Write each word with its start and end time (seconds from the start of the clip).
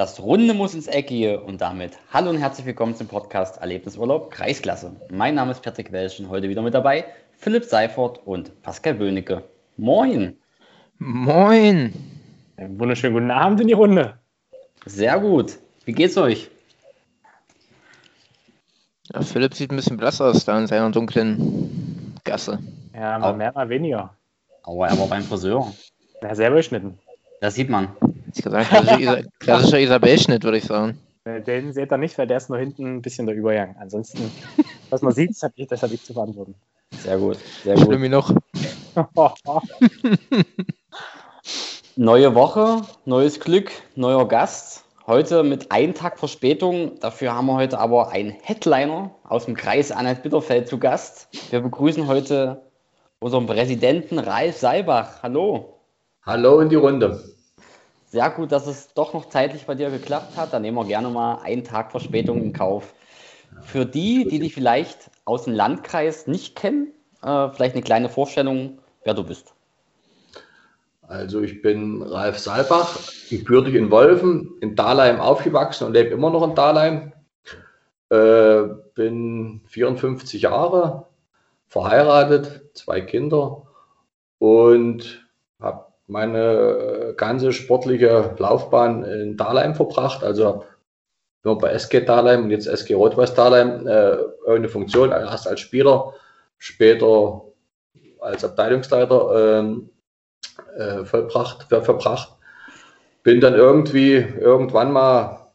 Das 0.00 0.18
Runde 0.18 0.54
muss 0.54 0.72
ins 0.72 0.86
Eckige 0.86 1.40
und 1.40 1.60
damit 1.60 1.98
hallo 2.10 2.30
und 2.30 2.38
herzlich 2.38 2.64
willkommen 2.64 2.96
zum 2.96 3.06
Podcast 3.06 3.60
Erlebnisurlaub 3.60 4.30
Kreisklasse. 4.30 4.96
Mein 5.10 5.34
Name 5.34 5.50
ist 5.50 5.60
Patrick 5.60 5.92
Welschen, 5.92 6.30
heute 6.30 6.48
wieder 6.48 6.62
mit 6.62 6.72
dabei 6.72 7.04
Philipp 7.36 7.64
Seifert 7.64 8.18
und 8.26 8.62
Pascal 8.62 8.94
Böhnecke. 8.94 9.44
Moin! 9.76 10.38
Moin! 10.96 11.92
Einen 12.56 12.80
wunderschönen 12.80 13.12
guten 13.12 13.30
Abend 13.30 13.60
in 13.60 13.66
die 13.66 13.74
Runde. 13.74 14.18
Sehr 14.86 15.20
gut. 15.20 15.58
Wie 15.84 15.92
geht's 15.92 16.16
euch? 16.16 16.50
Ja, 19.12 19.20
Philipp 19.20 19.52
sieht 19.52 19.70
ein 19.70 19.76
bisschen 19.76 19.98
blass 19.98 20.18
aus 20.22 20.46
da 20.46 20.58
in 20.58 20.66
seiner 20.66 20.90
dunklen 20.90 22.16
Gasse. 22.24 22.58
Ja, 22.94 23.18
mal 23.18 23.36
mehr, 23.36 23.52
mal 23.52 23.68
weniger. 23.68 24.16
Aber 24.62 24.88
er 24.88 24.98
war 24.98 25.08
beim 25.08 25.24
Friseur. 25.24 25.70
Ja, 26.22 26.34
selber 26.34 26.56
geschnitten. 26.56 26.98
Das 27.42 27.54
sieht 27.54 27.68
man. 27.68 27.94
Ich 28.36 28.42
gesagt, 28.42 28.68
klassischer, 28.68 29.22
klassischer 29.38 29.80
Isabel-Schnitt, 29.80 30.44
würde 30.44 30.58
ich 30.58 30.64
sagen. 30.64 30.98
Äh, 31.24 31.40
Den 31.42 31.72
seht 31.72 31.92
ihr 31.92 31.98
nicht, 31.98 32.16
weil 32.18 32.26
der 32.26 32.38
ist 32.38 32.48
nur 32.48 32.58
hinten 32.58 32.96
ein 32.96 33.02
bisschen 33.02 33.26
der 33.26 33.34
Übergang. 33.34 33.76
Ansonsten, 33.78 34.30
was 34.90 35.02
man 35.02 35.12
sieht, 35.12 35.30
das 35.30 35.42
habe 35.42 35.54
ich, 35.56 35.66
das 35.66 35.82
hab 35.82 35.92
ich 35.92 36.02
zu 36.02 36.12
verantworten. 36.12 36.54
Sehr 37.02 37.18
gut. 37.18 37.38
Sehr 37.64 37.76
gut. 37.76 37.84
Schlimm 37.86 38.10
noch. 38.10 38.34
Neue 41.96 42.34
Woche, 42.34 42.82
neues 43.04 43.40
Glück, 43.40 43.70
neuer 43.94 44.26
Gast. 44.28 44.84
Heute 45.06 45.42
mit 45.42 45.72
einem 45.72 45.94
Tag 45.94 46.18
Verspätung. 46.18 46.98
Dafür 47.00 47.34
haben 47.34 47.46
wir 47.46 47.54
heute 47.54 47.78
aber 47.78 48.10
einen 48.10 48.30
Headliner 48.42 49.10
aus 49.24 49.46
dem 49.46 49.56
Kreis 49.56 49.90
Anhalt-Bitterfeld 49.90 50.68
zu 50.68 50.78
Gast. 50.78 51.28
Wir 51.50 51.60
begrüßen 51.60 52.06
heute 52.06 52.62
unseren 53.18 53.46
Präsidenten 53.46 54.18
Ralf 54.18 54.56
Seibach. 54.56 55.22
Hallo. 55.22 55.80
Hallo 56.22 56.60
in 56.60 56.68
die 56.68 56.76
Runde. 56.76 57.22
Sehr 58.10 58.28
gut, 58.30 58.50
dass 58.50 58.66
es 58.66 58.92
doch 58.92 59.14
noch 59.14 59.28
zeitlich 59.28 59.66
bei 59.66 59.76
dir 59.76 59.88
geklappt 59.88 60.36
hat. 60.36 60.52
Dann 60.52 60.62
nehmen 60.62 60.76
wir 60.76 60.84
gerne 60.84 61.08
mal 61.10 61.42
einen 61.42 61.62
Tag 61.62 61.92
Verspätung 61.92 62.42
in 62.42 62.52
Kauf. 62.52 62.92
Für 63.62 63.86
die, 63.86 64.26
die 64.26 64.40
dich 64.40 64.52
vielleicht 64.52 65.12
aus 65.24 65.44
dem 65.44 65.54
Landkreis 65.54 66.26
nicht 66.26 66.56
kennen, 66.56 66.92
äh, 67.22 67.50
vielleicht 67.50 67.76
eine 67.76 67.84
kleine 67.84 68.08
Vorstellung, 68.08 68.80
wer 69.04 69.14
du 69.14 69.22
bist. 69.22 69.54
Also 71.02 71.40
ich 71.40 71.62
bin 71.62 72.02
Ralf 72.02 72.40
Saalbach, 72.40 72.98
gebürtig 73.28 73.76
in 73.76 73.92
Wolfen, 73.92 74.56
in 74.60 74.74
Dahlheim 74.74 75.20
aufgewachsen 75.20 75.86
und 75.86 75.92
lebe 75.92 76.10
immer 76.10 76.30
noch 76.30 76.42
in 76.42 76.56
Dahlheim. 76.56 77.12
Äh, 78.08 78.74
bin 78.96 79.60
54 79.68 80.42
Jahre, 80.42 81.06
verheiratet, 81.68 82.76
zwei 82.76 83.02
Kinder 83.02 83.68
und 84.38 85.28
habe 85.60 85.89
meine 86.10 87.14
ganze 87.16 87.52
sportliche 87.52 88.34
Laufbahn 88.38 89.04
in 89.04 89.36
Dahlheim 89.36 89.74
verbracht. 89.74 90.24
Also 90.24 90.64
nur 91.44 91.58
bei 91.58 91.70
SG 91.70 92.00
Dahlheim 92.00 92.44
und 92.44 92.50
jetzt 92.50 92.66
SG 92.66 92.94
Rot-Weiß 92.94 93.34
Dahlheim 93.34 93.86
äh, 93.86 94.16
irgendeine 94.44 94.68
Funktion, 94.68 95.10
erst 95.10 95.46
als 95.46 95.60
Spieler, 95.60 96.12
später 96.58 97.42
als 98.18 98.44
Abteilungsleiter 98.44 99.60
ähm, 99.60 99.90
äh, 100.76 101.04
vollbracht, 101.04 101.64
ver 101.68 101.82
verbracht. 101.82 102.36
Bin 103.22 103.40
dann 103.40 103.54
irgendwie 103.54 104.14
irgendwann 104.16 104.92
mal 104.92 105.52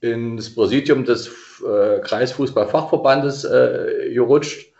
ins 0.00 0.54
Präsidium 0.54 1.04
des 1.04 1.30
äh, 1.62 2.00
Kreisfußballfachverbandes 2.00 3.44
äh, 3.44 4.12
gerutscht 4.14 4.72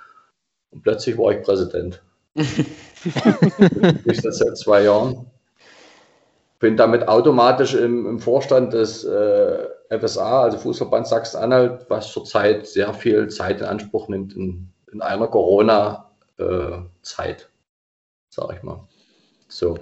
und 0.70 0.82
plötzlich 0.82 1.18
war 1.18 1.32
ich 1.32 1.42
Präsident. 1.42 2.02
ich 3.04 4.22
das 4.22 4.38
seit 4.38 4.56
zwei 4.56 4.84
Jahren. 4.84 5.26
Bin 6.58 6.76
damit 6.76 7.08
automatisch 7.08 7.74
im, 7.74 8.06
im 8.06 8.20
Vorstand 8.20 8.72
des 8.72 9.04
äh, 9.04 9.66
FSA, 9.90 10.42
also 10.42 10.56
Fußverband 10.58 11.08
Sachsen-Anhalt, 11.08 11.86
was 11.88 12.12
zurzeit 12.12 12.66
sehr 12.66 12.94
viel 12.94 13.28
Zeit 13.28 13.60
in 13.60 13.66
Anspruch 13.66 14.08
nimmt 14.08 14.34
in, 14.34 14.68
in 14.92 15.02
einer 15.02 15.26
Corona-Zeit, 15.26 17.48
sage 18.30 18.54
ich 18.56 18.62
mal. 18.62 18.86
So. 19.48 19.76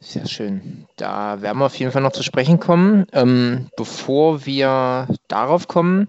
Sehr 0.00 0.26
schön. 0.26 0.86
Da 0.96 1.42
werden 1.42 1.58
wir 1.58 1.66
auf 1.66 1.74
jeden 1.74 1.90
Fall 1.90 2.02
noch 2.02 2.12
zu 2.12 2.22
sprechen 2.22 2.60
kommen. 2.60 3.06
Ähm, 3.12 3.68
bevor 3.76 4.46
wir 4.46 5.08
darauf 5.26 5.66
kommen, 5.66 6.08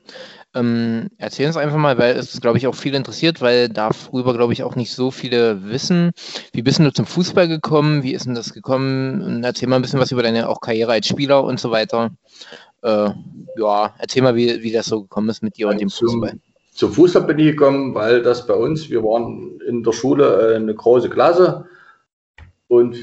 ähm, 0.60 1.10
erzähl 1.18 1.48
uns 1.48 1.58
einfach 1.58 1.78
mal, 1.78 1.98
weil 1.98 2.16
es, 2.16 2.40
glaube 2.42 2.58
ich, 2.58 2.68
auch 2.68 2.76
viel 2.76 2.96
interessiert, 2.96 3.42
weil 3.42 3.70
darüber, 3.70 4.34
glaube 4.34 4.54
ich, 4.54 4.64
auch 4.64 4.76
nicht 4.76 4.94
so 4.94 5.12
viele 5.12 5.70
wissen. 5.70 6.12
Wie 6.54 6.62
bist 6.62 6.80
du 6.80 6.92
zum 6.92 7.06
Fußball 7.06 7.48
gekommen? 7.48 8.04
Wie 8.04 8.14
ist 8.14 8.26
denn 8.26 8.36
das 8.36 8.54
gekommen? 8.54 9.22
Und 9.22 9.44
erzähl 9.44 9.68
mal 9.68 9.78
ein 9.78 9.82
bisschen 9.82 10.00
was 10.00 10.12
über 10.12 10.24
deine 10.24 10.50
auch 10.50 10.62
Karriere 10.62 10.92
als 10.92 11.08
Spieler 11.08 11.44
und 11.44 11.60
so 11.60 11.72
weiter. 11.72 12.12
Äh, 12.82 13.10
ja, 13.58 13.94
erzähl 13.98 14.22
mal, 14.22 14.36
wie, 14.36 14.62
wie 14.62 14.72
das 14.72 14.88
so 14.88 15.02
gekommen 15.02 15.30
ist 15.30 15.44
mit 15.44 15.58
dir 15.58 15.68
und 15.68 15.80
dem 15.80 15.90
Fußball. 15.90 16.34
Zum 16.74 16.94
Fußball 16.94 17.24
bin 17.24 17.40
ich 17.40 17.52
gekommen, 17.52 17.94
weil 17.94 18.22
das 18.22 18.48
bei 18.48 18.54
uns, 18.54 18.90
wir 18.90 19.04
waren 19.04 19.60
in 19.68 19.84
der 19.84 19.92
Schule 19.92 20.54
äh, 20.54 20.56
eine 20.56 20.74
große 20.74 21.10
Klasse 21.10 21.66
und 22.68 22.96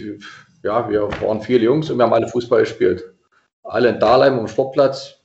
ja, 0.63 0.89
wir 0.89 1.03
waren 1.21 1.43
viele 1.43 1.65
Jungs 1.65 1.91
und 1.91 1.99
wir 1.99 2.05
haben 2.05 2.13
alle 2.13 2.29
Fußball 2.29 2.61
gespielt. 2.61 3.05
Alle 3.63 3.91
in 3.91 4.01
Dahlheim 4.01 4.39
am 4.39 4.49
Sportplatz. 4.49 5.16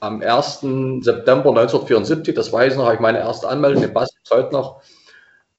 Am 0.00 0.22
1. 0.22 0.60
September 1.02 1.50
1974, 1.50 2.34
das 2.34 2.52
weiß 2.52 2.72
ich 2.72 2.78
noch, 2.78 2.86
habe 2.86 2.94
ich 2.94 3.00
meine 3.00 3.18
erste 3.18 3.48
Anmeldung, 3.48 3.82
den 3.82 3.92
Pass 3.92 4.10
heute 4.30 4.52
noch, 4.52 4.82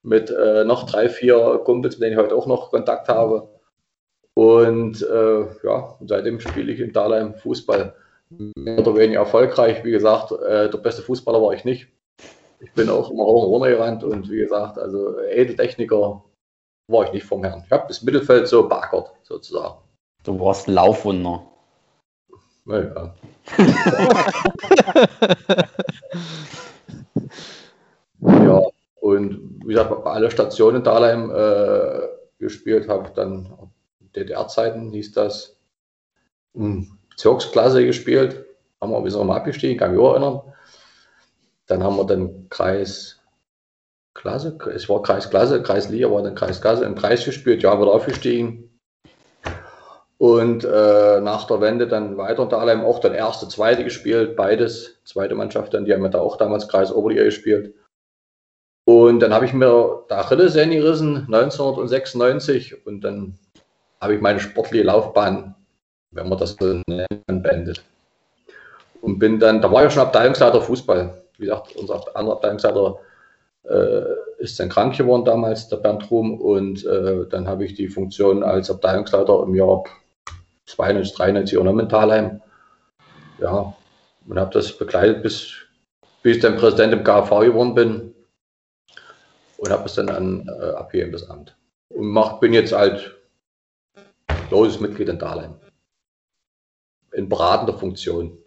mit 0.01 0.31
äh, 0.31 0.63
noch 0.63 0.87
drei, 0.87 1.09
vier 1.09 1.61
Kumpels, 1.63 1.95
mit 1.95 2.07
denen 2.07 2.17
ich 2.17 2.23
heute 2.23 2.35
auch 2.35 2.47
noch 2.47 2.71
Kontakt 2.71 3.07
habe. 3.07 3.49
Und 4.33 5.01
äh, 5.03 5.41
ja, 5.63 5.95
seitdem 6.05 6.39
spiele 6.39 6.71
ich 6.71 6.79
in 6.79 6.91
Dahlheim 6.91 7.35
Fußball. 7.35 7.95
Mehr 8.55 8.79
oder 8.79 8.95
weniger 8.95 9.19
erfolgreich. 9.19 9.83
Wie 9.83 9.91
gesagt, 9.91 10.31
äh, 10.31 10.69
der 10.69 10.77
beste 10.77 11.01
Fußballer 11.01 11.41
war 11.41 11.53
ich 11.53 11.65
nicht. 11.65 11.89
Ich 12.61 12.73
bin 12.73 12.89
auch 12.89 13.11
immer 13.11 13.25
hoch 13.25 13.51
und 13.51 13.63
gerannt 13.63 14.03
und 14.03 14.29
wie 14.29 14.37
gesagt, 14.37 14.77
also 14.77 15.19
Edeltechniker 15.19 16.23
war 16.87 17.05
ich 17.05 17.11
nicht 17.11 17.25
vom 17.25 17.43
Herrn. 17.43 17.63
Ich 17.65 17.71
habe 17.71 17.85
das 17.87 18.03
Mittelfeld 18.03 18.47
so 18.47 18.67
beackert, 18.67 19.11
sozusagen. 19.23 19.75
Du 20.23 20.39
warst 20.39 20.67
Laufwunder. 20.67 21.50
Naja. 22.65 23.15
ja, 28.21 28.61
und 28.99 29.61
wie 29.65 29.73
gesagt, 29.73 30.05
alle 30.05 30.29
Stationen 30.31 30.77
in 30.77 30.83
Dahlheim 30.83 31.31
äh, 31.31 32.07
gespielt 32.39 32.87
habe, 32.87 33.11
dann 33.15 33.71
DDR-Zeiten 34.15 34.91
hieß 34.91 35.13
das, 35.13 35.57
Bezirksklasse 36.53 37.85
gespielt, 37.85 38.45
haben 38.79 38.91
wir 38.91 39.01
bis 39.01 39.15
mal 39.15 39.37
abgestiegen, 39.37 39.77
kann 39.77 39.91
ich 39.91 39.97
mich 39.97 40.05
auch 40.05 40.13
erinnern. 40.13 40.41
Dann 41.67 41.83
haben 41.83 41.95
wir 41.95 42.05
dann 42.05 42.49
Kreis 42.49 43.19
Klasse, 44.13 44.57
es 44.73 44.89
war 44.89 45.01
Kreisklasse, 45.01 45.63
Kreisliga 45.63 46.11
war 46.11 46.21
dann 46.21 46.35
Kreisklasse, 46.35 46.83
im 46.83 46.95
Kreis 46.95 47.23
gespielt, 47.23 47.63
ja, 47.63 47.79
wieder 47.79 47.93
aufgestiegen. 47.93 48.70
Und 50.21 50.63
äh, 50.63 51.19
nach 51.19 51.47
der 51.47 51.61
Wende 51.61 51.87
dann 51.87 52.15
weiter 52.15 52.43
unter 52.43 52.59
allem 52.59 52.81
auch 52.81 52.99
dann 52.99 53.15
erste, 53.15 53.47
zweite 53.47 53.83
gespielt, 53.83 54.35
beides, 54.35 54.99
zweite 55.03 55.33
Mannschaft 55.33 55.73
dann, 55.73 55.83
die 55.83 55.93
haben 55.95 56.03
ja 56.03 56.09
da 56.09 56.19
auch 56.19 56.37
damals 56.37 56.67
Kreis 56.67 56.93
Oberliga 56.93 57.23
gespielt. 57.23 57.73
Und 58.85 59.19
dann 59.21 59.33
habe 59.33 59.45
ich 59.45 59.53
mir 59.53 60.03
da 60.09 60.19
Achillessehne 60.19 60.75
gerissen, 60.75 61.25
1996, 61.25 62.85
und 62.85 63.01
dann 63.01 63.39
habe 63.99 64.13
ich 64.13 64.21
meine 64.21 64.39
sportliche 64.39 64.83
Laufbahn, 64.83 65.55
wenn 66.11 66.29
man 66.29 66.37
das 66.37 66.55
so 66.59 66.79
nennt, 66.85 67.07
beendet. 67.25 67.83
Und 69.01 69.17
bin 69.17 69.39
dann, 69.39 69.59
da 69.59 69.71
war 69.71 69.81
ja 69.81 69.89
schon 69.89 70.03
Abteilungsleiter 70.03 70.61
Fußball. 70.61 71.19
Wie 71.39 71.45
gesagt, 71.45 71.75
unser 71.77 71.99
anderer 72.15 72.35
Abteilungsleiter 72.35 72.99
äh, 73.63 74.03
ist 74.37 74.59
dann 74.59 74.69
krank 74.69 74.95
geworden 74.95 75.25
damals, 75.25 75.67
der 75.67 75.77
Bernd 75.77 76.11
Ruhm, 76.11 76.39
und 76.39 76.85
äh, 76.85 77.25
dann 77.27 77.47
habe 77.47 77.65
ich 77.65 77.73
die 77.73 77.87
Funktion 77.87 78.43
als 78.43 78.69
Abteilungsleiter 78.69 79.41
im 79.47 79.55
Jahr 79.55 79.83
92, 80.75 81.15
93 81.15 81.55
übernommen 81.55 81.81
in 81.81 81.89
Thalheim. 81.89 82.41
Ja, 83.39 83.75
und 84.27 84.39
habe 84.39 84.51
das 84.53 84.77
begleitet, 84.77 85.23
bis, 85.23 85.53
bis 86.21 86.37
ich 86.37 86.41
dann 86.41 86.57
Präsident 86.57 86.93
im 86.93 87.03
KV 87.03 87.39
geworden 87.41 87.73
bin 87.73 88.15
und 89.57 89.69
habe 89.69 89.85
es 89.85 89.95
dann 89.95 90.09
an, 90.09 90.47
äh, 90.47 90.71
abgegeben, 90.71 91.11
das 91.11 91.29
Amt. 91.29 91.55
Und 91.89 92.07
mach, 92.07 92.39
bin 92.39 92.53
jetzt 92.53 92.71
halt 92.71 93.17
loses 94.49 94.79
Mitglied 94.79 95.09
in 95.09 95.19
Dahlheim. 95.19 95.55
In 97.13 97.27
beratender 97.29 97.77
Funktion. 97.77 98.37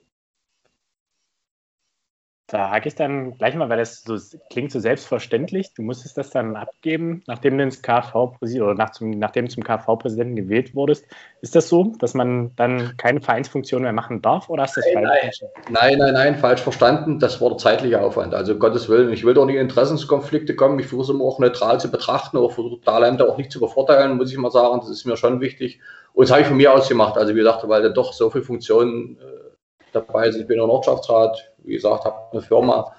Da 2.55 2.71
hake 2.71 2.87
ich 2.87 2.95
dann 2.95 3.37
gleich 3.37 3.57
mal, 3.57 3.69
weil 3.69 3.79
das 3.79 4.05
so 4.05 4.17
klingt 4.49 4.71
so 4.71 4.79
selbstverständlich. 4.79 5.75
Du 5.75 5.83
musstest 5.83 6.17
das 6.17 6.31
dann 6.31 6.55
abgeben, 6.55 7.25
nachdem 7.27 7.59
du 7.59 7.65
ins 7.65 7.83
KV 7.83 8.39
oder 8.41 8.75
nach 8.75 8.91
zum, 8.91 9.11
nachdem 9.11 9.51
zum 9.51 9.65
KV-Präsidenten 9.65 10.37
gewählt 10.37 10.73
wurdest. 10.77 11.05
Ist 11.41 11.57
das 11.57 11.69
so, 11.69 11.93
dass 11.99 12.15
man 12.15 12.53
dann 12.55 12.97
keine 12.97 13.21
Vereinsfunktion 13.21 13.83
mehr 13.83 13.93
machen 13.93 14.23
darf 14.23 14.49
oder 14.51 14.63
hast 14.63 14.77
du 14.77 14.83
das 14.83 14.91
nein, 14.95 15.05
falsch 15.05 15.41
nein, 15.43 15.73
nein, 15.73 15.99
nein, 15.99 16.15
nein, 16.15 16.37
falsch 16.37 16.61
verstanden. 16.61 17.19
Das 17.19 17.41
war 17.41 17.49
der 17.49 17.59
zeitliche 17.59 18.01
Aufwand. 18.01 18.35
Also 18.35 18.57
Gottes 18.57 18.89
Willen, 18.89 19.13
ich 19.13 19.25
will 19.25 19.35
doch 19.35 19.47
nicht 19.47 19.57
in 19.57 19.63
Interessenskonflikte 19.63 20.55
kommen. 20.55 20.79
Ich 20.79 20.87
versuche 20.87 21.11
es 21.11 21.11
immer 21.11 21.25
auch 21.25 21.41
neutral 21.41 21.81
zu 21.81 21.91
betrachten, 21.91 22.37
aber 22.37 22.51
versuche 22.51 22.81
Talente 22.83 23.29
auch 23.29 23.37
nicht 23.37 23.51
zu 23.51 23.59
bevorteilen, 23.59 24.17
muss 24.17 24.31
ich 24.31 24.39
mal 24.39 24.53
sagen. 24.53 24.79
Das 24.79 24.91
ist 24.91 25.05
mir 25.07 25.17
schon 25.17 25.41
wichtig. 25.41 25.81
Und 26.13 26.29
das 26.29 26.31
habe 26.31 26.43
ich 26.43 26.47
von 26.47 26.57
mir 26.57 26.73
aus 26.73 26.89
gemacht. 26.89 27.19
Also 27.19 27.35
wie 27.35 27.39
gesagt, 27.39 27.69
weil 27.69 27.83
da 27.83 27.89
doch 27.89 28.13
so 28.13 28.31
viele 28.31 28.45
Funktionen 28.45 29.19
äh, 29.21 29.45
dabei 29.91 30.31
sind. 30.31 30.43
Ich 30.43 30.47
bin 30.47 30.61
in 30.61 30.65
der 30.65 30.73
Ortschaftsrat, 30.73 31.51
wie 31.65 31.75
gesagt, 31.75 32.05
habe 32.05 32.17
eine 32.33 32.43
Firma, 32.43 32.95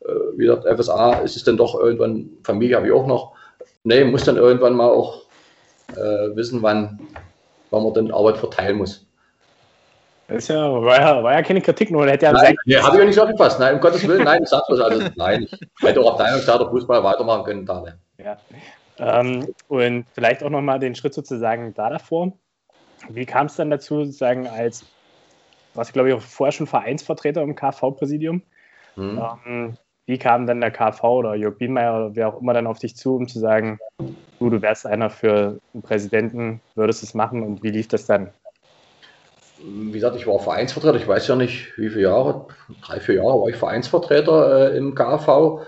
äh, 0.00 0.12
wie 0.36 0.46
gesagt, 0.46 0.66
FSA, 0.66 1.20
ist 1.20 1.36
es 1.36 1.44
dann 1.44 1.56
doch 1.56 1.78
irgendwann, 1.78 2.30
Familie 2.42 2.76
habe 2.76 2.86
ich 2.86 2.92
auch 2.92 3.06
noch. 3.06 3.34
Nee, 3.84 4.04
muss 4.04 4.24
dann 4.24 4.36
irgendwann 4.36 4.74
mal 4.74 4.88
auch 4.88 5.22
äh, 5.92 6.34
wissen, 6.36 6.62
wann, 6.62 7.00
wann 7.70 7.82
man 7.82 7.94
dann 7.94 8.10
Arbeit 8.10 8.38
verteilen 8.38 8.78
muss. 8.78 9.06
Das 10.28 10.38
ist 10.38 10.48
ja, 10.48 10.72
war, 10.82 11.00
ja, 11.00 11.22
war 11.22 11.32
ja 11.34 11.42
keine 11.42 11.60
Kritik, 11.60 11.90
nur 11.90 12.06
hätte 12.06 12.24
ja 12.24 12.32
Nein, 12.32 12.56
nee, 12.64 12.76
habe 12.76 12.96
ich 12.96 13.02
auch 13.02 13.06
nicht 13.06 13.14
so 13.14 13.22
aufgepasst. 13.22 13.60
Nein, 13.60 13.74
um 13.74 13.80
Gottes 13.80 14.06
Willen, 14.08 14.24
nein, 14.24 14.42
ich 14.42 14.48
sag 14.48 14.62
das. 14.68 14.80
Also, 14.80 15.06
nein, 15.16 15.46
ich 15.50 15.82
hätte 15.82 16.00
auch 16.00 16.12
Abteilungsleiter 16.12 16.70
Fußball 16.70 17.04
weitermachen 17.04 17.44
können. 17.44 17.66
Da, 17.66 17.80
ne. 17.82 17.98
ja. 18.18 18.38
Ähm, 18.98 19.54
und 19.68 20.06
vielleicht 20.14 20.42
auch 20.42 20.50
nochmal 20.50 20.78
den 20.78 20.94
Schritt 20.94 21.12
sozusagen 21.12 21.74
da 21.74 21.90
davor. 21.90 22.32
Wie 23.10 23.26
kam 23.26 23.46
es 23.46 23.56
dann 23.56 23.70
dazu, 23.70 24.04
sozusagen 24.04 24.46
als 24.46 24.84
warst, 25.74 25.92
glaube 25.92 26.08
ich, 26.08 26.14
auch 26.14 26.20
vorher 26.20 26.52
schon 26.52 26.66
Vereinsvertreter 26.66 27.42
im 27.42 27.54
KV-Präsidium. 27.54 28.42
Mhm. 28.96 29.22
Ähm, 29.46 29.76
wie 30.06 30.18
kam 30.18 30.46
dann 30.46 30.60
der 30.60 30.70
KV 30.70 31.02
oder 31.02 31.34
Jörg 31.34 31.56
Bienmeier 31.56 31.94
oder 31.94 32.16
wer 32.16 32.28
auch 32.28 32.40
immer 32.40 32.52
dann 32.52 32.66
auf 32.66 32.78
dich 32.78 32.96
zu, 32.96 33.16
um 33.16 33.26
zu 33.26 33.38
sagen, 33.38 33.78
du, 34.38 34.50
du 34.50 34.60
wärst 34.60 34.86
einer 34.86 35.08
für 35.08 35.58
einen 35.72 35.82
Präsidenten, 35.82 36.60
würdest 36.74 37.02
es 37.02 37.14
machen 37.14 37.42
und 37.42 37.62
wie 37.62 37.70
lief 37.70 37.88
das 37.88 38.06
dann? 38.06 38.30
Wie 39.58 39.92
gesagt, 39.92 40.16
ich 40.16 40.26
war 40.26 40.38
Vereinsvertreter, 40.38 40.98
ich 40.98 41.08
weiß 41.08 41.28
ja 41.28 41.36
nicht, 41.36 41.72
wie 41.78 41.88
viele 41.88 42.02
Jahre, 42.02 42.46
drei, 42.82 43.00
vier 43.00 43.14
Jahre 43.16 43.40
war 43.40 43.48
ich 43.48 43.56
Vereinsvertreter 43.56 44.72
äh, 44.72 44.76
im 44.76 44.94
KV 44.94 45.62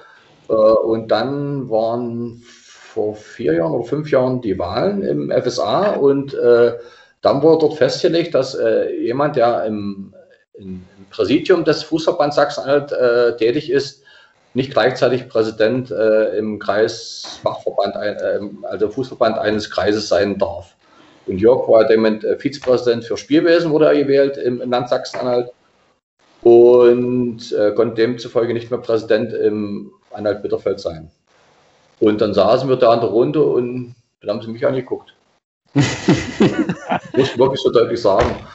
äh, 0.49 0.53
und 0.53 1.09
dann 1.09 1.71
waren 1.71 2.43
vor 2.43 3.15
vier 3.15 3.55
Jahren 3.55 3.73
oder 3.73 3.85
fünf 3.85 4.11
Jahren 4.11 4.43
die 4.43 4.59
Wahlen 4.59 5.03
im 5.03 5.31
FSA 5.31 5.95
und 5.95 6.35
äh, 6.35 6.75
dann 7.27 7.43
wurde 7.43 7.67
dort 7.67 7.75
festgelegt, 7.77 8.37
dass 8.37 8.55
äh, 8.55 8.95
jemand, 9.01 9.35
der 9.35 9.65
im, 9.65 10.15
im, 10.55 10.85
Präsidium 11.11 11.65
des 11.65 11.83
Fußverbands 11.83 12.37
Sachsen-Anhalt 12.37 12.93
äh, 12.93 13.37
tätig 13.37 13.69
ist, 13.69 14.05
nicht 14.55 14.71
gleichzeitig 14.71 15.29
Präsident 15.29 15.91
äh, 15.91 16.37
im 16.39 16.61
Kreisfachverband, 16.61 17.97
äh, 17.97 18.39
also 18.63 18.89
Fußverband 18.91 19.39
eines 19.39 19.71
Kreises 19.71 20.09
sein 20.09 20.39
darf. 20.39 20.77
Und 21.27 21.39
Jörg 21.39 21.69
war 21.69 21.89
damit 21.89 22.23
äh, 22.23 22.39
Vizepräsident 22.39 23.05
für 23.05 23.17
Spielwesen, 23.17 23.73
wurde 23.73 23.87
er 23.87 23.97
gewählt 23.97 24.37
im, 24.37 24.61
im 24.61 24.71
Land 24.71 24.89
Sachsen-Anhalt 24.89 25.51
und 26.43 27.41
äh, 27.53 27.73
konnte 27.73 27.97
demzufolge 27.97 28.55
nicht 28.55 28.71
mehr 28.71 28.79
Präsident 28.79 29.33
im 29.33 29.91
Anhalt-Bitterfeld 30.13 30.79
sein. 30.79 31.11
Und 31.99 32.21
dann 32.21 32.35
saßen 32.35 32.69
wir 32.69 32.77
da 32.77 32.95
in 32.95 33.01
der 33.01 33.11
Runde 33.11 33.43
und 33.43 33.97
dann 34.21 34.31
haben 34.31 34.43
sie 34.43 34.51
mich 34.53 34.65
angeguckt. 34.65 35.13
muss 37.17 37.31
ich 37.31 37.39
wirklich 37.39 37.61
so 37.61 37.71
deutlich 37.71 38.01
sagen. 38.01 38.47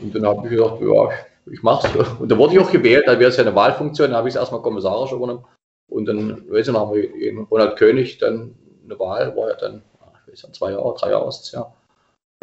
Und 0.00 0.14
dann 0.14 0.26
habe 0.26 0.46
ich 0.46 0.50
gedacht, 0.50 0.80
ja, 0.80 1.10
ich 1.50 1.62
mache 1.62 1.86
es. 1.98 2.08
Und 2.18 2.30
dann 2.30 2.38
wurde 2.38 2.54
ich 2.54 2.60
auch 2.60 2.70
gewählt, 2.70 3.04
da 3.06 3.18
wäre 3.18 3.30
es 3.30 3.36
ja 3.36 3.42
eine 3.42 3.54
Wahlfunktion, 3.54 4.10
dann 4.10 4.16
habe 4.16 4.28
ich 4.28 4.34
es 4.34 4.40
erstmal 4.40 4.62
kommissarisch 4.62 5.12
übernommen. 5.12 5.44
Und 5.88 6.06
dann, 6.06 6.50
weiß 6.50 6.68
ich 6.68 6.72
noch, 6.72 6.80
haben 6.80 6.94
wir 6.94 7.14
in 7.14 7.38
Ronald 7.44 7.76
König 7.76 8.18
dann 8.18 8.54
eine 8.84 8.98
Wahl, 8.98 9.36
war 9.36 9.48
ja 9.50 9.56
dann, 9.56 9.82
ich 10.26 10.32
weiß 10.32 10.42
ja, 10.42 10.52
zwei 10.52 10.72
Jahre, 10.72 10.94
drei 10.98 11.10
Jahre 11.10 11.28
ist 11.28 11.42
es 11.42 11.52
ja. 11.52 11.72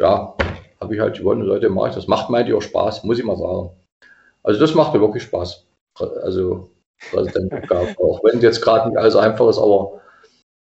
Ja, 0.00 0.34
habe 0.80 0.94
ich 0.94 1.00
halt 1.00 1.18
gewonnen, 1.18 1.42
Leute, 1.42 1.68
mache 1.68 1.88
ich 1.88 1.94
das. 1.94 2.06
Macht 2.06 2.30
mir 2.30 2.56
auch 2.56 2.62
Spaß, 2.62 3.04
muss 3.04 3.18
ich 3.18 3.24
mal 3.24 3.36
sagen. 3.36 3.70
Also 4.42 4.60
das 4.60 4.74
macht 4.74 4.94
mir 4.94 5.00
wirklich 5.00 5.24
Spaß. 5.24 5.66
Also, 6.22 6.70
Präsident 7.10 7.52
auch 7.72 8.22
wenn 8.22 8.38
es 8.38 8.42
jetzt 8.42 8.62
gerade 8.62 8.88
nicht 8.88 8.98
alles 8.98 9.16
einfach 9.16 9.48
ist, 9.48 9.58
aber 9.58 10.00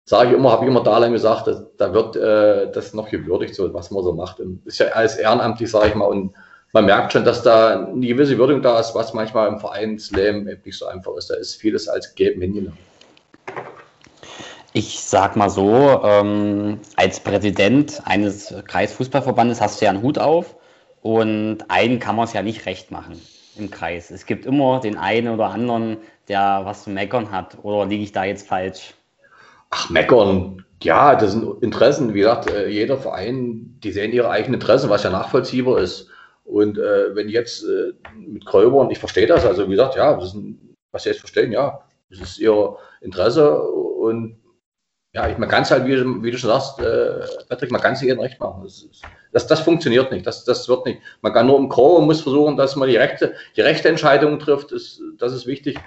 sage 0.08 0.30
ich 0.30 0.36
immer, 0.36 0.52
habe 0.52 0.64
ich 0.64 0.70
immer 0.70 0.82
da 0.82 0.96
lang 0.96 1.12
gesagt, 1.12 1.46
dass, 1.46 1.62
da 1.76 1.92
wird 1.92 2.16
äh, 2.16 2.72
das 2.72 2.94
noch 2.94 3.10
gewürdigt, 3.10 3.54
so 3.54 3.72
was 3.74 3.90
man 3.90 4.02
so 4.02 4.14
macht. 4.14 4.40
Ist 4.64 4.78
ja 4.78 4.86
alles 4.86 5.16
ehrenamtlich, 5.16 5.70
sage 5.70 5.88
ich 5.88 5.94
mal, 5.94 6.06
und 6.06 6.32
man 6.72 6.86
merkt 6.86 7.12
schon, 7.12 7.26
dass 7.26 7.42
da 7.42 7.84
eine 7.84 8.06
gewisse 8.06 8.38
Würdigung 8.38 8.62
da 8.62 8.80
ist, 8.80 8.94
was 8.94 9.12
manchmal 9.12 9.48
im 9.48 9.58
Vereinsleben 9.58 10.44
nicht 10.64 10.78
so 10.78 10.86
einfach 10.86 11.14
ist. 11.16 11.28
Da 11.28 11.34
ist 11.34 11.56
vieles 11.56 11.88
als 11.88 12.14
Geben 12.14 12.40
hingenommen. 12.40 12.78
Ich 14.72 15.00
sag 15.00 15.36
mal 15.36 15.50
so, 15.50 16.00
ähm, 16.02 16.80
als 16.96 17.20
Präsident 17.20 18.00
eines 18.06 18.54
Kreisfußballverbandes 18.66 19.60
hast 19.60 19.80
du 19.80 19.84
ja 19.84 19.90
einen 19.90 20.02
Hut 20.02 20.18
auf 20.18 20.56
und 21.02 21.58
einen 21.68 21.98
kann 21.98 22.16
man 22.16 22.24
es 22.24 22.32
ja 22.32 22.42
nicht 22.42 22.64
recht 22.64 22.90
machen 22.90 23.20
im 23.58 23.70
Kreis. 23.70 24.10
Es 24.10 24.24
gibt 24.24 24.46
immer 24.46 24.80
den 24.80 24.96
einen 24.96 25.28
oder 25.28 25.48
anderen, 25.48 25.98
der 26.28 26.62
was 26.64 26.84
zu 26.84 26.90
meckern 26.90 27.30
hat. 27.30 27.58
Oder 27.62 27.84
liege 27.84 28.04
ich 28.04 28.12
da 28.12 28.24
jetzt 28.24 28.46
falsch? 28.46 28.94
Ach, 29.70 29.90
meckern. 29.90 30.64
Ja, 30.82 31.16
das 31.16 31.32
sind 31.32 31.62
Interessen. 31.62 32.14
Wie 32.14 32.20
gesagt, 32.20 32.50
äh, 32.50 32.68
jeder 32.68 32.96
Verein, 32.96 33.78
die 33.82 33.92
sehen 33.92 34.12
ihre 34.12 34.30
eigenen 34.30 34.54
Interessen, 34.54 34.90
was 34.90 35.02
ja 35.02 35.10
nachvollziehbar 35.10 35.78
ist. 35.78 36.08
Und 36.44 36.78
äh, 36.78 37.14
wenn 37.14 37.28
jetzt 37.28 37.64
äh, 37.64 37.92
mit 38.16 38.46
Kräubern, 38.46 38.90
ich 38.90 38.98
verstehe 38.98 39.26
das, 39.26 39.44
also 39.44 39.66
wie 39.66 39.72
gesagt, 39.72 39.96
ja, 39.96 40.14
das 40.14 40.28
ist 40.28 40.34
ein, 40.34 40.76
was 40.92 41.02
sie 41.02 41.10
jetzt 41.10 41.20
verstehen, 41.20 41.52
ja, 41.52 41.82
das 42.10 42.20
ist 42.20 42.38
ihr 42.38 42.76
Interesse 43.02 43.60
und 43.60 44.38
ja, 45.14 45.28
ich, 45.28 45.36
man 45.36 45.48
kann 45.48 45.62
es 45.62 45.70
halt, 45.70 45.86
wie, 45.86 46.22
wie, 46.22 46.30
du 46.30 46.38
schon 46.38 46.50
sagst, 46.50 46.78
äh, 46.80 47.20
Patrick, 47.48 47.70
man 47.70 47.80
kann 47.80 47.94
es 47.94 48.02
jedem 48.02 48.20
recht 48.20 48.38
machen. 48.40 48.62
Das, 48.62 48.86
das, 49.32 49.46
das, 49.46 49.60
funktioniert 49.60 50.12
nicht, 50.12 50.26
das, 50.26 50.44
das 50.44 50.68
wird 50.68 50.86
nicht. 50.86 51.00
Man 51.22 51.32
kann 51.32 51.46
nur 51.46 51.58
im 51.58 51.68
Chor 51.68 51.98
und 51.98 52.06
muss 52.06 52.20
versuchen, 52.20 52.56
dass 52.56 52.76
man 52.76 52.88
die 52.88 52.96
rechte, 52.96 53.34
die 53.56 53.62
rechte 53.62 53.88
Entscheidung 53.88 54.38
trifft, 54.38 54.72
das, 54.72 55.00
das 55.18 55.32
ist 55.32 55.46
wichtig. 55.46 55.78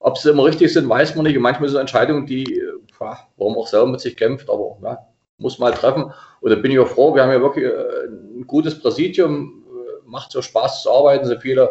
Ob 0.00 0.16
sie 0.16 0.30
immer 0.30 0.44
richtig 0.44 0.72
sind, 0.72 0.88
weiß 0.88 1.14
man 1.14 1.24
nicht. 1.24 1.36
Und 1.36 1.42
manchmal 1.42 1.68
sind 1.68 1.80
Entscheidungen, 1.80 2.26
die, 2.26 2.58
äh, 2.58 2.72
warum 3.00 3.56
auch 3.56 3.66
selber 3.66 3.88
mit 3.88 4.00
sich 4.00 4.16
kämpft, 4.16 4.50
aber 4.50 4.76
ja, 4.82 4.98
muss 5.38 5.58
mal 5.58 5.72
treffen. 5.72 6.12
Und 6.40 6.50
da 6.50 6.56
bin 6.56 6.70
ich 6.70 6.78
auch 6.78 6.88
froh, 6.88 7.14
wir 7.14 7.22
haben 7.22 7.32
ja 7.32 7.40
wirklich 7.40 7.64
äh, 7.64 8.06
ein 8.38 8.46
gutes 8.46 8.78
Präsidium, 8.78 9.64
äh, 9.66 10.08
macht 10.08 10.32
so 10.32 10.42
Spaß 10.42 10.82
zu 10.82 10.90
arbeiten, 10.90 11.26
so 11.26 11.38
viele. 11.38 11.70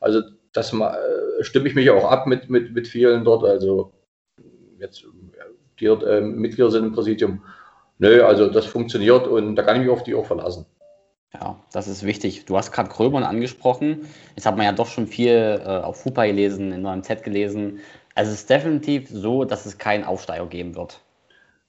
Also 0.00 0.22
das 0.52 0.72
äh, 0.72 1.44
stimme 1.44 1.68
ich 1.68 1.74
mich 1.74 1.90
auch 1.90 2.10
ab 2.10 2.26
mit, 2.26 2.48
mit, 2.48 2.72
mit 2.72 2.88
vielen 2.88 3.24
dort. 3.24 3.44
Also 3.44 3.92
jetzt, 4.78 5.04
die 5.80 5.86
äh, 5.86 6.20
Mitglieder 6.20 6.70
sind 6.70 6.86
im 6.86 6.92
Präsidium. 6.92 7.42
Nö, 7.98 8.22
also 8.22 8.48
das 8.48 8.66
funktioniert 8.66 9.26
und 9.26 9.56
da 9.56 9.62
kann 9.62 9.76
ich 9.76 9.82
mich 9.82 9.90
auf 9.90 10.04
die 10.04 10.14
auch 10.14 10.26
verlassen. 10.26 10.66
Ja, 11.34 11.58
das 11.72 11.88
ist 11.88 12.06
wichtig. 12.06 12.46
Du 12.46 12.56
hast 12.56 12.72
gerade 12.72 12.88
Gröbern 12.88 13.22
angesprochen. 13.22 14.08
Jetzt 14.34 14.46
hat 14.46 14.56
man 14.56 14.64
ja 14.64 14.72
doch 14.72 14.86
schon 14.86 15.06
viel 15.06 15.60
äh, 15.62 15.68
auf 15.68 16.00
FUPA 16.00 16.26
gelesen, 16.26 16.72
in 16.72 16.86
eurem 16.86 17.02
Z 17.02 17.22
gelesen. 17.22 17.80
Also 18.18 18.32
es 18.32 18.40
ist 18.40 18.50
definitiv 18.50 19.08
so, 19.08 19.44
dass 19.44 19.64
es 19.64 19.78
keinen 19.78 20.02
Aufsteiger 20.02 20.46
geben 20.46 20.74
wird. 20.74 20.98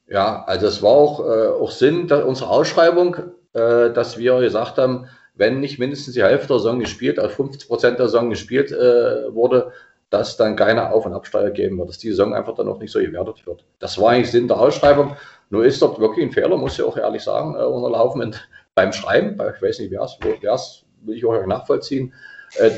Ja, 0.07 0.43
also 0.45 0.65
es 0.65 0.81
war 0.81 0.89
auch, 0.89 1.19
äh, 1.19 1.47
auch 1.47 1.69
Sinn 1.69 2.11
unserer 2.11 2.49
Ausschreibung, 2.49 3.17
äh, 3.53 3.91
dass 3.91 4.17
wir 4.17 4.39
gesagt 4.39 4.79
haben, 4.79 5.07
wenn 5.35 5.59
nicht 5.59 5.77
mindestens 5.77 6.15
die 6.15 6.23
Hälfte 6.23 6.47
der 6.47 6.57
Saison 6.57 6.79
gespielt, 6.79 7.19
also 7.19 7.35
50 7.35 7.67
Prozent 7.67 7.99
der 7.99 8.07
Saison 8.07 8.31
gespielt 8.31 8.71
äh, 8.71 9.31
wurde, 9.31 9.71
dass 10.09 10.37
dann 10.37 10.55
keine 10.55 10.91
Auf- 10.91 11.05
und 11.05 11.13
Absteiger 11.13 11.51
geben 11.51 11.77
wird, 11.77 11.89
dass 11.89 11.99
die 11.99 12.09
Saison 12.09 12.33
einfach 12.33 12.55
dann 12.55 12.67
auch 12.67 12.79
nicht 12.79 12.91
so 12.91 12.97
gewertet 12.97 13.45
wird. 13.45 13.63
Das 13.77 14.01
war 14.01 14.09
eigentlich 14.09 14.31
Sinn 14.31 14.47
der 14.47 14.59
Ausschreibung. 14.59 15.17
Nur 15.51 15.65
ist 15.65 15.79
dort 15.83 15.99
wirklich 15.99 16.25
ein 16.25 16.31
Fehler, 16.31 16.57
muss 16.57 16.79
ich 16.79 16.81
auch 16.83 16.97
ehrlich 16.97 17.21
sagen, 17.21 17.53
äh, 17.53 17.63
unterlaufen 17.63 18.35
beim 18.73 18.91
Schreiben, 18.91 19.39
ich 19.55 19.61
weiß 19.61 19.77
nicht, 19.77 19.91
wer 19.91 20.01
es, 20.01 20.83
will 21.03 21.15
ich 21.15 21.23
auch 21.23 21.45
nachvollziehen. 21.45 22.11
Äh, 22.57 22.71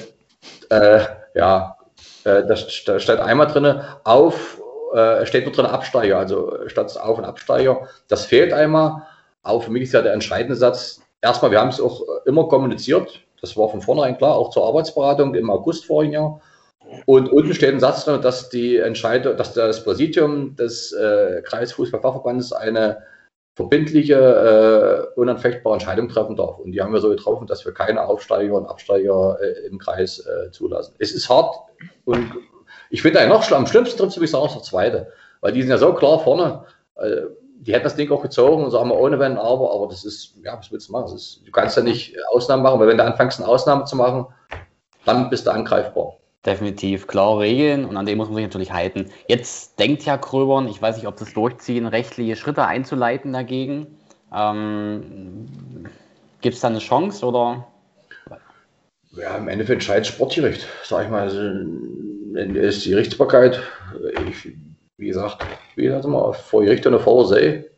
äh, 0.70 1.06
ja, 1.36 1.78
äh, 2.24 2.46
da, 2.46 2.56
steht 2.56 3.20
einmal 3.20 3.48
drin, 3.48 3.82
auf, 4.04 4.62
äh, 4.94 5.25
steht 5.25 5.46
nur 5.46 5.54
drin 5.54 5.66
Absteiger, 5.66 6.18
also 6.18 6.68
statt 6.68 6.96
Auf- 6.98 7.18
und 7.18 7.25
Absteiger. 7.25 7.88
Das 8.08 8.25
fehlt 8.25 8.54
einmal. 8.54 9.04
Aber 9.44 9.62
für 9.62 9.72
mich 9.72 9.84
ist 9.84 9.94
ja 9.94 10.01
der 10.01 10.13
entscheidende 10.13 10.56
Satz, 10.56 11.01
erstmal, 11.22 11.51
wir 11.51 11.60
haben 11.60 11.70
es 11.70 11.82
auch 11.82 12.01
immer 12.25 12.48
kommuniziert, 12.48 13.22
das 13.42 13.58
war 13.58 13.70
von 13.70 13.82
vornherein 13.82 14.18
klar, 14.18 14.36
auch 14.36 14.51
zur 14.51 14.68
Arbeitsberatung 14.68 15.34
im 15.34 15.50
August 15.50 15.86
vorigen 15.86 16.13
Jahr. 16.13 16.42
Und 17.06 17.32
unten 17.32 17.54
steht 17.54 17.74
ein 17.74 17.80
Satz 17.80 18.06
drin, 18.06 18.22
dass 18.22 18.50
die 18.50 18.78
Entscheidung, 18.78 19.38
dass 19.38 19.54
das 19.54 19.84
Präsidium 19.84 20.56
des 20.56 20.92
äh, 20.92 21.42
Kreisfußballfachverbandes 21.44 22.54
eine 22.54 23.04
verbindliche, 23.55 25.10
äh, 25.15 25.20
unanfechtbare 25.20 25.75
Entscheidung 25.75 26.08
treffen 26.10 26.36
darf. 26.36 26.60
Und 26.60 26.72
die 26.72 26.81
haben 26.81 26.93
wir 26.93 27.01
so 27.01 27.10
getroffen, 27.10 27.48
dass 27.48 27.65
wir 27.65 27.74
keine 27.74 28.05
Aufsteiger 28.05 28.55
und 28.55 28.65
Absteiger 28.65 29.38
äh, 29.41 29.67
im 29.67 29.77
Kreis 29.77 30.20
äh, 30.20 30.51
zulassen. 30.51 30.96
Es 31.00 31.12
ist 31.12 31.29
hart 31.29 31.55
und 32.05 32.31
ich 32.89 33.01
finde 33.01 33.20
eigentlich 33.20 33.34
noch 33.34 33.43
schlimm. 33.43 33.60
Am 33.60 33.67
schlimmsten 33.67 33.98
trifft 33.98 34.15
es 34.15 34.22
mich 34.22 34.34
auch 34.34 34.51
der 34.51 34.63
zweite, 34.63 35.12
weil 35.41 35.51
die 35.51 35.62
sind 35.62 35.72
ja 35.72 35.77
so 35.77 35.93
klar 35.93 36.20
vorne. 36.20 36.65
Äh, 36.96 37.24
die 37.62 37.74
hätten 37.74 37.84
das 37.84 37.96
Ding 37.96 38.12
auch 38.12 38.24
gezogen 38.24 38.63
und 38.63 38.72
sagen 38.72 38.89
wir 38.89 38.98
ohne 38.98 39.20
Wenn, 39.20 39.38
aber, 39.38 39.72
aber 39.72 39.88
das 39.88 40.03
ist, 40.03 40.36
ja, 40.43 40.58
was 40.58 40.72
willst 40.72 40.89
du 40.89 40.93
machen? 40.93 41.15
Ist, 41.15 41.41
du 41.46 41.51
kannst 41.51 41.77
ja 41.77 41.84
nicht 41.84 42.15
Ausnahmen 42.31 42.63
machen, 42.63 42.79
weil 42.79 42.88
wenn 42.88 42.98
du 42.98 43.03
anfängst, 43.03 43.39
eine 43.39 43.48
Ausnahme 43.48 43.86
zu 43.86 43.96
machen, 43.96 44.25
dann 45.05 45.29
bist 45.29 45.46
du 45.46 45.51
angreifbar. 45.51 46.17
Definitiv 46.46 47.06
klare 47.06 47.42
Regeln 47.42 47.86
und 47.86 47.98
an 47.98 48.08
dem 48.08 48.18
muss 48.18 48.28
man 48.28 48.38
sich 48.38 48.46
natürlich 48.46 48.74
halten. 48.74 49.12
Jetzt 49.28 49.78
denkt 49.78 50.04
ja 50.06 50.18
Kröbern, 50.18 50.68
ich 50.68 50.82
weiß 50.82 50.96
nicht, 50.98 51.06
ob 51.06 51.16
das 51.18 51.34
durchziehen, 51.34 51.86
rechtliche 51.86 52.36
Schritte 52.36 52.66
einzuleiten 52.66 53.32
dagegen. 53.32 53.86
Ähm, 54.34 55.46
Gibt 56.42 56.56
es 56.56 56.62
da 56.62 56.70
eine 56.70 56.80
Chance 56.80 57.26
oder? 57.26 57.68
Ja, 59.12 59.38
im 59.38 59.50
Endeffekt 59.50 59.82
entscheidet 59.82 60.08
Sportgericht, 60.08 60.68
sag 60.84 61.06
ich 61.06 61.12
mal. 61.12 61.22
Also, 61.22 61.40
ist 62.58 62.86
die 62.86 62.92
Gerichtsbarkeit, 62.92 63.62
ich, 64.28 64.54
wie 64.98 65.08
gesagt, 65.08 65.46
wie 65.76 65.84
gesagt 65.84 66.08
mal, 66.08 66.34
vor 66.34 66.64
Gericht 66.64 66.88
und 66.88 67.00
vor 67.00 67.28
See, 67.28 67.70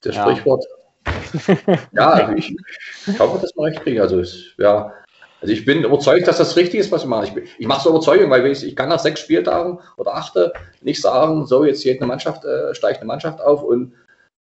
das 0.00 0.16
ja. 0.16 0.22
Sprichwort. 0.22 0.64
ja, 1.92 2.32
ich, 2.34 2.56
ich 3.06 3.18
hoffe, 3.18 3.40
dass 3.40 3.54
wir 3.56 3.64
recht 3.64 3.82
kriegen. 3.82 4.00
Also, 4.00 4.20
es, 4.20 4.54
ja, 4.58 4.92
also 5.46 5.60
ich 5.60 5.64
bin 5.64 5.84
überzeugt, 5.84 6.26
dass 6.26 6.38
das 6.38 6.56
richtig 6.56 6.80
ist, 6.80 6.90
was 6.90 7.02
ich 7.02 7.08
mache. 7.08 7.26
Ich, 7.38 7.54
ich 7.58 7.66
mache 7.68 7.82
es 7.82 7.86
Überzeugung, 7.86 8.30
weil 8.30 8.44
ich, 8.46 8.66
ich, 8.66 8.74
kann 8.74 8.88
nach 8.88 8.98
sechs 8.98 9.20
Spieltagen 9.20 9.78
oder 9.96 10.16
achte 10.16 10.52
nicht 10.80 11.00
sagen, 11.00 11.46
so 11.46 11.64
jetzt 11.64 11.84
geht 11.84 12.00
eine 12.00 12.08
Mannschaft, 12.08 12.44
äh, 12.44 12.74
steigt 12.74 12.98
eine 12.98 13.06
Mannschaft 13.06 13.40
auf 13.40 13.62
und 13.62 13.92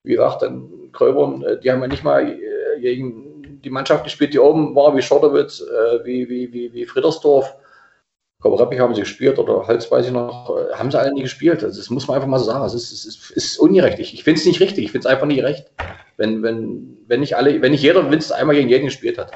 wie 0.05 0.13
gesagt, 0.13 0.43
dann 0.43 0.93
Kröbern, 0.93 1.43
äh, 1.43 1.59
die 1.59 1.73
haben 1.73 1.81
ja 1.81 1.89
nicht 1.89 2.05
mal 2.05 2.29
äh, 2.29 2.81
gegen 2.81 3.61
die 3.65 3.71
Mannschaft 3.71 4.05
gespielt, 4.05 4.33
die 4.33 4.39
oben 4.39 4.77
war, 4.77 4.97
wie 4.97 5.03
Schotterwitz, 5.03 5.61
äh, 5.61 6.05
wie, 6.05 6.29
wie, 6.29 6.53
wie, 6.53 6.73
wie 6.73 6.87
Friedersdorf. 6.87 7.53
Kobereppich 8.41 8.79
haben 8.79 8.95
sie 8.95 9.01
gespielt 9.01 9.41
oder 9.41 9.67
Hals 9.67 9.91
weiß 9.91 10.07
ich 10.07 10.13
noch, 10.13 10.57
äh, 10.57 10.73
haben 10.75 10.93
sie 10.93 11.01
alle 11.01 11.13
nie 11.13 11.23
gespielt. 11.23 11.65
Also 11.65 11.81
das 11.81 11.91
muss 11.91 12.07
man 12.07 12.15
einfach 12.15 12.29
mal 12.29 12.39
so 12.39 12.45
sagen. 12.45 12.65
Es 12.65 12.75
ist, 12.75 12.93
ist, 12.93 13.31
ist 13.33 13.59
ungerecht. 13.59 13.99
Ich, 13.99 14.15
ich 14.15 14.23
finde 14.23 14.39
es 14.39 14.47
nicht 14.47 14.61
richtig. 14.61 14.85
Ich 14.85 14.93
finde 14.93 15.09
es 15.09 15.13
einfach 15.13 15.27
nicht 15.27 15.43
recht, 15.43 15.69
wenn, 16.17 16.45
wenn, 16.45 16.97
wenn 17.09 17.19
nicht 17.19 17.37
alle, 17.37 17.61
wenn 17.61 17.73
nicht 17.73 17.83
jeder 17.83 18.09
Winst 18.09 18.33
einmal 18.33 18.55
gegen 18.55 18.69
jeden 18.69 18.85
gespielt 18.85 19.19
hat. 19.19 19.33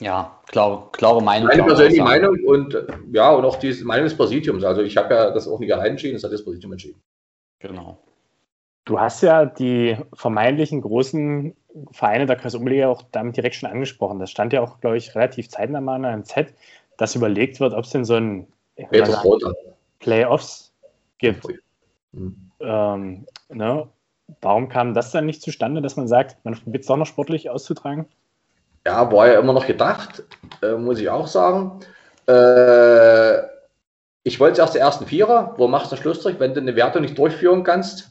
Ja, 0.00 0.40
klar, 0.46 0.90
klare 0.92 1.22
Meinung. 1.22 1.48
Meine 1.48 1.62
persönliche 1.62 2.02
Meinung 2.02 2.36
und 2.44 2.76
ja, 3.12 3.32
und 3.32 3.44
auch 3.44 3.56
die 3.56 3.72
Meinung 3.84 4.04
des 4.04 4.16
Präsidiums. 4.16 4.64
Also 4.64 4.82
ich 4.82 4.96
habe 4.96 5.14
ja 5.14 5.30
das 5.30 5.46
auch 5.46 5.60
nicht 5.60 5.72
allein 5.72 5.92
entschieden, 5.92 6.14
das 6.14 6.24
hat 6.24 6.32
das 6.32 6.44
Präsidium 6.44 6.72
entschieden. 6.72 7.00
Genau. 7.60 7.98
Du 8.84 9.00
hast 9.00 9.22
ja 9.22 9.46
die 9.46 9.96
vermeintlichen 10.12 10.82
großen 10.82 11.56
Vereine 11.92 12.26
der 12.26 12.36
Kreisumliga 12.36 12.88
auch 12.88 13.02
damit 13.12 13.36
direkt 13.36 13.54
schon 13.54 13.70
angesprochen. 13.70 14.18
Das 14.18 14.30
stand 14.30 14.52
ja 14.52 14.60
auch, 14.60 14.80
glaube 14.80 14.98
ich, 14.98 15.14
relativ 15.14 15.48
zeitnah 15.48 15.80
mal 15.80 15.96
in 15.96 16.04
einem 16.04 16.24
Z, 16.24 16.52
dass 16.98 17.14
überlegt 17.14 17.60
wird, 17.60 17.72
ob 17.72 17.84
es 17.84 17.90
denn 17.90 18.04
so 18.04 18.14
ein 18.14 18.46
sagen, 18.92 19.38
Playoffs 20.00 20.72
gibt. 21.18 21.46
Mhm. 22.12 22.50
Ähm, 22.60 23.26
ne? 23.48 23.88
Warum 24.40 24.68
kam 24.68 24.94
das 24.94 25.10
dann 25.10 25.26
nicht 25.26 25.42
zustande, 25.42 25.82
dass 25.82 25.96
man 25.96 26.08
sagt, 26.08 26.44
man 26.44 26.54
probiert 26.54 26.82
es 26.82 26.88
doch 26.88 26.96
noch 26.96 27.06
sportlich 27.06 27.50
auszutragen? 27.50 28.06
Ja, 28.86 29.10
war 29.10 29.28
ja 29.28 29.40
immer 29.40 29.52
noch 29.52 29.66
gedacht, 29.66 30.22
äh, 30.62 30.72
muss 30.72 30.98
ich 30.98 31.08
auch 31.08 31.26
sagen. 31.26 31.80
Äh, 32.26 33.38
ich 34.24 34.40
wollte 34.40 34.60
erst 34.60 34.74
die 34.74 34.78
ersten 34.78 35.06
Vierer. 35.06 35.54
Wo 35.56 35.68
machst 35.68 35.92
du 35.92 35.96
Schlussstrich, 35.96 36.38
wenn 36.38 36.54
du 36.54 36.60
eine 36.60 36.76
Wertung 36.76 37.02
nicht 37.02 37.16
durchführen 37.16 37.62
kannst? 37.62 38.10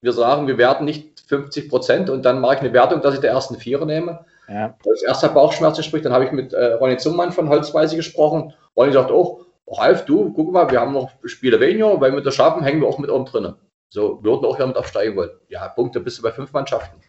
Wir 0.00 0.12
sagen, 0.12 0.46
wir 0.46 0.58
werten 0.58 0.84
nicht 0.84 1.20
50 1.26 1.68
Prozent 1.68 2.10
und 2.10 2.22
dann 2.24 2.40
mache 2.40 2.56
ich 2.56 2.60
eine 2.60 2.72
Wertung, 2.72 3.00
dass 3.00 3.14
ich 3.14 3.20
die 3.20 3.26
ersten 3.26 3.56
Vierer 3.56 3.86
nehme. 3.86 4.24
Ja. 4.48 4.76
Als 4.88 5.02
erster 5.02 5.28
Bauchschmerzen 5.28 5.82
spricht, 5.82 6.04
dann 6.04 6.12
habe 6.12 6.24
ich 6.24 6.32
mit 6.32 6.52
äh, 6.52 6.74
Ronny 6.74 6.96
Zummann 6.98 7.32
von 7.32 7.48
Holzweise 7.48 7.96
gesprochen. 7.96 8.54
Ronny 8.76 8.92
sagt, 8.92 9.10
oh, 9.10 9.46
Ralf, 9.66 10.04
du, 10.04 10.32
guck 10.32 10.52
mal, 10.52 10.70
wir 10.70 10.80
haben 10.80 10.92
noch 10.92 11.10
Spiele 11.24 11.58
weniger, 11.58 12.00
wenn 12.00 12.14
wir 12.14 12.22
das 12.22 12.34
schaffen, 12.34 12.62
hängen 12.62 12.80
wir 12.80 12.88
auch 12.88 12.98
mit 12.98 13.10
oben 13.10 13.24
drinnen. 13.24 13.56
So, 13.88 14.22
wir 14.22 14.30
würden 14.30 14.44
auch 14.44 14.58
damit 14.58 14.76
aufsteigen 14.76 15.16
wollen. 15.16 15.30
Ja, 15.48 15.68
Punkte 15.68 16.00
bist 16.00 16.18
du 16.18 16.22
bei 16.22 16.30
fünf 16.30 16.52
Mannschaften. 16.52 17.00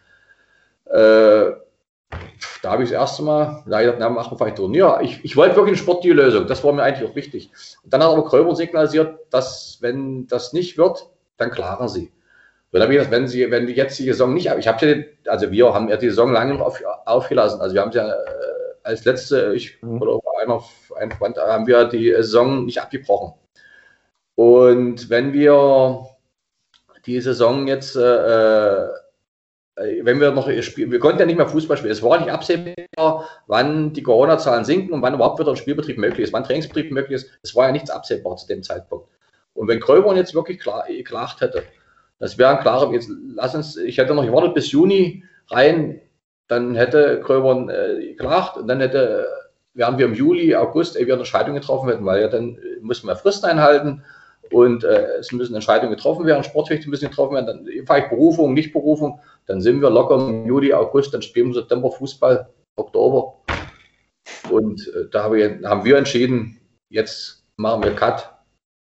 Äh, 0.86 1.52
da 2.68 2.74
habe 2.74 2.84
ich 2.84 2.90
das 2.90 3.00
erste 3.00 3.24
Mal 3.24 3.64
da 3.66 3.80
gedacht, 3.80 3.96
na, 3.98 4.10
machen 4.10 4.34
wir 4.34 4.38
vielleicht 4.38 4.58
Turnier. 4.58 5.00
Ich, 5.02 5.24
ich 5.24 5.38
wollte 5.38 5.56
wirklich 5.56 5.76
eine 5.76 5.82
sportliche 5.82 6.14
Lösung, 6.14 6.48
das 6.48 6.66
war 6.66 6.74
mir 6.74 6.84
eigentlich 6.84 7.10
auch 7.10 7.16
wichtig. 7.16 7.50
Und 7.82 7.94
dann 7.94 8.04
hat 8.04 8.10
aber 8.10 8.26
Krömer 8.26 8.58
signalisiert, 8.58 9.20
dass 9.30 9.78
wenn 9.80 10.28
das 10.28 10.52
nicht 10.52 10.78
wird, 10.78 11.10
dann 11.38 11.50
klaren 11.50 11.88
sie. 11.88 12.12
Und 12.72 12.74
dann 12.74 12.82
habe 12.82 12.96
ich 12.96 13.10
wenn 13.10 13.26
sie, 13.26 13.50
wenn 13.52 13.68
die 13.68 13.74
jetzt 13.74 13.98
die 14.00 14.04
Saison 14.04 14.34
nicht, 14.34 14.52
ich 14.60 14.68
habe 14.68 14.86
ja, 14.86 15.32
also 15.32 15.50
wir 15.50 15.74
haben 15.74 15.88
ja 15.88 15.96
die 15.96 16.10
Saison 16.10 16.34
lange 16.34 16.62
auf, 16.62 16.84
aufgelassen. 17.06 17.62
Also 17.62 17.74
wir 17.74 17.82
haben 17.82 17.92
ja 17.92 18.06
äh, 18.06 18.16
als 18.84 19.06
letzte, 19.06 19.54
ich 19.56 19.82
mhm. 19.82 20.02
oder 20.02 20.20
einer, 20.44 20.62
ein 21.00 21.12
Freund, 21.12 21.38
haben 21.38 21.68
wir 21.68 21.86
die 21.86 22.12
Saison 22.12 22.66
nicht 22.66 22.82
abgebrochen. 22.82 23.34
Und 24.36 25.10
wenn 25.10 25.32
wir 25.32 26.06
die 27.06 27.22
Saison 27.22 27.66
jetzt 27.66 27.96
äh, 27.96 28.02
äh, 28.02 28.90
wenn 29.78 30.20
wir 30.20 30.32
noch 30.32 30.50
spielen, 30.64 30.92
wir 30.92 31.00
konnten 31.00 31.20
ja 31.20 31.26
nicht 31.26 31.38
mehr 31.38 31.48
Fußball 31.48 31.78
spielen. 31.78 31.92
Es 31.92 32.02
war 32.02 32.20
nicht 32.20 32.32
absehbar, 32.32 33.30
wann 33.46 33.94
die 33.94 34.02
Corona-Zahlen 34.02 34.66
sinken 34.66 34.94
und 34.94 35.02
wann 35.04 35.14
überhaupt 35.14 35.40
wieder 35.40 35.52
ein 35.52 35.58
Spielbetrieb 35.58 36.00
möglich 36.00 36.26
ist, 36.26 36.34
wann 36.34 36.44
Trainingsbetrieb 36.44 36.92
möglich 36.92 37.22
ist. 37.22 37.32
Es 37.44 37.56
war 37.56 37.68
ja 37.68 37.72
nichts 37.72 37.92
absehbar 37.92 38.38
zu 38.38 38.48
dem 38.48 38.64
Zeitpunkt. 38.64 39.08
Und 39.54 39.68
wenn 39.68 39.80
Kröbern 39.80 40.18
jetzt 40.18 40.34
wirklich 40.34 40.60
klar, 40.60 40.86
geklagt 40.88 41.42
hätte, 41.42 41.64
das 42.20 42.38
wäre 42.40 42.58
ein 42.58 42.64
klarer, 42.64 42.92
jetzt 42.94 43.12
lass 43.36 43.54
uns, 43.54 43.78
ich 43.78 44.00
hätte 44.00 44.16
noch 44.16 44.26
gewartet 44.26 44.56
bis 44.56 44.72
Juni 44.72 45.24
rein, 45.50 46.02
dann 46.48 46.76
hätte 46.76 47.22
Kröbern 47.22 47.70
äh, 47.70 48.08
geklagt 48.08 48.58
und 48.58 48.68
dann 48.68 48.80
hätte, 48.80 49.28
wären 49.76 50.00
wir 50.00 50.08
im 50.08 50.16
Juli, 50.16 50.56
August, 50.56 50.96
ehe 50.96 51.06
wir 51.06 51.14
eine 51.14 51.22
Entscheidung 51.22 51.54
getroffen 51.54 51.90
hätten, 51.90 52.06
weil 52.06 52.22
ja 52.22 52.30
dann 52.30 52.58
äh, 52.58 52.80
mussten 52.82 53.08
wir 53.08 53.16
Fristen 53.16 53.46
einhalten 53.46 54.04
und 54.52 54.84
äh, 54.84 55.18
es 55.20 55.32
müssen 55.32 55.56
Entscheidungen 55.56 55.96
getroffen 55.96 56.26
werden, 56.26 56.44
Sportrechte 56.44 56.90
müssen 56.90 57.10
getroffen 57.10 57.36
werden, 57.36 57.46
dann 57.48 57.66
vielleicht 57.86 58.10
Berufung, 58.10 58.54
nicht 58.54 58.74
Berufung, 58.74 59.20
dann 59.46 59.62
sind 59.62 59.82
wir 59.82 59.90
locker 59.90 60.16
im 60.16 60.46
Juli, 60.46 60.74
August, 60.74 61.14
dann 61.14 61.22
spielen 61.22 61.48
wir 61.48 61.56
September 61.56 61.92
Fußball, 61.92 62.48
Oktober. 62.76 63.36
Und 64.50 64.88
äh, 64.88 65.10
da 65.12 65.24
haben 65.24 65.86
wir 65.86 65.98
entschieden, 65.98 66.60
jetzt 66.90 67.44
machen 67.58 67.84
wir 67.84 67.96
Cut, 67.96 68.38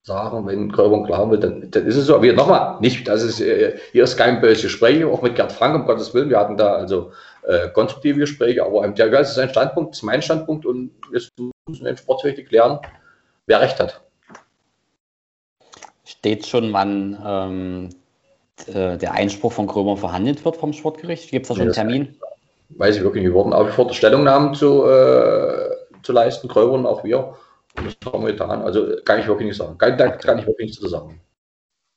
sagen, 0.10 0.48
wenn 0.48 0.72
Gröbern 0.72 1.06
klar 1.06 1.30
wird, 1.30 1.44
dann, 1.44 1.70
dann 1.72 1.86
ist 1.86 1.96
es 1.96 2.08
so. 2.08 2.22
Wir 2.22 2.34
nochmal, 2.34 2.80
nicht, 2.80 3.08
das 3.08 3.24
ist, 3.24 3.42
äh, 3.42 3.78
hier 3.92 4.04
ist 4.04 4.18
kein 4.18 4.42
böses 4.42 4.64
Gespräch, 4.64 5.04
auch 5.04 5.22
mit 5.22 5.36
Gerd 5.36 5.52
Frank, 5.52 5.76
um 5.76 5.86
Gottes 5.86 6.14
Willen, 6.14 6.30
wir 6.30 6.40
hatten 6.40 6.58
da 6.58 6.74
also 6.74 7.12
äh, 7.44 7.70
konstruktive 7.70 8.20
Gespräche, 8.20 8.66
aber 8.66 8.88
der 8.88 9.10
das 9.10 9.30
ist 9.30 9.36
sein 9.36 9.50
Standpunkt, 9.50 9.96
ist 9.96 10.04
mein 10.04 10.22
Standpunkt 10.22 10.66
und 10.66 10.92
jetzt 11.14 11.30
müssen 11.68 11.84
wir 11.84 11.92
im 11.92 11.98
Sportrechte 11.98 12.44
klären, 12.44 12.80
wer 13.46 13.62
recht 13.62 13.80
hat. 13.80 14.02
Steht 16.10 16.48
schon, 16.48 16.74
wann 16.74 17.20
ähm, 17.24 17.90
äh, 18.66 18.98
der 18.98 19.14
Einspruch 19.14 19.54
von 19.54 19.68
Krömer 19.68 19.96
verhandelt 19.96 20.44
wird 20.44 20.58
vom 20.58 20.74
Sportgericht? 20.74 21.30
Gibt 21.30 21.44
es 21.44 21.50
da 21.50 21.54
schon 21.54 21.66
einen 21.66 21.74
Termin? 21.74 22.16
Weiß 22.70 22.98
ich 22.98 23.04
wirklich 23.04 23.22
nicht. 23.22 23.32
Wir 23.32 23.36
wurden 23.36 23.54
aufgefordert, 23.54 23.96
Stellungnahmen 23.96 24.56
zu, 24.56 24.86
äh, 24.86 25.70
zu 26.02 26.12
leisten, 26.12 26.48
Krömer 26.48 26.74
und 26.74 26.88
auch 26.88 27.04
wir. 27.04 27.36
Und 27.78 27.86
das 27.86 28.12
haben 28.12 28.26
wir 28.26 28.32
getan. 28.32 28.64
Also 28.64 28.88
kann 29.06 29.20
ich 29.20 29.28
wirklich 29.28 29.50
nicht 29.50 29.58
sagen. 29.58 29.78
Kann, 29.78 30.00
da 30.00 30.10
kann 30.10 30.40
ich 30.40 30.48
wirklich 30.48 30.70
nichts 30.70 30.82
zu 30.82 30.88
sagen. 30.88 31.22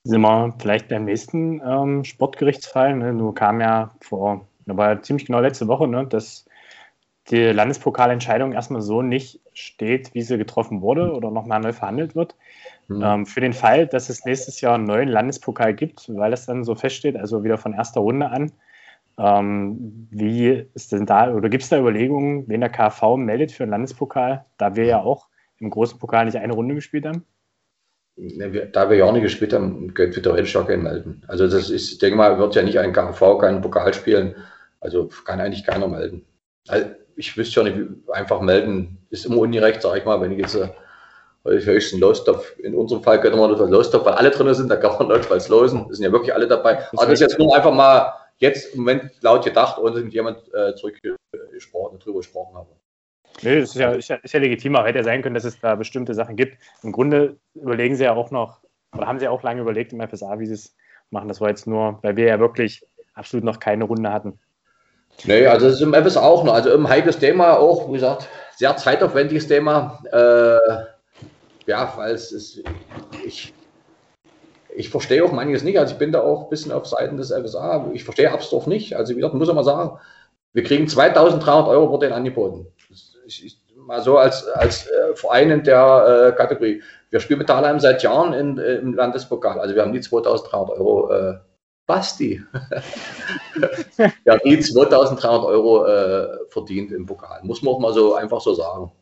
Sind 0.05 0.21
wir 0.21 0.55
vielleicht 0.59 0.89
beim 0.89 1.07
nächsten 1.07 1.63
ähm, 1.67 2.05
Sportgerichtsfall? 2.05 2.95
Ne? 2.95 3.15
Nur 3.15 3.35
kam 3.35 3.63
ja 3.63 3.95
vor, 4.03 4.47
da 4.67 4.77
war 4.77 4.91
ja 4.91 5.01
ziemlich 5.01 5.25
genau 5.25 5.41
letzte 5.41 5.69
Woche, 5.69 5.89
ne, 5.89 6.07
dass 6.07 6.45
die 7.31 7.45
Landespokalentscheidung 7.45 8.53
erstmal 8.53 8.83
so 8.83 9.01
nicht 9.01 9.41
steht, 9.55 10.13
wie 10.13 10.23
sie 10.23 10.37
getroffen 10.37 10.83
wurde 10.83 11.13
oder 11.13 11.31
nochmal 11.31 11.61
neu 11.61 11.73
verhandelt 11.73 12.15
wird. 12.15 12.35
Mhm. 12.97 13.03
Ähm, 13.03 13.27
für 13.27 13.41
den 13.41 13.53
Fall, 13.53 13.87
dass 13.87 14.09
es 14.09 14.25
nächstes 14.25 14.61
Jahr 14.61 14.75
einen 14.75 14.85
neuen 14.85 15.09
Landespokal 15.09 15.75
gibt, 15.75 16.09
weil 16.15 16.33
es 16.33 16.47
dann 16.47 16.65
so 16.65 16.75
feststeht, 16.75 17.17
also 17.17 17.45
wieder 17.45 17.59
von 17.59 17.75
erster 17.75 18.01
Runde 18.01 18.29
an, 18.29 18.53
ähm, 19.19 20.09
wie 20.11 20.67
ist 20.75 20.93
denn 20.93 21.07
da, 21.07 21.33
oder 21.33 21.49
gibt 21.49 21.63
es 21.63 21.69
da 21.69 21.79
Überlegungen, 21.79 22.49
wen 22.49 22.61
der 22.61 22.71
KV 22.71 23.17
meldet 23.17 23.53
für 23.53 23.65
einen 23.65 23.73
Landespokal, 23.73 24.45
da 24.59 24.75
wir 24.75 24.85
ja 24.85 25.03
auch 25.03 25.29
im 25.59 25.71
großen 25.71 25.99
Pokal 25.99 26.25
nicht 26.25 26.37
eine 26.37 26.55
Runde 26.55 26.75
gespielt 26.75 27.07
haben? 27.07 27.25
Da 28.17 28.91
wir 28.91 28.97
ja 28.97 29.05
auch 29.05 29.13
nicht 29.13 29.23
gespielt 29.23 29.53
haben, 29.53 29.95
könnte 29.95 30.17
wir 30.17 30.23
theoretisch 30.23 30.57
auch 30.57 30.67
keinen 30.67 30.83
melden. 30.83 31.23
Also 31.29 31.47
das 31.47 31.71
ist, 31.71 31.93
ich 31.93 31.99
denke 31.99 32.17
mal, 32.17 32.39
wird 32.39 32.55
ja 32.55 32.63
nicht 32.63 32.79
ein 32.79 32.93
KV 32.93 33.39
keinen 33.39 33.63
Pokal 33.63 33.95
spielen. 33.95 34.35
Also 34.81 35.09
kann 35.25 35.41
eigentlich 35.41 35.65
keiner 35.65 35.89
melden. 35.89 36.25
Also 36.69 36.87
ich 37.17 37.37
wüsste 37.37 37.61
ja 37.61 37.71
nicht, 37.71 37.91
einfach 38.13 38.41
melden 38.41 38.99
ist 39.11 39.27
immer 39.27 39.39
ungerecht, 39.39 39.83
sage 39.83 39.99
ich 39.99 40.05
mal, 40.05 40.21
wenn 40.21 40.33
ich 40.33 40.39
jetzt 40.39 40.57
äh, 40.57 40.69
höchsten 41.45 41.99
Lostopf. 41.99 42.59
In 42.59 42.75
unserem 42.75 43.03
Fall 43.03 43.21
könnte 43.21 43.39
man 43.39 43.51
das 43.51 43.61
als 43.61 43.71
Lostopf, 43.71 44.05
weil 44.05 44.15
alle 44.15 44.31
drin 44.31 44.53
sind, 44.55 44.69
da 44.71 44.77
kann 44.77 44.97
man 44.99 45.09
notfalls 45.09 45.49
losen. 45.49 45.87
Es 45.91 45.99
sind 45.99 46.05
ja 46.05 46.13
wirklich 46.13 46.35
alle 46.35 46.47
dabei. 46.47 46.87
Aber 46.93 47.07
das 47.07 47.15
ist 47.15 47.21
jetzt 47.21 47.39
nur 47.39 47.55
einfach 47.55 47.73
mal 47.73 48.13
jetzt 48.39 48.75
im 48.75 48.81
Moment 48.81 49.11
laut 49.23 49.45
gedacht, 49.45 49.79
ohne 49.79 49.95
dass 49.95 50.05
mit 50.05 50.13
jemand 50.13 50.39
äh, 50.55 50.75
zurückgesprochen, 50.75 51.99
drüber 51.99 52.19
gesprochen 52.19 52.57
habe. 52.57 52.69
Nee, 53.41 53.61
das 53.61 53.71
ist 53.71 53.77
ja, 53.77 53.93
ist 53.93 54.09
ja, 54.09 54.17
ist 54.17 54.35
ja 54.35 54.41
legitim, 54.41 54.77
auch 54.77 54.85
hätte 54.85 54.99
ja 54.99 55.05
sein 55.05 55.23
können, 55.23 55.35
dass 55.35 55.45
es 55.45 55.59
da 55.59 55.75
bestimmte 55.75 56.15
Sachen 56.15 56.37
gibt. 56.37 56.59
Im 56.83 56.93
Grunde 56.93 57.39
überlegen 57.55 57.97
sie 57.97 58.05
ja 58.05 58.15
auch 58.15 58.31
noch, 58.31 58.61
oder 58.95 59.07
haben 59.07 59.19
sie 59.19 59.29
auch 59.29 59.43
lange 59.43 59.63
überlegt 59.63 59.93
im 59.93 60.07
FSA, 60.07 60.39
wie 60.39 60.47
sie 60.47 60.55
es 60.55 60.75
machen. 61.11 61.29
Das 61.29 61.41
war 61.41 61.49
jetzt 61.49 61.67
nur, 61.67 61.99
weil 62.03 62.17
wir 62.17 62.27
ja 62.27 62.39
wirklich 62.39 62.85
absolut 63.15 63.45
noch 63.45 63.59
keine 63.59 63.85
Runde 63.85 64.13
hatten. 64.13 64.39
Nee, 65.25 65.47
also 65.47 65.67
es 65.67 65.75
ist 65.75 65.83
im 65.83 65.95
FSA 65.95 66.21
auch 66.21 66.45
noch, 66.45 66.55
also 66.55 66.73
im 66.73 66.89
heikles 66.89 67.19
Thema 67.19 67.59
auch, 67.59 67.89
wie 67.89 67.95
gesagt, 67.95 68.29
sehr 68.57 68.77
zeitaufwendiges 68.77 69.49
Thema. 69.49 70.03
Äh, 70.11 70.92
ja, 71.67 71.93
weil 71.97 72.15
es 72.15 72.33
ist, 72.33 72.63
ich, 73.25 73.55
ich 74.75 74.89
verstehe 74.89 75.25
auch 75.25 75.33
manches 75.33 75.63
nicht. 75.63 75.79
Also 75.79 75.95
ich 75.95 75.99
bin 75.99 76.13
da 76.13 76.23
auch 76.23 76.45
ein 76.45 76.51
bisschen 76.51 76.73
auf 76.73 76.87
Seiten 76.87 77.17
des 77.17 77.33
FSA. 77.33 77.91
Ich 77.93 78.05
verstehe 78.05 78.33
Absdorf 78.33 78.67
nicht. 78.67 78.97
Also 78.97 79.13
wie 79.13 79.17
gesagt, 79.17 79.35
muss 79.35 79.49
ich 79.49 79.55
mal 79.55 79.65
sagen, 79.65 79.99
wir 80.53 80.63
kriegen 80.63 80.89
2300 80.89 81.69
Euro 81.69 81.91
wurde 81.91 82.07
ihnen 82.07 82.15
angeboten. 82.15 82.67
Ich, 83.27 83.45
ich, 83.45 83.59
mal 83.77 84.03
so 84.03 84.19
als, 84.19 84.47
als 84.49 84.87
äh, 84.87 85.15
Verein 85.15 85.51
in 85.51 85.65
der 85.65 86.33
äh, 86.33 86.37
Kategorie. 86.37 86.83
Wir 87.11 87.21
spielen 87.21 87.39
mit 87.39 87.49
Dahlheim 87.49 87.81
seit 87.81 88.03
Jahren 88.03 88.33
in, 88.33 88.59
äh, 88.59 88.77
im 88.77 88.95
Landespokal. 88.95 89.61
Also 89.61 89.75
wir 89.75 89.83
haben 89.83 89.93
nie 89.93 90.01
2300 90.01 90.79
Euro. 90.79 91.11
Äh, 91.11 91.39
Basti. 91.85 92.41
haben 94.29 94.41
nie 94.45 94.61
2300 94.61 95.45
Euro 95.45 95.85
äh, 95.85 96.39
verdient 96.49 96.93
im 96.93 97.07
Pokal. 97.07 97.41
Muss 97.43 97.63
man 97.63 97.75
auch 97.75 97.81
mal 97.81 97.93
so 97.93 98.15
einfach 98.15 98.41
so 98.41 98.55
sagen. 98.55 98.93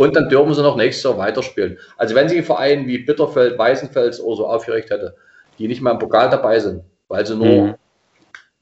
Und 0.00 0.16
dann 0.16 0.30
dürfen 0.30 0.54
sie 0.54 0.62
noch 0.62 0.76
nächstes 0.76 1.04
Jahr 1.04 1.18
weiterspielen. 1.18 1.78
Also 1.98 2.14
wenn 2.14 2.26
sich 2.26 2.38
ein 2.38 2.44
Verein 2.44 2.86
wie 2.86 2.96
Bitterfeld, 2.96 3.58
Weißenfels 3.58 4.18
oder 4.18 4.36
so 4.36 4.46
aufgeregt 4.46 4.88
hätte, 4.88 5.14
die 5.58 5.68
nicht 5.68 5.82
mal 5.82 5.90
im 5.90 5.98
Pokal 5.98 6.30
dabei 6.30 6.58
sind, 6.58 6.82
weil 7.08 7.26
sie 7.26 7.36
nur, 7.36 7.46
mhm. 7.46 7.74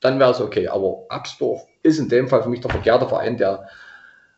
dann 0.00 0.18
wäre 0.18 0.32
es 0.32 0.40
okay. 0.40 0.66
Aber 0.66 1.04
Absdorf 1.08 1.64
ist 1.84 2.00
in 2.00 2.08
dem 2.08 2.26
Fall 2.26 2.42
für 2.42 2.48
mich 2.48 2.60
der 2.60 2.72
verkehrte 2.72 3.06
Verein, 3.06 3.36
der, 3.36 3.68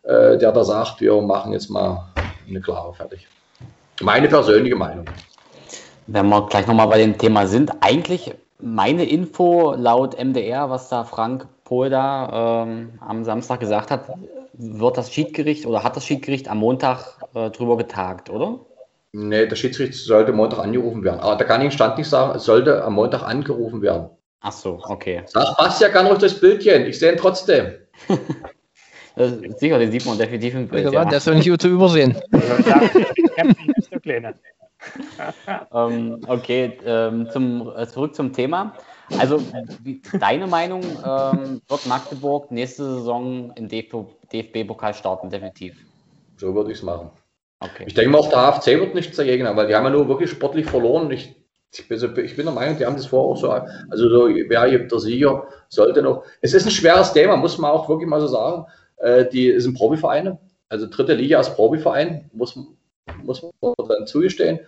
äh, 0.02 0.36
der 0.36 0.52
da 0.52 0.62
sagt, 0.62 1.00
wir 1.00 1.18
machen 1.22 1.54
jetzt 1.54 1.70
mal 1.70 2.12
eine 2.46 2.60
klare 2.60 2.92
fertig. 2.92 3.26
Meine 4.02 4.28
persönliche 4.28 4.76
Meinung. 4.76 5.06
Wenn 6.06 6.28
wir 6.28 6.48
gleich 6.48 6.66
nochmal 6.66 6.88
bei 6.88 6.98
dem 6.98 7.16
Thema 7.16 7.46
sind, 7.46 7.72
eigentlich 7.80 8.34
meine 8.58 9.08
Info 9.08 9.72
laut 9.74 10.22
MDR, 10.22 10.68
was 10.68 10.90
da 10.90 11.04
Frank 11.04 11.46
Pohl 11.64 11.88
da 11.88 12.64
ähm, 12.64 12.90
am 13.00 13.24
Samstag 13.24 13.60
gesagt 13.60 13.90
hat, 13.90 14.02
wird 14.60 14.96
das 14.96 15.12
Schiedgericht 15.12 15.66
oder 15.66 15.82
hat 15.82 15.96
das 15.96 16.06
Schiedgericht 16.06 16.48
am 16.48 16.58
Montag 16.58 17.18
äh, 17.34 17.50
drüber 17.50 17.76
getagt, 17.76 18.30
oder? 18.30 18.60
Nee, 19.12 19.46
der 19.46 19.56
Schiedsrichter 19.56 19.96
sollte 19.96 20.32
Montag 20.32 20.60
angerufen 20.60 21.02
werden. 21.02 21.20
Aber 21.20 21.36
da 21.36 21.44
kann 21.44 21.62
ich 21.62 21.72
Stand 21.72 21.98
nicht 21.98 22.08
sagen, 22.08 22.36
es 22.36 22.44
sollte 22.44 22.84
am 22.84 22.94
Montag 22.94 23.22
angerufen 23.22 23.82
werden. 23.82 24.10
Ach 24.40 24.52
so, 24.52 24.80
okay. 24.84 25.22
Sag, 25.26 25.56
passt 25.56 25.82
ja 25.82 25.88
gar 25.88 26.04
nicht 26.04 26.22
durchs 26.22 26.38
Bildchen. 26.38 26.86
Ich 26.86 26.98
sehe 26.98 27.12
ihn 27.12 27.18
trotzdem. 27.18 27.72
sicher, 29.58 29.78
den 29.78 29.90
sieht 29.90 30.06
man 30.06 30.16
definitiv 30.16 30.54
im 30.54 30.68
Bild. 30.68 30.92
Ja. 30.92 31.04
Der 31.04 31.18
ist 31.18 31.26
doch 31.26 31.34
nicht 31.34 31.60
zu 31.60 31.68
übersehen. 31.68 32.16
ähm, 35.74 36.20
okay, 36.26 36.78
ähm, 36.86 37.28
zum, 37.30 37.70
äh, 37.76 37.86
zurück 37.86 38.14
zum 38.14 38.32
Thema. 38.32 38.74
Also, 39.18 39.42
wie, 39.82 40.00
deine 40.18 40.46
Meinung, 40.46 40.82
ähm, 40.82 41.60
wird 41.68 41.86
Magdeburg 41.86 42.50
nächste 42.50 42.84
Saison 42.84 43.52
im 43.56 43.68
DFB-Pokal 44.32 44.94
starten, 44.94 45.30
definitiv? 45.30 45.76
So 46.36 46.54
würde 46.54 46.72
ich 46.72 46.78
es 46.78 46.82
machen. 46.82 47.10
Okay. 47.60 47.84
Ich 47.86 47.94
denke 47.94 48.10
mal, 48.10 48.18
auch 48.18 48.30
der 48.30 48.38
HFC 48.38 48.80
wird 48.80 48.94
nichts 48.94 49.16
dagegen 49.16 49.46
haben, 49.46 49.56
weil 49.56 49.66
die 49.66 49.74
haben 49.74 49.84
ja 49.84 49.90
nur 49.90 50.08
wirklich 50.08 50.30
sportlich 50.30 50.66
verloren. 50.66 51.10
Ich, 51.10 51.36
ich, 51.74 51.88
bin, 51.88 51.98
ich 52.24 52.36
bin 52.36 52.46
der 52.46 52.54
Meinung, 52.54 52.78
die 52.78 52.86
haben 52.86 52.96
das 52.96 53.06
vorher 53.06 53.30
auch 53.30 53.36
so. 53.36 53.50
Also, 53.50 54.08
so, 54.08 54.28
wer 54.28 54.70
der 54.70 54.98
Sieger 54.98 55.46
sollte 55.68 56.02
noch. 56.02 56.24
Es 56.40 56.54
ist 56.54 56.64
ein 56.64 56.70
schweres 56.70 57.12
Thema, 57.12 57.36
muss 57.36 57.58
man 57.58 57.70
auch 57.70 57.88
wirklich 57.88 58.08
mal 58.08 58.20
so 58.20 58.28
sagen. 58.28 58.64
Äh, 58.96 59.26
die 59.26 59.60
sind 59.60 59.76
Profivereine. 59.76 60.38
Also, 60.70 60.86
dritte 60.88 61.14
Liga 61.14 61.38
ist 61.38 61.54
Profiverein, 61.54 62.30
muss, 62.32 62.58
muss 63.22 63.42
man 63.42 63.52
dann 63.88 64.06
zugestehen. 64.06 64.60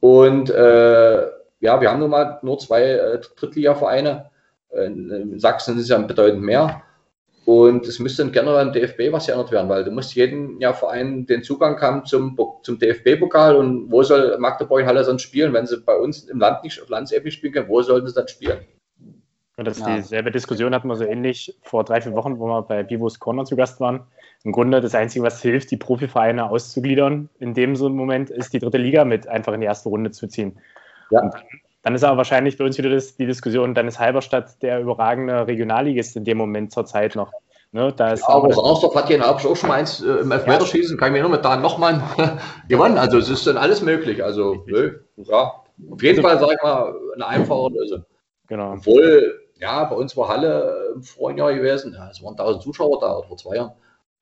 Und 0.00 0.48
äh, 0.48 1.26
ja, 1.60 1.80
wir 1.80 1.90
haben 1.90 2.00
nun 2.00 2.10
mal 2.10 2.38
nur 2.42 2.58
zwei 2.58 2.82
äh, 2.82 3.20
Drittliga-Vereine. 3.36 4.30
In 4.70 5.38
Sachsen 5.38 5.76
ist 5.76 5.84
es 5.84 5.88
ja 5.88 5.98
bedeutend 5.98 6.42
mehr. 6.42 6.82
Und 7.48 7.86
es 7.86 7.98
müsste 7.98 8.24
dann 8.24 8.32
generell 8.32 8.66
im 8.66 8.74
DFB 8.74 9.10
was 9.10 9.24
geändert 9.24 9.50
werden, 9.52 9.70
weil 9.70 9.82
du 9.82 9.90
musst 9.90 10.14
jeden 10.14 10.60
ja, 10.60 10.74
Verein 10.74 11.24
den 11.24 11.42
Zugang 11.42 11.80
haben 11.80 12.04
zum, 12.04 12.36
zum 12.60 12.78
DFB-Pokal 12.78 13.56
und 13.56 13.90
wo 13.90 14.02
soll 14.02 14.36
Magdeburg 14.38 14.84
Halle 14.84 15.02
sonst 15.02 15.22
spielen, 15.22 15.54
wenn 15.54 15.64
sie 15.64 15.80
bei 15.80 15.96
uns 15.96 16.24
im 16.24 16.40
Land 16.40 16.62
nicht 16.62 16.82
auf 16.82 16.90
Landesebene 16.90 17.30
spielen 17.30 17.54
können, 17.54 17.68
wo 17.70 17.80
sollten 17.80 18.06
sie 18.06 18.12
dann 18.12 18.28
spielen? 18.28 18.58
Und 19.56 19.64
das 19.64 19.78
ja. 19.78 19.96
dieselbe 19.96 20.30
Diskussion 20.30 20.74
hatten 20.74 20.88
wir 20.88 20.96
so 20.96 21.04
ähnlich 21.04 21.56
vor 21.62 21.84
drei, 21.84 22.02
vier 22.02 22.12
Wochen, 22.12 22.38
wo 22.38 22.48
wir 22.48 22.60
bei 22.60 22.82
Bibos 22.82 23.18
Corner 23.18 23.46
zu 23.46 23.56
Gast 23.56 23.80
waren. 23.80 24.00
Im 24.44 24.52
Grunde 24.52 24.82
das 24.82 24.94
Einzige, 24.94 25.24
was 25.24 25.40
hilft, 25.40 25.70
die 25.70 25.78
Profivereine 25.78 26.50
auszugliedern, 26.50 27.30
in 27.38 27.54
dem 27.54 27.76
so 27.76 27.88
Moment, 27.88 28.28
ist 28.28 28.52
die 28.52 28.58
dritte 28.58 28.76
Liga 28.76 29.06
mit 29.06 29.26
einfach 29.26 29.54
in 29.54 29.62
die 29.62 29.66
erste 29.66 29.88
Runde 29.88 30.10
zu 30.10 30.28
ziehen. 30.28 30.58
Ja. 31.10 31.22
Und 31.22 31.32
dann 31.32 31.42
ist 31.94 32.04
aber 32.04 32.18
wahrscheinlich 32.18 32.58
bei 32.58 32.64
uns 32.64 32.76
wieder 32.78 32.90
das, 32.90 33.16
die 33.16 33.26
Diskussion, 33.26 33.74
dann 33.74 33.88
ist 33.88 33.98
Halberstadt 33.98 34.62
der 34.62 34.80
überragende 34.80 35.46
Regionalligist 35.46 36.16
in 36.16 36.24
dem 36.24 36.38
Moment 36.38 36.72
zur 36.72 36.86
Zeit 36.86 37.14
noch. 37.14 37.32
Ne, 37.70 37.92
da 37.94 38.12
ist 38.12 38.22
ja, 38.22 38.30
aber 38.30 38.48
Rangsdorf 38.48 38.94
hat 38.94 39.08
hier 39.08 39.28
auch 39.28 39.38
schon 39.38 39.68
mal 39.68 39.74
eins 39.74 40.00
äh, 40.00 40.06
im 40.06 40.32
Elfmeterschießen, 40.32 40.96
kann 40.96 41.08
ich 41.08 41.12
mir 41.12 41.20
nur 41.20 41.30
mit 41.30 41.44
da 41.44 41.56
nochmal 41.56 42.02
gewonnen. 42.68 42.96
Also 42.96 43.18
es 43.18 43.28
ist 43.28 43.46
dann 43.46 43.58
alles 43.58 43.82
möglich. 43.82 44.24
Also 44.24 44.64
nö, 44.66 45.00
ja, 45.16 45.62
auf 45.90 46.02
jeden 46.02 46.24
also, 46.24 46.28
Fall, 46.28 46.40
sag 46.40 46.56
ich 46.56 46.62
mal, 46.62 46.94
eine 47.14 47.26
einfache 47.26 47.70
Lösung. 47.74 48.04
Genau. 48.46 48.72
Obwohl, 48.72 49.38
ja, 49.60 49.84
bei 49.84 49.96
uns 49.96 50.16
war 50.16 50.28
Halle 50.28 50.92
im 50.94 51.02
vorigen 51.02 51.40
Jahr 51.40 51.52
gewesen, 51.52 51.92
ja, 51.92 52.08
es 52.10 52.22
waren 52.22 52.32
1000 52.32 52.62
Zuschauer 52.62 53.00
da, 53.00 53.20
vor 53.20 53.36
zwei 53.36 53.56
Jahren. 53.56 53.72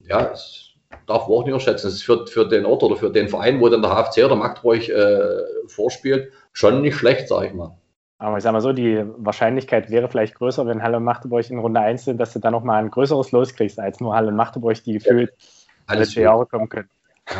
Ja, 0.00 0.32
es 0.32 0.72
darf 1.06 1.28
man 1.28 1.38
auch 1.38 1.44
nicht 1.44 1.52
unterschätzen. 1.52 1.86
Es 1.86 1.94
ist 1.94 2.02
für, 2.02 2.26
für 2.26 2.48
den 2.48 2.66
Ort 2.66 2.82
oder 2.82 2.96
für 2.96 3.10
den 3.10 3.28
Verein, 3.28 3.60
wo 3.60 3.68
dann 3.68 3.82
der 3.82 3.92
HFC 3.92 4.24
oder 4.24 4.34
Magdeburg 4.34 4.88
äh, 4.88 5.42
vorspielt, 5.68 6.32
schon 6.56 6.80
nicht 6.80 6.96
schlecht, 6.96 7.28
sage 7.28 7.48
ich 7.48 7.54
mal. 7.54 7.76
Aber 8.18 8.38
ich 8.38 8.42
sage 8.42 8.54
mal 8.54 8.62
so, 8.62 8.72
die 8.72 9.04
Wahrscheinlichkeit 9.18 9.90
wäre 9.90 10.08
vielleicht 10.08 10.34
größer, 10.36 10.66
wenn 10.66 10.82
Halle 10.82 10.96
und 10.96 11.04
Magdeburg 11.04 11.48
in 11.50 11.58
Runde 11.58 11.80
1 11.80 12.06
sind, 12.06 12.18
dass 12.18 12.32
du 12.32 12.38
dann 12.38 12.52
nochmal 12.52 12.82
ein 12.82 12.90
größeres 12.90 13.30
Los 13.30 13.54
kriegst, 13.54 13.78
als 13.78 14.00
nur 14.00 14.14
Halle 14.14 14.28
und 14.28 14.36
Magdeburg, 14.36 14.82
die 14.84 14.94
gefühlt 14.94 15.30
ja, 15.30 15.66
alle 15.86 16.06
vier 16.06 16.22
Jahre 16.22 16.46
kommen 16.46 16.68
können. 16.70 16.88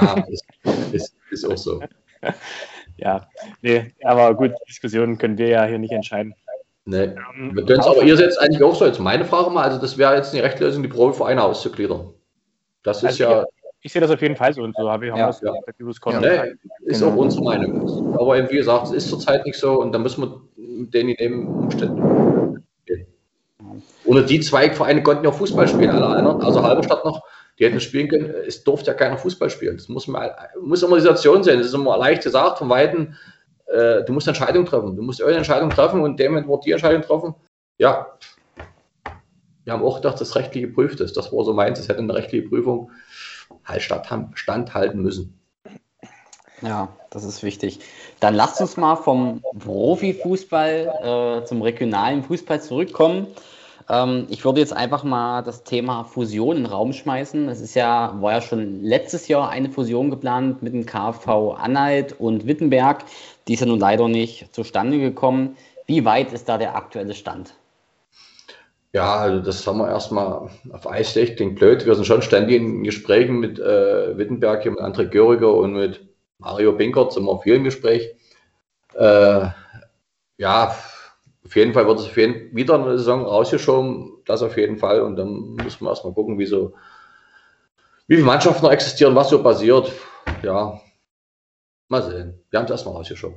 Ja, 0.01 0.23
ist, 0.29 0.45
ist, 0.93 1.17
ist 1.31 1.45
auch 1.47 1.57
so. 1.57 1.81
ja, 2.99 3.27
nee, 3.63 3.95
aber 4.03 4.35
gut, 4.35 4.53
Diskussionen 4.69 5.17
können 5.17 5.39
wir 5.39 5.49
ja 5.49 5.65
hier 5.65 5.79
nicht 5.79 5.93
entscheiden. 5.93 6.35
Nee. 6.85 7.05
Ähm, 7.05 7.57
wir 7.57 7.65
können 7.65 7.81
aber 7.81 8.03
ihr 8.03 8.17
setzt 8.17 8.39
eigentlich 8.39 8.63
auch 8.63 8.75
so. 8.75 8.85
Jetzt 8.85 9.01
meine 9.01 9.25
Frage 9.25 9.49
mal, 9.51 9.65
also 9.65 9.79
das 9.81 9.97
wäre 9.97 10.15
jetzt 10.15 10.35
eine 10.35 10.43
Rechtlösung, 10.43 10.83
die 10.83 10.89
Profivereine 10.89 11.43
auszugliedern. 11.43 12.13
Das 12.83 12.99
ist 12.99 13.21
also 13.21 13.25
ja. 13.25 13.45
Ich 13.87 13.93
sehe 13.93 14.03
das 14.03 14.11
auf 14.11 14.21
jeden 14.21 14.35
Fall 14.35 14.53
so 14.53 14.65
und 14.65 14.75
so 14.77 14.91
habe 14.91 15.07
ich 15.07 15.13
auch 15.13 15.17
ja, 15.17 15.29
das 15.29 15.41
ja. 15.43 15.55
ja 15.55 16.45
Ist 16.87 17.05
auch 17.05 17.15
unsere 17.15 17.45
Meinung. 17.45 18.19
Aber 18.19 18.37
eben, 18.37 18.51
wie 18.51 18.57
gesagt, 18.57 18.89
es 18.89 18.93
ist 18.95 19.09
zurzeit 19.09 19.47
nicht 19.47 19.57
so 19.57 19.81
und 19.81 19.93
da 19.93 19.99
müssen 20.01 20.23
wir 20.23 20.41
mit 20.57 20.93
denen 20.93 21.11
in 21.11 21.17
dem 21.17 21.47
Umständen 21.47 22.67
gehen. 22.85 23.07
Ohne 24.05 24.25
die 24.25 24.41
zwei 24.41 24.73
Vereine 24.73 25.05
konnten 25.05 25.25
ja 25.25 25.31
Fußball 25.31 25.69
spielen, 25.69 25.91
alle 25.91 26.07
anderen, 26.07 26.43
also 26.43 26.65
Halberstadt 26.65 27.05
noch, 27.05 27.23
die 27.61 27.65
hätten 27.65 27.79
spielen 27.79 28.09
können. 28.09 28.35
Es 28.45 28.65
durfte 28.65 28.91
ja 28.91 28.95
keiner 28.95 29.19
Fußball 29.19 29.51
spielen. 29.51 29.77
Das 29.77 29.89
muss 29.89 30.09
man 30.09 30.31
muss 30.61 30.83
immer 30.83 30.97
die 30.97 31.03
Situation 31.03 31.45
sehen. 31.45 31.59
Das 31.59 31.69
ist 31.69 31.75
immer 31.75 31.97
leicht 31.97 32.25
gesagt, 32.25 32.59
von 32.59 32.69
Weitem, 32.69 33.15
äh, 33.67 34.03
du 34.03 34.13
musst 34.13 34.27
Entscheidungen 34.27 34.67
treffen. 34.67 34.97
Du 34.97 35.03
musst 35.03 35.21
irgendeine 35.21 35.45
Entscheidung 35.45 35.71
treffen 35.71 36.01
und 36.01 36.19
dem 36.19 36.33
Moment 36.33 36.49
wird 36.49 36.67
die 36.67 36.73
Entscheidung 36.73 37.03
getroffen. 37.03 37.37
Ja, 37.79 38.19
wir 39.63 39.73
haben 39.73 39.85
auch 39.85 39.97
gedacht, 39.97 40.15
dass 40.15 40.31
das 40.31 40.35
rechtlich 40.35 40.65
geprüft 40.65 40.99
ist. 40.99 41.17
Das 41.17 41.33
war 41.33 41.45
so 41.45 41.53
meins, 41.53 41.79
es 41.79 41.89
hätte 41.89 42.01
eine 42.01 42.15
rechtliche 42.15 42.49
Prüfung 42.49 42.91
halt 43.67 43.83
standhalten 44.35 45.03
müssen. 45.03 45.39
Ja, 46.63 46.89
das 47.11 47.25
ist 47.25 47.43
wichtig. 47.43 47.81
Dann 48.21 48.35
lasst 48.35 48.61
uns 48.61 48.77
mal 48.77 48.97
vom 48.97 49.43
Profifußball 49.59 51.41
äh, 51.43 51.45
zum 51.45 51.61
regionalen 51.61 52.23
Fußball 52.23 52.63
zurückkommen. 52.63 53.27
Ähm, 53.89 54.27
ich 54.31 54.45
würde 54.45 54.61
jetzt 54.61 54.73
einfach 54.73 55.05
mal 55.05 55.43
das 55.43 55.65
Thema 55.65 56.05
Fusion 56.05 56.57
in 56.57 56.63
den 56.65 56.73
Raum 56.73 56.93
schmeißen. 56.95 57.49
Es 57.49 57.61
ist 57.61 57.75
ja, 57.75 58.17
war 58.21 58.33
ja 58.33 58.41
schon 58.41 58.83
letztes 58.83 59.29
Jahr 59.29 59.51
eine 59.51 59.71
Fusion 59.71 60.11
geplant 60.11 60.63
mit 60.63 60.73
dem 60.73 60.87
KV 60.87 61.53
Anhalt 61.59 62.19
und 62.19 62.47
Wittenberg. 62.47 63.05
Die 63.49 63.55
ist 63.55 63.61
ja 63.61 63.67
nun 63.67 63.79
leider 63.79 64.09
nicht 64.09 64.55
zustande 64.55 64.99
gekommen. 64.99 65.57
Wie 65.87 66.05
weit 66.05 66.33
ist 66.33 66.49
da 66.49 66.59
der 66.59 66.75
aktuelle 66.75 67.15
Stand? 67.15 67.55
Ja, 68.97 69.17
also 69.17 69.41
das 69.41 69.67
haben 69.67 69.77
wir 69.77 69.91
erstmal 69.91 70.49
auf 70.73 70.91
Eis 70.91 71.13
gelegt, 71.13 71.37
klingt 71.37 71.57
blöd. 71.57 71.85
Wir 71.85 71.95
sind 71.95 72.07
schon 72.07 72.23
ständig 72.23 72.57
in 72.57 72.83
Gesprächen 72.83 73.41
mit 73.41 73.59
äh, 73.59 74.17
Wittenberg, 74.17 74.63
hier 74.63 74.71
mit 74.71 74.81
André 74.81 75.05
Göriger 75.05 75.53
und 75.53 75.75
mit 75.75 76.09
Mario 76.39 76.73
Pinkert, 76.73 77.13
sind 77.13 77.27
wir 77.27 77.39
viel 77.41 77.57
im 77.57 77.65
Gespräch. 77.65 78.09
Äh, 78.95 79.49
ja, 80.39 80.75
auf 81.45 81.57
jeden 81.57 81.75
Fall 81.75 81.87
wird 81.87 81.99
es 81.99 82.07
auf 82.07 82.17
jeden, 82.17 82.57
wieder 82.57 82.77
eine 82.77 82.97
Saison 82.97 83.27
rausgeschoben, 83.27 84.15
das 84.25 84.43
auf 84.43 84.57
jeden 84.57 84.79
Fall. 84.79 85.03
Und 85.03 85.17
dann 85.17 85.57
müssen 85.57 85.85
wir 85.85 85.91
erstmal 85.91 86.15
gucken, 86.15 86.39
wie 86.39 86.47
so, 86.47 86.73
wie 88.07 88.15
viele 88.15 88.27
Mannschaften 88.27 88.65
noch 88.65 88.73
existieren, 88.73 89.15
was 89.15 89.29
so 89.29 89.43
passiert. 89.43 89.93
Ja, 90.43 90.81
mal 91.89 92.03
sehen. 92.03 92.43
Wir 92.49 92.61
haben 92.61 92.65
es 92.65 92.71
erstmal 92.71 92.95
rausgeschoben. 92.95 93.37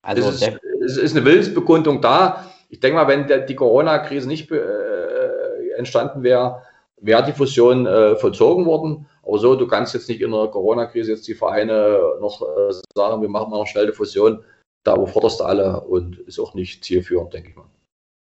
Also 0.00 0.30
es 0.30 0.40
ist, 0.40 0.60
es 0.80 0.96
ist 0.96 1.14
eine 1.14 1.26
Willensbekundung 1.26 2.00
da 2.00 2.51
ich 2.72 2.80
denke 2.80 2.96
mal, 2.96 3.06
wenn 3.06 3.26
der, 3.26 3.40
die 3.40 3.54
Corona-Krise 3.54 4.26
nicht 4.26 4.50
äh, 4.50 5.70
entstanden 5.76 6.22
wäre, 6.22 6.62
wäre 6.96 7.22
die 7.22 7.32
Fusion 7.32 7.86
äh, 7.86 8.16
vollzogen 8.16 8.64
worden. 8.64 9.06
Aber 9.22 9.38
so, 9.38 9.54
du 9.56 9.66
kannst 9.66 9.92
jetzt 9.92 10.08
nicht 10.08 10.22
in 10.22 10.32
der 10.32 10.46
Corona-Krise 10.46 11.12
jetzt 11.12 11.28
die 11.28 11.34
Vereine 11.34 12.00
noch 12.20 12.40
äh, 12.40 12.72
sagen, 12.96 13.20
wir 13.20 13.28
machen 13.28 13.50
mal 13.50 13.58
noch 13.58 13.66
schnell 13.66 13.84
eine 13.84 13.92
Fusion. 13.92 14.42
Da 14.84 14.96
überforderst 14.96 15.40
du 15.40 15.44
alle 15.44 15.82
und 15.82 16.18
ist 16.20 16.38
auch 16.38 16.54
nicht 16.54 16.82
zielführend, 16.82 17.34
denke 17.34 17.50
ich 17.50 17.56
mal. 17.56 17.66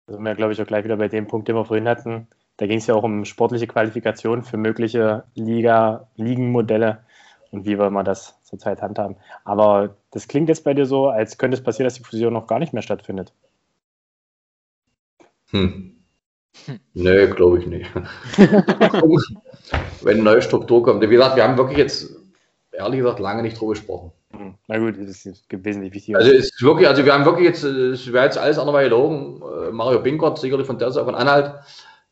Da 0.07 0.13
sind 0.15 0.23
wir, 0.23 0.33
glaube 0.33 0.51
ich, 0.51 0.61
auch 0.61 0.65
gleich 0.65 0.83
wieder 0.83 0.97
bei 0.97 1.09
dem 1.09 1.27
Punkt, 1.27 1.47
den 1.47 1.55
wir 1.55 1.65
vorhin 1.65 1.87
hatten. 1.87 2.27
Da 2.57 2.65
ging 2.65 2.79
es 2.79 2.87
ja 2.87 2.95
auch 2.95 3.03
um 3.03 3.25
sportliche 3.25 3.67
Qualifikation 3.67 4.41
für 4.41 4.57
mögliche 4.57 5.25
Liga, 5.35 6.09
Ligenmodelle 6.15 7.03
und 7.51 7.67
wie 7.67 7.77
wollen 7.77 7.93
wir 7.93 8.03
das 8.03 8.41
zurzeit 8.41 8.81
handhaben. 8.81 9.15
Aber 9.43 9.95
das 10.09 10.27
klingt 10.27 10.49
jetzt 10.49 10.63
bei 10.63 10.73
dir 10.73 10.87
so, 10.87 11.07
als 11.07 11.37
könnte 11.37 11.55
es 11.55 11.63
passieren, 11.63 11.85
dass 11.85 11.93
die 11.93 12.03
Fusion 12.03 12.33
noch 12.33 12.47
gar 12.47 12.57
nicht 12.57 12.73
mehr 12.73 12.81
stattfindet. 12.81 13.31
Hm. 15.51 15.95
Hm. 16.65 16.79
Nö, 16.93 17.27
glaube 17.27 17.59
ich 17.59 17.67
nicht. 17.67 17.89
Wenn 20.01 20.15
eine 20.15 20.23
neue 20.23 20.41
Struktur 20.41 20.83
kommt. 20.83 21.01
Wie 21.01 21.07
gesagt, 21.07 21.35
wir 21.35 21.43
haben 21.43 21.57
wirklich 21.57 21.77
jetzt, 21.77 22.15
ehrlich 22.71 22.99
gesagt, 22.99 23.19
lange 23.19 23.41
nicht 23.41 23.59
drüber 23.59 23.73
gesprochen. 23.73 24.11
Hm. 24.31 24.55
Na 24.67 24.77
gut, 24.77 24.95
das 24.99 25.25
ist 25.25 25.45
wesentlich 25.49 25.93
wichtiger. 25.93 26.19
Also 26.19 26.31
es 26.31 26.45
ist 26.45 26.61
wirklich, 26.61 26.87
also 26.87 27.03
wir 27.03 27.13
haben 27.13 27.25
wirklich 27.25 27.47
jetzt, 27.47 27.63
es 27.63 28.11
wäre 28.11 28.25
jetzt 28.25 28.37
alles 28.37 28.59
andere 28.59 28.83
gelogen. 28.83 29.41
Äh, 29.41 29.71
Mario 29.71 29.99
Binkert, 29.99 30.37
sicherlich 30.37 30.67
von 30.67 30.77
der 30.77 30.91
Seite 30.91 31.05
von 31.05 31.15
Anhalt, 31.15 31.53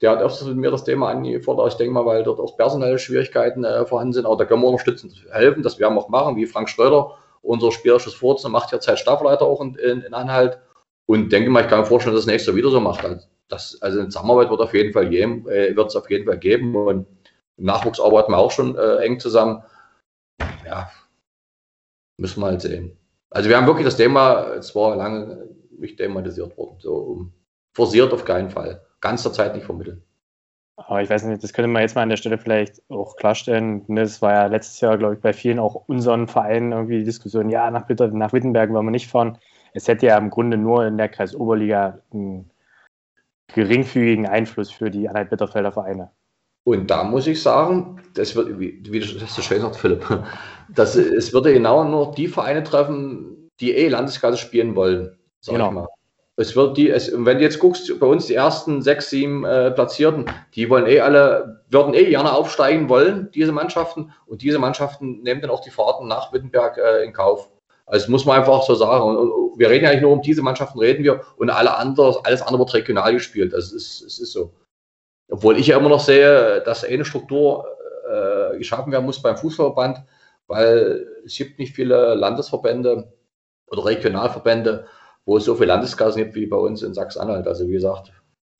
der 0.01 0.11
hat 0.11 0.21
öfters 0.21 0.47
mit 0.47 0.57
mir 0.57 0.71
das 0.71 0.83
Thema 0.83 1.09
angefordert. 1.09 1.71
Ich 1.71 1.77
denke 1.77 1.93
mal, 1.93 2.05
weil 2.05 2.23
dort 2.23 2.39
auch 2.39 2.57
personelle 2.57 2.99
Schwierigkeiten 2.99 3.63
äh, 3.63 3.85
vorhanden 3.85 4.13
sind, 4.13 4.25
aber 4.25 4.37
da 4.37 4.45
können 4.45 4.61
wir 4.61 4.67
unterstützen, 4.67 5.11
helfen, 5.31 5.63
das 5.63 5.79
werden 5.79 5.95
wir 5.95 6.01
auch 6.01 6.09
machen, 6.09 6.35
wie 6.35 6.45
Frank 6.45 6.69
Schröder, 6.69 7.15
unser 7.41 7.71
spielerisches 7.71 8.13
Vorsitzender, 8.13 8.57
macht 8.57 8.71
ja 8.71 8.79
Zeit 8.79 8.99
Staffelleiter 8.99 9.45
auch 9.45 9.61
in, 9.61 9.75
in, 9.75 10.01
in, 10.01 10.13
Anhalt. 10.13 10.59
Und 11.07 11.31
denke 11.31 11.49
mal, 11.49 11.63
ich 11.63 11.69
kann 11.69 11.79
mir 11.79 11.85
vorstellen, 11.85 12.15
dass 12.15 12.25
das 12.25 12.31
nächste 12.31 12.55
wieder 12.55 12.69
so 12.69 12.79
macht. 12.79 13.03
Also, 13.03 13.25
das, 13.47 13.81
also 13.81 13.99
eine 13.99 14.09
Zusammenarbeit 14.09 14.49
wird 14.49 14.61
auf 14.61 14.73
jeden 14.73 14.93
Fall 14.93 15.09
geben, 15.09 15.47
äh, 15.49 15.75
wird 15.75 15.87
es 15.87 15.95
auf 15.95 16.09
jeden 16.09 16.25
Fall 16.25 16.37
geben. 16.37 16.75
Und 16.75 17.07
im 17.57 17.65
Nachwuchs 17.65 17.99
arbeiten 17.99 18.31
wir 18.31 18.37
auch 18.37 18.51
schon 18.51 18.77
äh, 18.77 18.97
eng 18.97 19.19
zusammen. 19.19 19.63
Ja, 20.65 20.91
müssen 22.17 22.41
wir 22.41 22.47
halt 22.47 22.61
sehen. 22.61 22.97
Also 23.29 23.49
wir 23.49 23.57
haben 23.57 23.67
wirklich 23.67 23.85
das 23.85 23.97
Thema, 23.97 24.53
es 24.53 24.75
war 24.75 24.95
lange 24.95 25.47
nicht 25.71 25.97
thematisiert 25.97 26.57
worden, 26.57 26.77
so 26.79 27.27
forciert 27.73 28.13
auf 28.13 28.25
keinen 28.25 28.49
Fall 28.49 28.81
ganz 29.01 29.23
der 29.23 29.33
Zeit 29.33 29.55
nicht 29.55 29.65
vermitteln. 29.65 30.03
Aber 30.75 31.01
ich 31.01 31.09
weiß 31.09 31.23
nicht, 31.23 31.43
das 31.43 31.53
könnte 31.53 31.69
man 31.69 31.81
jetzt 31.81 31.95
mal 31.95 32.03
an 32.03 32.09
der 32.09 32.17
Stelle 32.17 32.37
vielleicht 32.37 32.83
auch 32.89 33.15
klarstellen. 33.15 33.83
Das 33.87 34.21
war 34.21 34.33
ja 34.33 34.45
letztes 34.45 34.79
Jahr, 34.79 34.97
glaube 34.97 35.15
ich, 35.15 35.21
bei 35.21 35.33
vielen 35.33 35.57
auch 35.57 35.87
unseren 35.87 36.27
Vereinen 36.27 36.71
irgendwie 36.71 36.99
die 36.99 37.03
Diskussion, 37.03 37.49
ja, 37.49 37.71
nach, 37.71 37.89
nach 37.89 38.33
Wittenberg 38.33 38.71
wollen 38.71 38.85
wir 38.85 38.91
nicht 38.91 39.09
fahren. 39.09 39.39
Es 39.77 39.87
hätte 39.87 40.07
ja 40.07 40.17
im 40.17 40.31
Grunde 40.31 40.57
nur 40.57 40.87
in 40.87 40.97
der 40.97 41.07
Kreisoberliga 41.07 41.99
einen 42.11 42.49
geringfügigen 43.53 44.25
Einfluss 44.25 44.71
für 44.71 44.89
die 44.89 45.07
Anhalt-Bitterfelder 45.07 45.71
Vereine. 45.71 46.09
Und 46.63 46.89
da 46.89 47.03
muss 47.03 47.27
ich 47.27 47.43
sagen, 47.43 48.01
das 48.15 48.35
wird, 48.35 48.59
wie, 48.59 48.81
wie 48.89 48.99
das 48.99 49.35
so 49.35 49.41
schön 49.43 49.61
sagt, 49.61 49.75
Philipp, 49.75 50.03
dass 50.69 50.95
es 50.95 51.31
würde 51.31 51.53
genau 51.53 51.83
nur 51.83 52.11
die 52.11 52.27
Vereine 52.27 52.63
treffen, 52.63 53.51
die 53.59 53.75
eh 53.75 53.87
Landesklasse 53.87 54.37
spielen 54.37 54.75
wollen. 54.75 55.15
Genau. 55.45 55.87
Es 56.37 56.55
wird 56.55 56.75
die, 56.75 56.89
es, 56.89 57.11
wenn 57.13 57.37
du 57.37 57.43
jetzt 57.43 57.59
guckst, 57.59 57.99
bei 57.99 58.07
uns 58.07 58.25
die 58.25 58.33
ersten 58.33 58.81
sechs, 58.81 59.11
sieben 59.11 59.45
äh, 59.45 59.69
Platzierten, 59.71 60.25
die 60.55 60.69
wollen 60.71 60.87
eh 60.87 61.01
alle, 61.01 61.63
würden 61.69 61.93
eh 61.93 62.09
gerne 62.09 62.33
aufsteigen 62.33 62.89
wollen, 62.89 63.29
diese 63.31 63.51
Mannschaften. 63.51 64.11
Und 64.25 64.41
diese 64.41 64.57
Mannschaften 64.57 65.21
nehmen 65.21 65.41
dann 65.41 65.51
auch 65.51 65.61
die 65.61 65.69
Fahrten 65.69 66.07
nach 66.07 66.33
Wittenberg 66.33 66.77
äh, 66.77 67.03
in 67.03 67.13
Kauf. 67.13 67.51
Also 67.87 68.03
das 68.03 68.09
muss 68.09 68.25
man 68.25 68.37
einfach 68.37 68.63
so 68.63 68.75
sagen. 68.75 69.17
Und, 69.17 69.47
wir 69.57 69.69
reden 69.71 69.85
ja 69.85 69.91
nicht 69.91 70.01
nur 70.01 70.11
um 70.11 70.21
diese 70.21 70.43
Mannschaften, 70.43 70.77
reden 70.79 71.03
wir 71.03 71.23
und 71.37 71.49
alle 71.49 71.75
andere, 71.77 72.19
alles 72.25 72.43
andere 72.43 72.59
wird 72.59 72.73
regional 72.75 73.13
gespielt. 73.13 73.55
Also 73.55 73.75
es 73.75 74.01
ist, 74.01 74.01
es 74.03 74.19
ist 74.19 74.33
so. 74.33 74.53
Obwohl 75.31 75.57
ich 75.57 75.67
ja 75.67 75.77
immer 75.77 75.89
noch 75.89 75.99
sehe, 75.99 76.61
dass 76.61 76.83
eine 76.83 77.05
Struktur 77.05 77.65
äh, 78.07 78.57
geschaffen 78.57 78.91
werden 78.91 79.05
muss 79.05 79.21
beim 79.21 79.35
Fußballverband, 79.35 80.03
weil 80.45 81.07
es 81.25 81.35
gibt 81.35 81.59
nicht 81.59 81.75
viele 81.75 82.13
Landesverbände 82.13 83.11
oder 83.67 83.85
Regionalverbände, 83.85 84.85
wo 85.25 85.37
es 85.37 85.45
so 85.45 85.55
viele 85.55 85.67
Landesklassen 85.67 86.23
gibt 86.23 86.35
wie 86.35 86.45
bei 86.45 86.57
uns 86.57 86.83
in 86.83 86.93
Sachsen-Anhalt. 86.93 87.47
Also 87.47 87.67
wie 87.67 87.73
gesagt, 87.73 88.11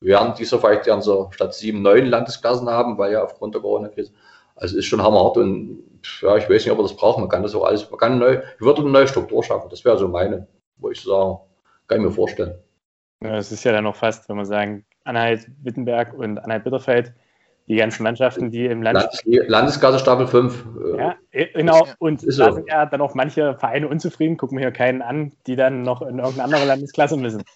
wir 0.02 0.14
werden 0.16 0.34
dieser 0.38 0.60
vielleicht 0.60 0.84
gern 0.84 1.02
so 1.02 1.30
statt 1.32 1.54
sieben, 1.54 1.82
neun 1.82 2.08
Landesklassen 2.08 2.70
haben, 2.70 2.98
weil 2.98 3.14
ja 3.14 3.24
aufgrund 3.24 3.56
der 3.56 3.62
Corona-Krise. 3.62 4.12
Also 4.56 4.78
ist 4.78 4.86
schon 4.86 5.02
hammerhart 5.02 5.38
und 5.38 5.84
ja, 6.22 6.38
ich 6.38 6.50
weiß 6.50 6.64
nicht, 6.64 6.72
ob 6.72 6.80
wir 6.80 6.84
das 6.84 6.96
brauchen. 6.96 7.22
Man 7.22 7.30
kann 7.30 7.44
das 7.44 7.56
auch 7.56 7.64
alles, 7.64 7.90
man 7.90 8.00
kann 8.00 8.20
neu, 8.20 8.42
ich 8.56 8.62
würde 8.62 8.82
eine 8.82 8.92
neue 8.92 9.08
Struktur 9.08 9.44
schaffen. 9.44 9.70
Das 9.70 9.84
wäre 9.86 9.98
so 9.98 10.08
meine, 10.08 10.48
wo 10.78 10.90
ich 10.90 11.02
sage, 11.02 11.40
kann 11.88 12.00
ich 12.00 12.06
mir 12.06 12.12
vorstellen. 12.12 12.56
Ja, 13.24 13.38
es 13.38 13.52
ist 13.52 13.64
ja 13.64 13.72
dann 13.72 13.86
noch 13.86 13.96
fast, 13.96 14.30
wenn 14.30 14.36
man 14.36 14.46
sagen, 14.46 14.86
Anhalt, 15.04 15.48
Wittenberg 15.64 16.14
und 16.14 16.38
Anhalt 16.40 16.64
Bitterfeld 16.64 17.14
die 17.68 17.76
ganzen 17.76 18.04
Mannschaften, 18.04 18.50
die 18.50 18.66
im 18.66 18.82
Land 18.82 19.00
Landes 19.00 19.22
Landesklasse 19.26 20.00
Staffel 20.00 20.28
5. 20.28 20.66
Äh, 20.66 20.98
ja, 20.98 21.16
äh, 21.32 21.48
genau. 21.54 21.86
Und 22.00 22.24
da 22.26 22.32
so. 22.32 22.52
sind 22.52 22.70
ja 22.70 22.86
dann 22.86 23.02
auch 23.02 23.14
manche 23.14 23.56
Vereine 23.56 23.90
unzufrieden, 23.90 24.38
gucken 24.38 24.58
wir 24.58 24.66
hier 24.66 24.72
keinen 24.72 25.02
an, 25.02 25.34
die 25.48 25.58
dann 25.58 25.82
noch 25.82 26.02
in 26.02 26.20
irgendeine 26.20 26.44
andere 26.44 26.66
Landesklasse 26.66 27.18
müssen. 27.18 27.44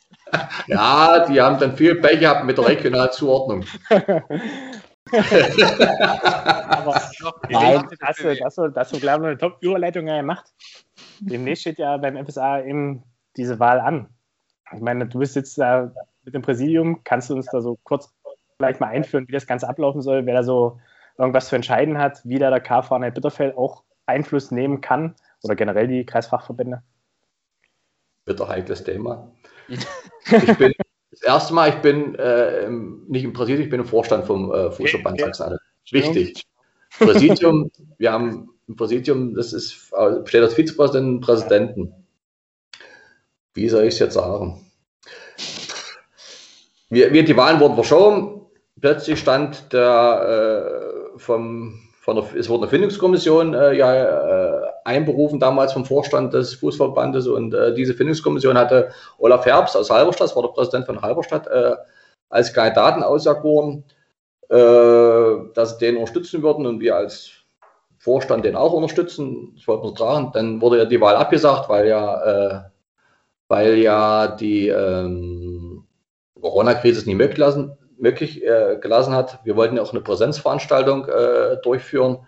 Ja, 0.68 1.26
die 1.28 1.42
haben 1.42 1.60
dann 1.60 1.76
viel 1.76 1.96
Pech 1.96 2.22
gehabt 2.22 2.46
mit 2.46 2.58
der 2.58 2.66
Regionalzuordnung. 2.70 3.66
Aber 5.12 7.02
Nein, 7.50 7.88
hast 8.02 8.20
du, 8.20 8.36
das, 8.36 8.56
das 8.74 8.90
du 8.90 9.00
glaube 9.00 9.24
ich, 9.24 9.28
eine 9.30 9.38
Top-Überleitung 9.38 10.06
gemacht. 10.06 10.46
Demnächst 11.20 11.62
steht 11.62 11.80
ja 11.80 11.98
beim 11.98 12.24
FSA 12.26 12.62
eben 12.64 13.04
diese 13.36 13.60
Wahl 13.60 13.80
an. 13.80 14.10
Ich 14.74 14.82
meine, 14.82 15.08
du 15.08 15.20
bist 15.20 15.36
jetzt 15.36 15.58
da 15.58 15.92
mit 16.24 16.34
dem 16.34 16.42
Präsidium. 16.42 17.04
Kannst 17.04 17.30
du 17.30 17.36
uns 17.36 17.48
da 17.48 17.62
so 17.62 17.78
kurz 17.84 18.14
vielleicht 18.58 18.80
mal 18.80 18.88
einführen, 18.88 19.28
wie 19.28 19.34
das 19.34 19.48
Ganze 19.48 19.68
ablaufen 19.68 20.02
soll, 20.02 20.26
wer 20.26 20.36
da 20.36 20.44
so 20.44 20.80
irgendwas 21.18 21.48
zu 21.48 21.56
entscheiden 21.56 21.98
hat, 21.98 22.22
wie 22.24 22.40
da 22.40 22.50
der 22.50 22.62
KV 22.62 22.92
an 22.92 23.14
Bitterfeld 23.14 23.58
auch 23.58 23.84
Einfluss 24.06 24.52
nehmen 24.52 24.82
kann 24.82 25.16
oder 25.44 25.56
generell 25.56 25.88
die 25.88 26.06
Kreisfachverbände? 26.06 26.84
Wird 28.26 28.42
ein 28.42 28.48
heikles 28.48 28.84
Thema. 28.84 29.32
ich 29.68 30.58
bin 30.58 30.74
das 31.12 31.22
erste 31.22 31.54
Mal, 31.54 31.70
ich 31.70 31.76
bin 31.76 32.16
äh, 32.16 32.70
nicht 32.70 33.24
im 33.24 33.34
Präsidium, 33.34 33.64
ich 33.64 33.70
bin 33.70 33.82
im 33.82 33.86
Vorstand 33.86 34.26
vom 34.26 34.52
äh, 34.52 34.72
Fußballverband 34.72 35.22
okay, 35.22 35.34
Sachsen. 35.34 35.58
Wichtig. 35.92 36.46
Präsidium, 36.98 37.72
wir 37.98 38.12
haben 38.12 38.50
ein 38.70 38.76
Präsidium, 38.76 39.36
das 39.36 39.54
ist, 39.54 39.92
äh, 39.94 40.22
besteht 40.22 40.44
aus 40.44 40.54
Vizepräsidenten 40.54 41.16
und 41.16 41.22
Präsidenten. 41.22 41.94
Wie 43.54 43.68
soll 43.68 43.84
ich 43.84 43.96
es 43.96 44.00
jetzt 44.00 44.14
sagen? 44.14 44.66
Wir, 46.90 47.12
wir, 47.12 47.24
die 47.24 47.38
Wahlen 47.38 47.60
wurden 47.60 47.76
verschoben, 47.76 48.46
plötzlich 48.80 49.20
stand 49.20 49.74
der 49.74 51.14
äh, 51.16 51.20
vom, 51.20 51.80
von 52.00 52.16
der, 52.16 52.36
es 52.36 52.50
wurde 52.50 52.64
eine 52.64 52.70
Findungskommission 52.70 53.54
äh, 53.54 53.74
ja, 53.74 53.94
äh, 53.94 54.71
einberufen, 54.86 55.40
damals 55.40 55.74
vom 55.74 55.86
Vorstand 55.86 56.34
des 56.34 56.56
Fußballbandes 56.56 57.28
und 57.28 57.54
äh, 57.54 57.74
diese 57.74 57.94
Findungskommission 57.94 58.58
hatte 58.58 58.92
Olaf 59.18 59.46
Herbst 59.46 59.78
aus 59.78 59.90
Halberstadt, 59.90 60.36
war 60.36 60.44
der 60.44 60.50
Präsident 60.50 60.86
von 60.86 61.02
Halberstadt, 61.02 61.48
äh, 61.48 61.76
als 62.30 62.54
Kandidaten 62.54 63.04
auserkoren, 63.04 63.84
äh, 64.50 65.54
dass 65.54 65.78
sie 65.78 65.86
den 65.86 65.98
unterstützen 65.98 66.44
würden 66.44 66.66
und 66.66 66.80
wir 66.80 66.96
als 66.96 67.32
Vorstand 67.98 68.46
den 68.46 68.56
auch 68.56 68.74
unterstützen. 68.74 69.54
Das 69.56 69.68
wollten 69.68 69.84
wir 69.84 69.96
tragen. 69.96 70.32
Dann 70.34 70.62
wurde 70.62 70.80
ja 70.80 70.86
die 70.86 71.00
Wahl 71.00 71.16
abgesagt, 71.16 71.70
weil 71.70 71.88
ja, 71.88 72.72
weil 73.48 73.78
ja 73.78 74.28
die 74.28 74.70
ähm, 74.70 75.86
Corona-Krise 76.42 77.02
es 77.02 77.06
nicht 77.06 77.18
möglich 77.18 77.38
lassen, 77.38 77.78
möglich 77.98 78.44
äh, 78.44 78.78
gelassen 78.82 79.14
hat. 79.14 79.40
Wir 79.44 79.56
wollten 79.56 79.78
ja 79.78 79.84
auch 79.84 79.92
eine 79.92 80.02
Präsenzveranstaltung 80.02 81.08
äh, 81.08 81.58
durchführen. 81.62 82.20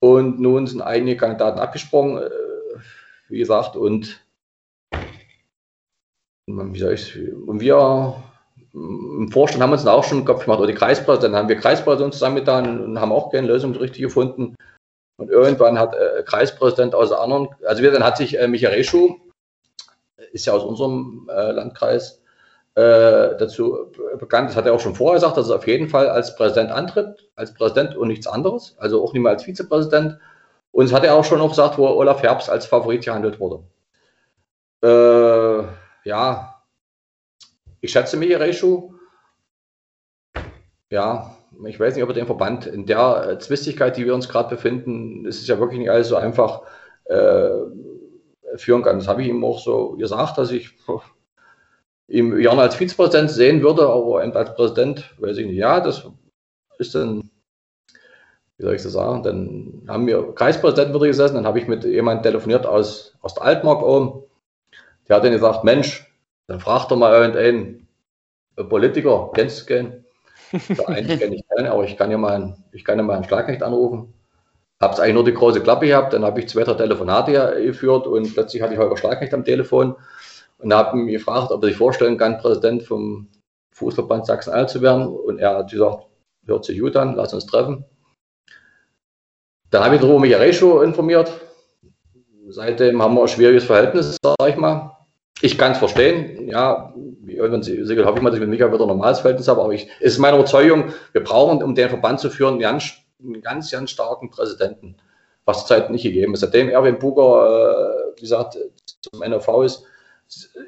Und 0.00 0.40
nun 0.40 0.66
sind 0.66 0.82
einige 0.82 1.16
Kandidaten 1.16 1.58
abgesprungen, 1.58 2.22
äh, 2.22 2.30
wie 3.28 3.38
gesagt, 3.38 3.76
und 3.76 4.22
wie 6.46 6.78
soll 6.78 6.92
ich 6.92 7.16
wir 7.16 8.22
im 8.72 9.30
Vorstand 9.32 9.62
haben 9.62 9.72
uns 9.72 9.84
dann 9.84 9.94
auch 9.94 10.04
schon 10.04 10.24
Kopf 10.24 10.44
gemacht, 10.44 10.58
oder 10.58 10.68
die 10.68 10.74
Kreispräsidenten, 10.74 11.32
dann 11.32 11.42
haben 11.42 11.48
wir 11.48 11.56
Kreispräsidenten 11.56 12.12
zusammengetan 12.12 12.84
und 12.84 13.00
haben 13.00 13.12
auch 13.12 13.30
keine 13.30 13.46
Lösung 13.46 13.74
richtig 13.74 14.02
gefunden. 14.02 14.54
Und 15.18 15.30
irgendwann 15.30 15.78
hat 15.78 15.94
äh, 15.94 16.22
Kreispräsident 16.24 16.94
aus 16.94 17.10
anderen, 17.10 17.48
also 17.66 17.82
wir, 17.82 17.90
dann 17.90 18.04
hat 18.04 18.18
sich 18.18 18.38
äh, 18.38 18.46
Michael 18.48 18.74
Reschuh, 18.74 19.16
ist 20.32 20.44
ja 20.44 20.52
aus 20.52 20.62
unserem 20.62 21.28
äh, 21.32 21.52
Landkreis, 21.52 22.22
äh, 22.76 23.36
dazu 23.38 23.90
bekannt, 24.18 24.50
das 24.50 24.56
hat 24.56 24.66
er 24.66 24.74
auch 24.74 24.80
schon 24.80 24.94
vorher 24.94 25.14
gesagt, 25.14 25.38
dass 25.38 25.48
er 25.48 25.56
auf 25.56 25.66
jeden 25.66 25.88
Fall 25.88 26.10
als 26.10 26.36
Präsident 26.36 26.70
antritt, 26.70 27.26
als 27.34 27.54
Präsident 27.54 27.96
und 27.96 28.08
nichts 28.08 28.26
anderes, 28.26 28.76
also 28.78 29.02
auch 29.02 29.14
nicht 29.14 29.22
mehr 29.22 29.32
als 29.32 29.44
Vizepräsident. 29.44 30.18
Und 30.72 30.84
es 30.84 30.92
hat 30.92 31.02
er 31.02 31.14
auch 31.14 31.24
schon 31.24 31.38
noch 31.38 31.48
gesagt, 31.48 31.78
wo 31.78 31.86
Olaf 31.86 32.22
Herbst 32.22 32.50
als 32.50 32.66
Favorit 32.66 33.02
gehandelt 33.02 33.40
wurde. 33.40 33.62
Äh, 34.82 35.66
ja, 36.06 36.62
ich 37.80 37.90
schätze 37.90 38.18
Michael 38.18 38.42
Reschu. 38.42 38.92
Ja, 40.90 41.34
ich 41.64 41.80
weiß 41.80 41.94
nicht, 41.94 42.04
ob 42.04 42.10
er 42.10 42.14
den 42.14 42.26
Verband 42.26 42.66
in 42.66 42.84
der 42.84 43.38
Zwistigkeit, 43.40 43.96
die 43.96 44.04
wir 44.04 44.14
uns 44.14 44.28
gerade 44.28 44.50
befinden, 44.50 45.24
ist 45.24 45.40
es 45.40 45.48
ja 45.48 45.58
wirklich 45.58 45.78
nicht 45.78 45.90
alles 45.90 46.08
so 46.08 46.16
einfach 46.16 46.60
äh, 47.06 47.48
führen 48.56 48.82
kann. 48.82 48.98
Das 48.98 49.08
habe 49.08 49.22
ich 49.22 49.28
ihm 49.28 49.42
auch 49.46 49.60
so 49.60 49.92
gesagt, 49.92 50.36
dass 50.36 50.50
ich 50.50 50.76
ihm 52.08 52.36
gerne 52.36 52.62
als 52.62 52.76
Vizepräsident 52.76 53.30
sehen 53.30 53.62
würde, 53.62 53.88
aber 53.88 54.20
als 54.36 54.54
Präsident 54.54 55.14
weiß 55.18 55.38
ich 55.38 55.46
nicht. 55.46 55.56
Ja, 55.56 55.80
das 55.80 56.08
ist 56.78 56.94
dann, 56.94 57.30
wie 58.56 58.64
soll 58.64 58.74
ich 58.74 58.82
das 58.82 58.92
sagen, 58.92 59.22
dann 59.22 59.82
haben 59.88 60.06
wir 60.06 60.34
Kreispräsident 60.34 60.94
wieder 60.94 61.06
gesessen, 61.06 61.34
dann 61.34 61.46
habe 61.46 61.58
ich 61.58 61.68
mit 61.68 61.84
jemandem 61.84 62.22
telefoniert 62.22 62.66
aus, 62.66 63.16
aus 63.20 63.34
der 63.34 63.44
Altmark 63.44 63.82
oben. 63.82 64.22
Der 65.08 65.16
hat 65.16 65.24
dann 65.24 65.32
gesagt, 65.32 65.64
Mensch, 65.64 66.10
dann 66.46 66.60
frag 66.60 66.88
doch 66.88 66.96
mal 66.96 67.12
irgendeinen 67.12 67.88
Politiker, 68.68 69.30
kennst 69.34 69.62
du 69.62 69.74
keinen? 69.74 70.04
Einen 70.86 71.18
kenne 71.18 71.34
ich 71.34 71.44
keinen, 71.48 71.66
aber 71.66 71.84
ich 71.84 71.96
kann 71.96 72.10
ja 72.10 72.18
mal, 72.18 72.34
einen, 72.34 72.64
ich 72.70 72.84
kann 72.84 72.98
ja 72.98 73.04
mal 73.04 73.14
einen 73.14 73.24
Schlagrecht 73.24 73.64
anrufen. 73.64 74.14
Hab's 74.80 75.00
eigentlich 75.00 75.14
nur 75.14 75.24
die 75.24 75.34
große 75.34 75.60
Klappe 75.60 75.86
gehabt, 75.86 76.12
dann 76.12 76.24
habe 76.24 76.38
ich 76.38 76.48
zwei, 76.48 76.62
drei 76.62 76.74
Telefonate 76.74 77.62
geführt 77.62 78.06
und 78.06 78.32
plötzlich 78.32 78.62
hatte 78.62 78.74
ich 78.74 78.78
Holger 78.78 78.96
Schlagrecht 78.96 79.34
am 79.34 79.44
Telefon 79.44 79.96
und 80.58 80.72
habe 80.72 80.98
ihn 80.98 81.06
gefragt, 81.06 81.50
ob 81.50 81.62
er 81.62 81.68
sich 81.68 81.76
vorstellen 81.76 82.18
kann, 82.18 82.38
Präsident 82.38 82.82
vom 82.82 83.28
Fußballband 83.72 84.26
Sachsen-Anhalt 84.26 84.70
zu 84.70 84.82
werden. 84.82 85.06
Und 85.06 85.38
er 85.38 85.58
hat 85.58 85.70
gesagt, 85.70 86.06
hört 86.46 86.64
sich 86.64 86.80
gut 86.80 86.96
an, 86.96 87.14
lass 87.14 87.34
uns 87.34 87.46
treffen. 87.46 87.84
Dann 89.70 89.84
habe 89.84 89.96
ich 89.96 90.00
darüber 90.00 90.20
Michael 90.20 90.42
Recho 90.42 90.82
informiert. 90.82 91.30
Seitdem 92.48 93.02
haben 93.02 93.14
wir 93.14 93.22
ein 93.22 93.28
schwieriges 93.28 93.64
Verhältnis, 93.64 94.16
sage 94.22 94.50
ich 94.50 94.56
mal. 94.56 94.92
Ich 95.42 95.58
kann 95.58 95.72
es 95.72 95.78
verstehen, 95.78 96.48
ja, 96.48 96.94
irgendwann 97.26 97.60
hoffe 98.06 98.16
ich 98.16 98.22
mal, 98.22 98.30
dass 98.30 98.34
ich 98.34 98.40
mit 98.40 98.48
Michael 98.48 98.72
wieder 98.72 98.84
ein 98.84 98.88
normales 98.88 99.18
Verhältnis 99.18 99.48
habe, 99.48 99.60
aber 99.60 99.74
ich, 99.74 99.86
es 100.00 100.14
ist 100.14 100.18
meine 100.18 100.36
Überzeugung, 100.38 100.94
wir 101.12 101.22
brauchen, 101.22 101.62
um 101.62 101.74
den 101.74 101.90
Verband 101.90 102.20
zu 102.20 102.30
führen, 102.30 102.54
einen 102.54 102.60
ganz, 102.60 102.92
einen 103.22 103.42
ganz, 103.42 103.70
ganz 103.70 103.90
starken 103.90 104.30
Präsidenten, 104.30 104.96
was 105.44 105.66
zurzeit 105.66 105.90
nicht 105.90 106.04
gegeben 106.04 106.32
ist. 106.32 106.40
Seitdem 106.40 106.70
Erwin 106.70 106.98
Buger, 106.98 108.12
äh, 108.14 108.16
wie 108.16 108.22
gesagt, 108.22 108.56
zum 109.02 109.20
NOV 109.28 109.64
ist, 109.64 109.84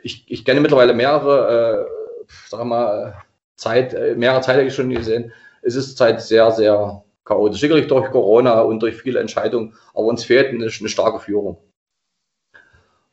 ich, 0.02 0.24
ich 0.28 0.44
kenne 0.44 0.60
mittlerweile 0.60 0.94
mehrere, 0.94 1.86
äh, 1.88 2.28
wir 2.60 2.64
mal, 2.64 3.22
Zeit, 3.56 3.94
äh, 3.94 4.14
mehrere 4.14 4.40
Zeit 4.40 4.64
ich 4.64 4.74
schon 4.74 4.90
gesehen, 4.90 5.32
es 5.62 5.74
ist 5.74 5.88
zurzeit 5.88 6.22
sehr, 6.22 6.50
sehr 6.52 7.02
chaotisch. 7.24 7.60
Sicherlich 7.60 7.88
durch 7.88 8.10
Corona 8.10 8.60
und 8.60 8.80
durch 8.80 8.96
viele 8.96 9.20
Entscheidungen, 9.20 9.74
aber 9.92 10.06
uns 10.06 10.24
fehlt 10.24 10.48
eine, 10.48 10.66
eine 10.66 10.88
starke 10.88 11.20
Führung. 11.20 11.58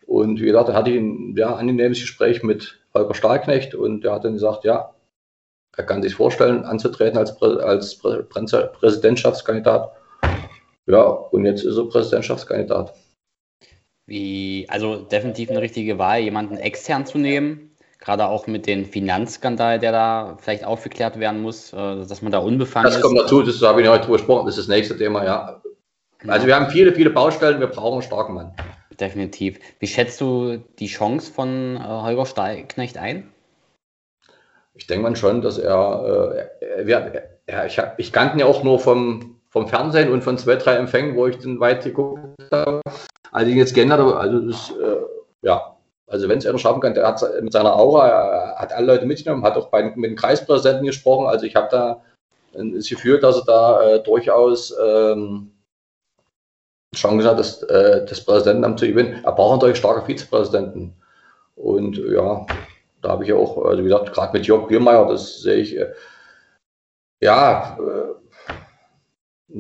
Und 0.06 0.40
wie 0.40 0.46
gesagt, 0.46 0.70
da 0.70 0.74
hatte 0.74 0.92
ich 0.92 0.98
ein 0.98 1.36
ja, 1.36 1.56
angenehmes 1.56 2.00
Gespräch 2.00 2.44
mit 2.44 2.80
Holger 2.94 3.16
Stahlknecht 3.16 3.74
und 3.76 4.02
der 4.02 4.14
hat 4.14 4.24
dann 4.24 4.34
gesagt, 4.34 4.64
ja, 4.64 4.94
er 5.76 5.84
kann 5.84 6.04
sich 6.04 6.16
vorstellen, 6.16 6.64
anzutreten 6.64 7.18
als, 7.18 7.42
als 7.42 7.98
Präsidentschaftskandidat. 7.98 9.92
Ja, 10.86 11.02
und 11.02 11.46
jetzt 11.46 11.66
ist 11.66 11.78
er 11.78 11.90
Präsidentschaftskandidat. 11.90 12.94
Wie, 14.08 14.68
also 14.70 14.98
definitiv 14.98 15.50
eine 15.50 15.62
richtige 15.62 15.98
Wahl, 15.98 16.20
jemanden 16.20 16.58
extern 16.58 17.06
zu 17.06 17.18
nehmen, 17.18 17.72
gerade 18.00 18.28
auch 18.28 18.46
mit 18.46 18.68
dem 18.68 18.86
Finanzskandal, 18.86 19.80
der 19.80 19.92
da 19.92 20.38
vielleicht 20.40 20.64
aufgeklärt 20.64 21.20
werden 21.20 21.42
muss, 21.42 21.74
äh, 21.74 21.76
dass 21.76 22.22
man 22.22 22.32
da 22.32 22.38
unbefangen 22.38 22.88
ist. 22.88 22.96
Das 22.96 23.02
kommt 23.02 23.18
dazu, 23.18 23.42
das 23.42 23.62
habe 23.62 23.82
ich 23.82 23.88
heute 23.88 24.08
gesprochen, 24.12 24.46
das 24.46 24.58
ist 24.58 24.70
das 24.70 24.76
nächste 24.76 24.98
Thema, 24.98 25.26
ja. 25.26 25.62
Genau. 26.20 26.34
Also 26.34 26.48
wir 26.48 26.56
haben 26.56 26.70
viele, 26.70 26.94
viele 26.94 27.10
Baustellen, 27.10 27.60
wir 27.60 27.68
brauchen 27.68 27.94
einen 27.94 28.02
starken 28.04 28.36
Mann. 28.36 28.54
Definitiv. 29.00 29.60
Wie 29.80 29.88
schätzt 29.88 30.22
du 30.22 30.58
die 30.80 30.88
Chance 30.88 31.32
von 31.34 31.76
äh, 31.76 31.80
Holger 31.80 32.26
Stahlknecht 32.26 32.98
ein? 32.98 33.32
Ich 34.76 34.88
denke 34.88 35.04
mal 35.04 35.16
schon, 35.16 35.42
dass 35.42 35.58
er, 35.58 36.50
äh, 36.62 36.92
er, 36.92 37.24
er 37.46 37.66
ich, 37.66 37.82
ich 37.98 38.14
kannte 38.14 38.36
ihn 38.36 38.40
ja 38.40 38.46
auch 38.46 38.64
nur 38.64 38.80
vom, 38.80 39.42
vom 39.50 39.68
Fernsehen 39.68 40.12
und 40.12 40.24
von 40.24 40.38
zwei, 40.38 40.56
drei 40.56 40.76
Empfängen, 40.76 41.16
wo 41.16 41.28
ich 41.28 41.38
dann 41.38 41.60
weit 41.60 41.84
geguckt 41.84 42.22
habe. 42.52 42.82
Als 43.36 43.50
ich 43.50 43.54
ihn 43.54 43.60
jetzt 43.60 43.74
geändert 43.74 44.00
also 44.00 44.40
das, 44.40 44.72
äh, 44.82 45.02
ja, 45.42 45.76
also 46.08 46.30
wenn 46.30 46.38
es 46.38 46.46
einer 46.46 46.58
schaffen 46.58 46.80
kann, 46.80 46.94
der 46.94 47.06
hat 47.06 47.22
mit 47.42 47.52
seiner 47.52 47.76
Aura, 47.76 48.08
er 48.08 48.56
hat 48.56 48.72
alle 48.72 48.88
Leute 48.88 49.06
mitgenommen, 49.06 49.44
hat 49.44 49.58
auch 49.58 49.68
bei, 49.68 49.84
mit 49.84 50.10
dem 50.10 50.16
Kreispräsidenten 50.16 50.86
gesprochen. 50.86 51.28
Also 51.28 51.46
ich 51.46 51.54
habe 51.58 51.68
da 51.70 52.02
das 52.54 52.88
Gefühl, 52.88 53.20
dass 53.20 53.40
er 53.40 53.46
da 53.46 53.82
äh, 53.82 54.04
durchaus 54.04 54.74
ähm, 54.82 55.52
Chance 56.96 57.28
hat, 57.28 57.38
das, 57.38 57.62
äh, 57.64 58.06
das 58.06 58.24
Präsidentenamt 58.24 58.80
zu 58.80 58.88
gewinnen. 58.88 59.20
Er 59.26 59.34
braucht 59.34 59.58
natürlich 59.58 59.80
starke 59.80 60.06
Vizepräsidenten. 60.06 60.96
Und 61.56 61.98
ja, 61.98 62.46
da 63.02 63.10
habe 63.10 63.26
ich 63.26 63.34
auch, 63.34 63.66
also 63.66 63.84
wie 63.84 63.90
gesagt, 63.90 64.14
gerade 64.14 64.32
mit 64.32 64.48
Jörg 64.48 64.70
Biermeier, 64.70 65.10
das 65.10 65.42
sehe 65.42 65.58
ich, 65.58 65.76
äh, 65.76 65.92
ja, 67.22 67.78
äh, 67.82 68.54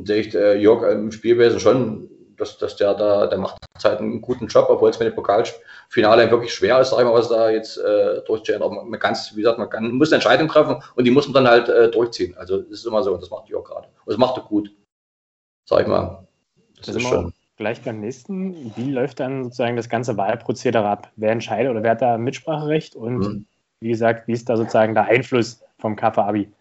sehe 0.05 0.21
ich 0.21 0.33
äh, 0.33 0.57
Jörg 0.57 0.89
im 0.89 1.11
Spielwesen 1.11 1.59
schon, 1.59 2.09
dass, 2.37 2.57
dass 2.57 2.75
der 2.75 2.93
da, 2.93 3.27
der 3.27 3.37
macht 3.37 3.65
halt 3.83 3.99
einen 3.99 4.21
guten 4.21 4.47
Job, 4.47 4.67
obwohl 4.69 4.89
es 4.89 4.99
mit 4.99 5.07
dem 5.07 5.15
Pokalfinale 5.15 6.29
wirklich 6.31 6.53
schwer 6.53 6.79
ist, 6.79 6.89
sag 6.89 6.99
ich 6.99 7.05
mal, 7.05 7.13
was 7.13 7.29
da 7.29 7.49
jetzt 7.49 7.77
äh, 7.77 8.21
durchzustellen. 8.25 8.63
Aber 8.63 8.83
man 8.83 8.99
kann 8.99 9.15
wie 9.33 9.41
gesagt, 9.41 9.59
man 9.59 9.69
kann, 9.69 9.91
muss 9.91 10.09
eine 10.09 10.15
Entscheidung 10.15 10.47
treffen 10.47 10.81
und 10.95 11.05
die 11.05 11.11
muss 11.11 11.27
man 11.27 11.33
dann 11.33 11.47
halt 11.47 11.69
äh, 11.69 11.89
durchziehen. 11.91 12.35
Also 12.37 12.61
das 12.61 12.79
ist 12.79 12.85
immer 12.85 13.03
so 13.03 13.13
und 13.13 13.21
das 13.21 13.29
macht 13.29 13.47
Jörg 13.49 13.65
gerade. 13.65 13.87
Und 13.87 14.11
das 14.11 14.17
macht 14.17 14.37
er 14.37 14.43
gut, 14.43 14.71
sag 15.65 15.81
ich 15.81 15.87
mal. 15.87 16.27
Das, 16.77 16.87
das 16.87 16.95
ist 16.97 17.03
schon. 17.03 17.33
Gleich 17.57 17.81
beim 17.83 18.01
nächsten, 18.01 18.75
wie 18.75 18.91
läuft 18.91 19.21
dann 19.21 19.45
sozusagen 19.45 19.77
das 19.77 19.87
ganze 19.87 20.17
Wahlprozedere 20.17 20.85
ab? 20.85 21.09
Wer 21.15 21.31
entscheidet 21.31 21.71
oder 21.71 21.83
wer 21.83 21.91
hat 21.91 22.01
da 22.01 22.17
Mitspracherecht? 22.17 22.95
Und 22.95 23.19
mhm. 23.19 23.45
wie 23.79 23.89
gesagt, 23.89 24.27
wie 24.27 24.33
ist 24.33 24.49
da 24.49 24.57
sozusagen 24.57 24.93
der 24.93 25.05
Einfluss 25.05 25.63
vom 25.79 25.95
KVABI? 25.95 26.51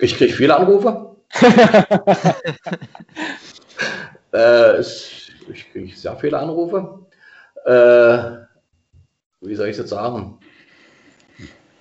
Ich 0.00 0.16
kriege 0.16 0.32
viele 0.32 0.56
Anrufe. 0.56 1.09
äh, 4.32 4.80
ich 4.80 5.70
kriege 5.72 5.96
sehr 5.96 6.16
viele 6.16 6.38
Anrufe. 6.38 7.00
Äh, 7.64 8.46
wie 9.42 9.54
soll 9.54 9.66
ich 9.66 9.72
es 9.72 9.78
jetzt 9.78 9.90
sagen? 9.90 10.38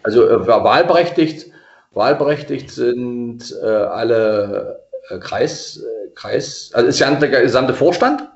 Also 0.04 0.28
äh, 0.28 0.48
wahlberechtigt, 0.48 1.52
wahlberechtigt 1.92 2.72
sind 2.72 3.54
äh, 3.62 3.66
alle 3.66 4.80
äh, 5.10 5.18
Kreis, 5.20 5.78
äh, 5.84 6.10
Kreis, 6.16 6.72
also 6.74 6.88
ist 6.88 7.00
ja 7.00 7.14
der 7.14 7.42
gesamte 7.42 7.74
Vorstand 7.74 8.30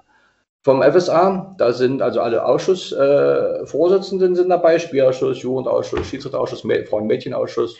vom 0.63 0.83
FSA. 0.83 1.55
Da 1.57 1.73
sind 1.73 2.01
also 2.01 2.21
alle 2.21 2.45
Ausschussvorsitzenden 2.45 4.33
äh, 4.33 4.35
sind 4.35 4.49
dabei, 4.49 4.79
Spielausschuss, 4.79 5.41
Jugendausschuss, 5.41 6.07
Schiedsrichterausschuss, 6.07 6.63
Frauen- 6.89 7.07
Mädchenausschuss, 7.07 7.77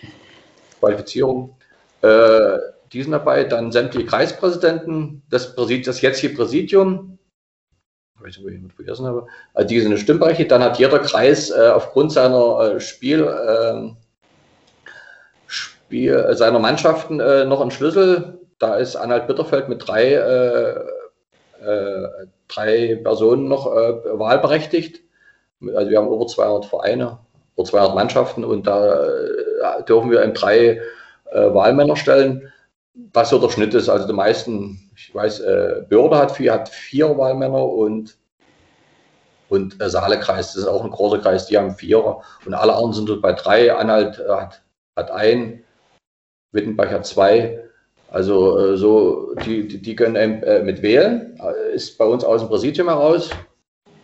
Qualifizierung. 0.80 1.56
Äh, 2.94 2.98
die 2.98 3.04
sind 3.04 3.12
dabei, 3.12 3.44
dann 3.44 3.72
sämtliche 3.72 4.06
Kreispräsidenten, 4.06 5.24
das, 5.30 5.56
Präsid 5.56 5.88
das 5.88 6.02
jetzige 6.02 6.36
Präsidium, 6.36 7.18
ich 8.16 8.22
weiß 8.22 8.38
nicht, 8.38 8.44
wo 8.44 8.50
ich 8.50 8.62
mit 8.62 8.74
vergessen 8.74 9.06
habe, 9.06 9.28
also 9.54 9.68
die 9.68 9.80
sind 9.82 9.98
stimmberechtigt. 10.00 10.50
Dann 10.50 10.64
hat 10.64 10.80
jeder 10.80 11.00
Kreis 11.00 11.50
äh, 11.50 11.72
aufgrund 11.74 12.14
seiner 12.14 12.76
äh, 12.76 12.80
Spiel, 12.80 13.28
ähm, 13.50 13.98
Spiel, 15.48 16.34
seiner 16.36 16.60
Mannschaften 16.60 17.18
noch 17.18 17.62
einen 17.62 17.72
Schlüssel 17.72 18.40
da 18.64 18.76
ist 18.76 18.96
Anhalt 18.96 19.28
Bitterfeld 19.28 19.68
mit 19.68 19.86
drei, 19.86 20.14
äh, 20.14 20.70
äh, 21.66 22.08
drei 22.48 22.96
Personen 23.04 23.50
noch 23.50 23.68
äh, 23.68 24.18
wahlberechtigt. 24.18 25.02
Also 25.76 25.92
wir 25.92 25.98
haben 25.98 26.08
über 26.08 26.26
200 26.26 26.66
Vereine, 26.66 27.20
über 27.56 27.66
200 27.66 27.96
Mannschaften 27.96 28.46
und 28.46 28.66
da 28.66 29.06
äh, 29.06 29.84
dürfen 29.84 30.12
wir 30.12 30.24
in 30.24 30.34
drei 30.34 30.82
äh, 31.32 31.54
Wahlmänner 31.54 31.98
stellen. 31.98 32.53
Was 33.12 33.30
so 33.30 33.40
der 33.40 33.50
Schnitt 33.50 33.74
ist, 33.74 33.90
also 33.90 34.06
die 34.06 34.14
meisten, 34.14 34.92
ich 34.96 35.14
weiß, 35.14 35.40
äh, 35.40 35.84
Börde 35.90 36.18
hat 36.18 36.32
vier, 36.34 36.54
hat 36.54 36.70
vier 36.70 37.18
Wahlmänner 37.18 37.66
und 37.66 38.18
und 39.50 39.80
äh, 39.82 39.90
Saalekreis, 39.90 40.54
das 40.54 40.64
ist 40.64 40.68
auch 40.68 40.84
ein 40.84 40.90
großer 40.90 41.20
Kreis, 41.20 41.46
die 41.46 41.58
haben 41.58 41.76
vier 41.76 42.22
und 42.46 42.54
alle 42.54 42.74
anderen 42.74 42.94
sind 42.94 43.22
bei 43.22 43.34
drei. 43.34 43.76
Anhalt 43.76 44.20
hat, 44.28 44.64
hat 44.96 45.12
ein, 45.12 45.64
Wittenbach 46.52 46.90
hat 46.90 47.06
zwei 47.06 47.64
also 48.14 48.60
äh, 48.60 48.78
so, 48.78 49.34
die, 49.44 49.68
die, 49.68 49.82
die 49.82 49.96
können 49.96 50.44
äh, 50.44 50.62
mit 50.62 50.84
wählen, 50.84 51.36
äh, 51.42 51.74
ist 51.76 51.98
bei 51.98 52.06
uns 52.06 52.24
aus 52.24 52.42
dem 52.42 52.50
Präsidium 52.50 52.88
heraus. 52.88 53.32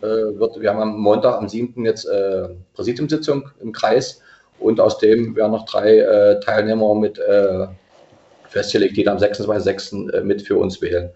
Wird, 0.00 0.58
wir 0.58 0.70
haben 0.70 0.80
am 0.80 0.98
Montag, 0.98 1.36
am 1.36 1.46
7. 1.46 1.84
jetzt 1.84 2.06
äh, 2.06 2.48
Präsidiumssitzung 2.72 3.50
im 3.60 3.70
Kreis 3.70 4.22
und 4.58 4.80
aus 4.80 4.96
dem 4.96 5.36
werden 5.36 5.52
noch 5.52 5.66
drei 5.66 5.98
äh, 5.98 6.40
Teilnehmer 6.40 6.94
mit 6.94 7.18
äh, 7.18 7.66
festgelegt, 8.50 8.96
die 8.96 9.04
dann 9.04 9.16
am 9.16 9.22
26.06. 9.22 10.12
Äh, 10.12 10.22
mit 10.22 10.42
für 10.42 10.56
uns 10.56 10.80
wählen. 10.82 11.10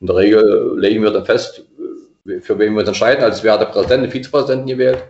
In 0.00 0.06
der 0.06 0.16
Regel 0.16 0.78
legen 0.78 1.02
wir 1.02 1.10
dann 1.10 1.24
fest, 1.24 1.64
für 2.40 2.58
wen 2.58 2.74
wir 2.74 2.80
uns 2.80 2.88
entscheiden. 2.88 3.24
Es 3.24 3.42
wird 3.42 3.60
der 3.60 3.66
Präsident, 3.66 4.04
der 4.04 4.10
Vizepräsidenten 4.10 4.66
gewählt. 4.66 5.04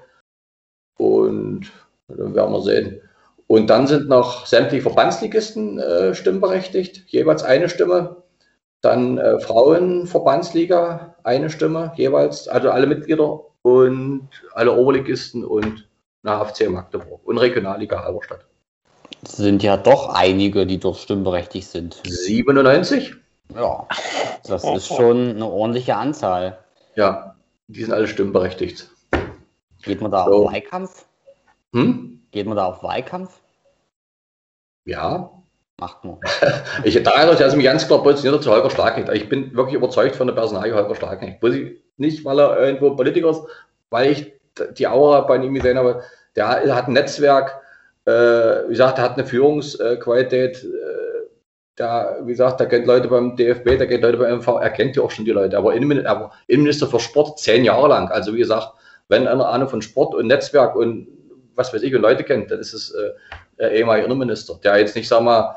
Und 0.98 1.70
dann 2.08 2.34
werden 2.34 2.52
wir 2.52 2.62
sehen. 2.62 3.00
Und 3.48 3.70
dann 3.70 3.86
sind 3.86 4.08
noch 4.08 4.46
sämtliche 4.46 4.82
Verbandsligisten 4.82 5.78
äh, 5.78 6.14
stimmberechtigt, 6.14 7.04
jeweils 7.06 7.42
eine 7.42 7.68
Stimme. 7.68 8.22
Dann 8.80 9.18
äh, 9.18 9.38
Frauenverbandsliga, 9.40 11.16
eine 11.22 11.50
Stimme 11.50 11.92
jeweils, 11.96 12.48
also 12.48 12.70
alle 12.70 12.86
Mitglieder 12.86 13.44
und 13.62 14.28
alle 14.52 14.72
Oberligisten 14.72 15.44
und 15.44 15.88
eine 16.24 16.38
HFC 16.38 16.68
Magdeburg 16.68 17.20
und 17.24 17.38
Regionalliga 17.38 18.02
Halberstadt. 18.02 18.45
Sind 19.26 19.62
ja 19.62 19.76
doch 19.76 20.08
einige, 20.14 20.66
die 20.66 20.78
dort 20.78 20.96
stimmberechtigt 20.98 21.68
sind. 21.68 22.00
97? 22.04 23.14
Ja, 23.54 23.86
das 24.44 24.64
ist 24.64 24.88
schon 24.88 25.30
eine 25.30 25.46
ordentliche 25.46 25.96
Anzahl. 25.96 26.58
Ja, 26.94 27.36
die 27.68 27.82
sind 27.82 27.92
alle 27.92 28.08
stimmberechtigt. 28.08 28.88
Geht 29.82 30.00
man 30.00 30.10
da 30.10 30.24
so. 30.24 30.46
auf 30.46 30.52
Wahlkampf? 30.52 31.04
Hm? 31.72 32.20
Geht 32.30 32.46
man 32.46 32.56
da 32.56 32.66
auf 32.66 32.82
Wahlkampf? 32.82 33.40
Ja. 34.84 35.30
Macht 35.78 36.04
man. 36.04 36.18
ich, 36.84 37.02
da 37.02 37.10
erinnere 37.10 37.34
ich 37.34 37.42
also 37.42 37.56
mich 37.56 37.66
ganz 37.66 37.86
klar 37.86 38.02
positioniert 38.02 38.42
zu 38.42 38.50
Holger 38.50 38.70
Starknecht. 38.70 39.10
Ich 39.12 39.28
bin 39.28 39.54
wirklich 39.54 39.74
überzeugt 39.74 40.16
von 40.16 40.26
der 40.26 40.34
Personalie 40.34 40.74
Holger 40.74 40.94
Starknecht. 40.94 41.42
Nicht, 41.98 42.24
weil 42.24 42.40
er 42.40 42.58
irgendwo 42.58 42.96
Politiker 42.96 43.30
ist, 43.30 43.42
weil 43.90 44.10
ich 44.10 44.32
die 44.78 44.86
Aura 44.86 45.20
bei 45.22 45.36
ihm 45.36 45.52
gesehen 45.52 45.76
habe. 45.76 46.02
Der 46.34 46.48
hat 46.48 46.88
ein 46.88 46.94
Netzwerk, 46.94 47.60
äh, 48.06 48.64
wie 48.64 48.70
gesagt, 48.70 48.98
der 48.98 49.04
hat 49.04 49.18
eine 49.18 49.26
Führungsqualität. 49.26 50.64
Äh, 50.64 50.96
der, 51.78 52.20
wie 52.22 52.32
gesagt, 52.32 52.58
der 52.60 52.68
kennt 52.68 52.86
Leute 52.86 53.08
beim 53.08 53.36
DFB, 53.36 53.76
der 53.76 53.86
kennt 53.86 54.02
Leute 54.02 54.16
beim 54.16 54.38
MV, 54.38 54.48
er 54.60 54.70
kennt 54.70 54.96
ja 54.96 55.02
auch 55.02 55.10
schon 55.10 55.26
die 55.26 55.32
Leute. 55.32 55.58
Aber 55.58 55.74
Innenminister 55.74 56.86
für 56.86 57.00
Sport 57.00 57.38
zehn 57.38 57.64
Jahre 57.64 57.88
lang. 57.88 58.10
Also 58.10 58.32
wie 58.32 58.38
gesagt, 58.38 58.72
wenn 59.08 59.28
einer 59.28 59.48
Ahnung 59.48 59.68
von 59.68 59.82
Sport 59.82 60.14
und 60.14 60.26
Netzwerk 60.26 60.74
und 60.74 61.08
was 61.54 61.74
weiß 61.74 61.82
ich, 61.82 61.94
und 61.94 62.02
Leute 62.02 62.24
kennt, 62.24 62.50
dann 62.50 62.60
ist 62.60 62.72
es 62.72 62.92
äh, 62.92 63.10
der 63.58 63.72
Innenminister, 63.72 64.58
der 64.62 64.78
jetzt 64.78 64.96
nicht, 64.96 65.08
sag 65.08 65.22
mal, 65.22 65.56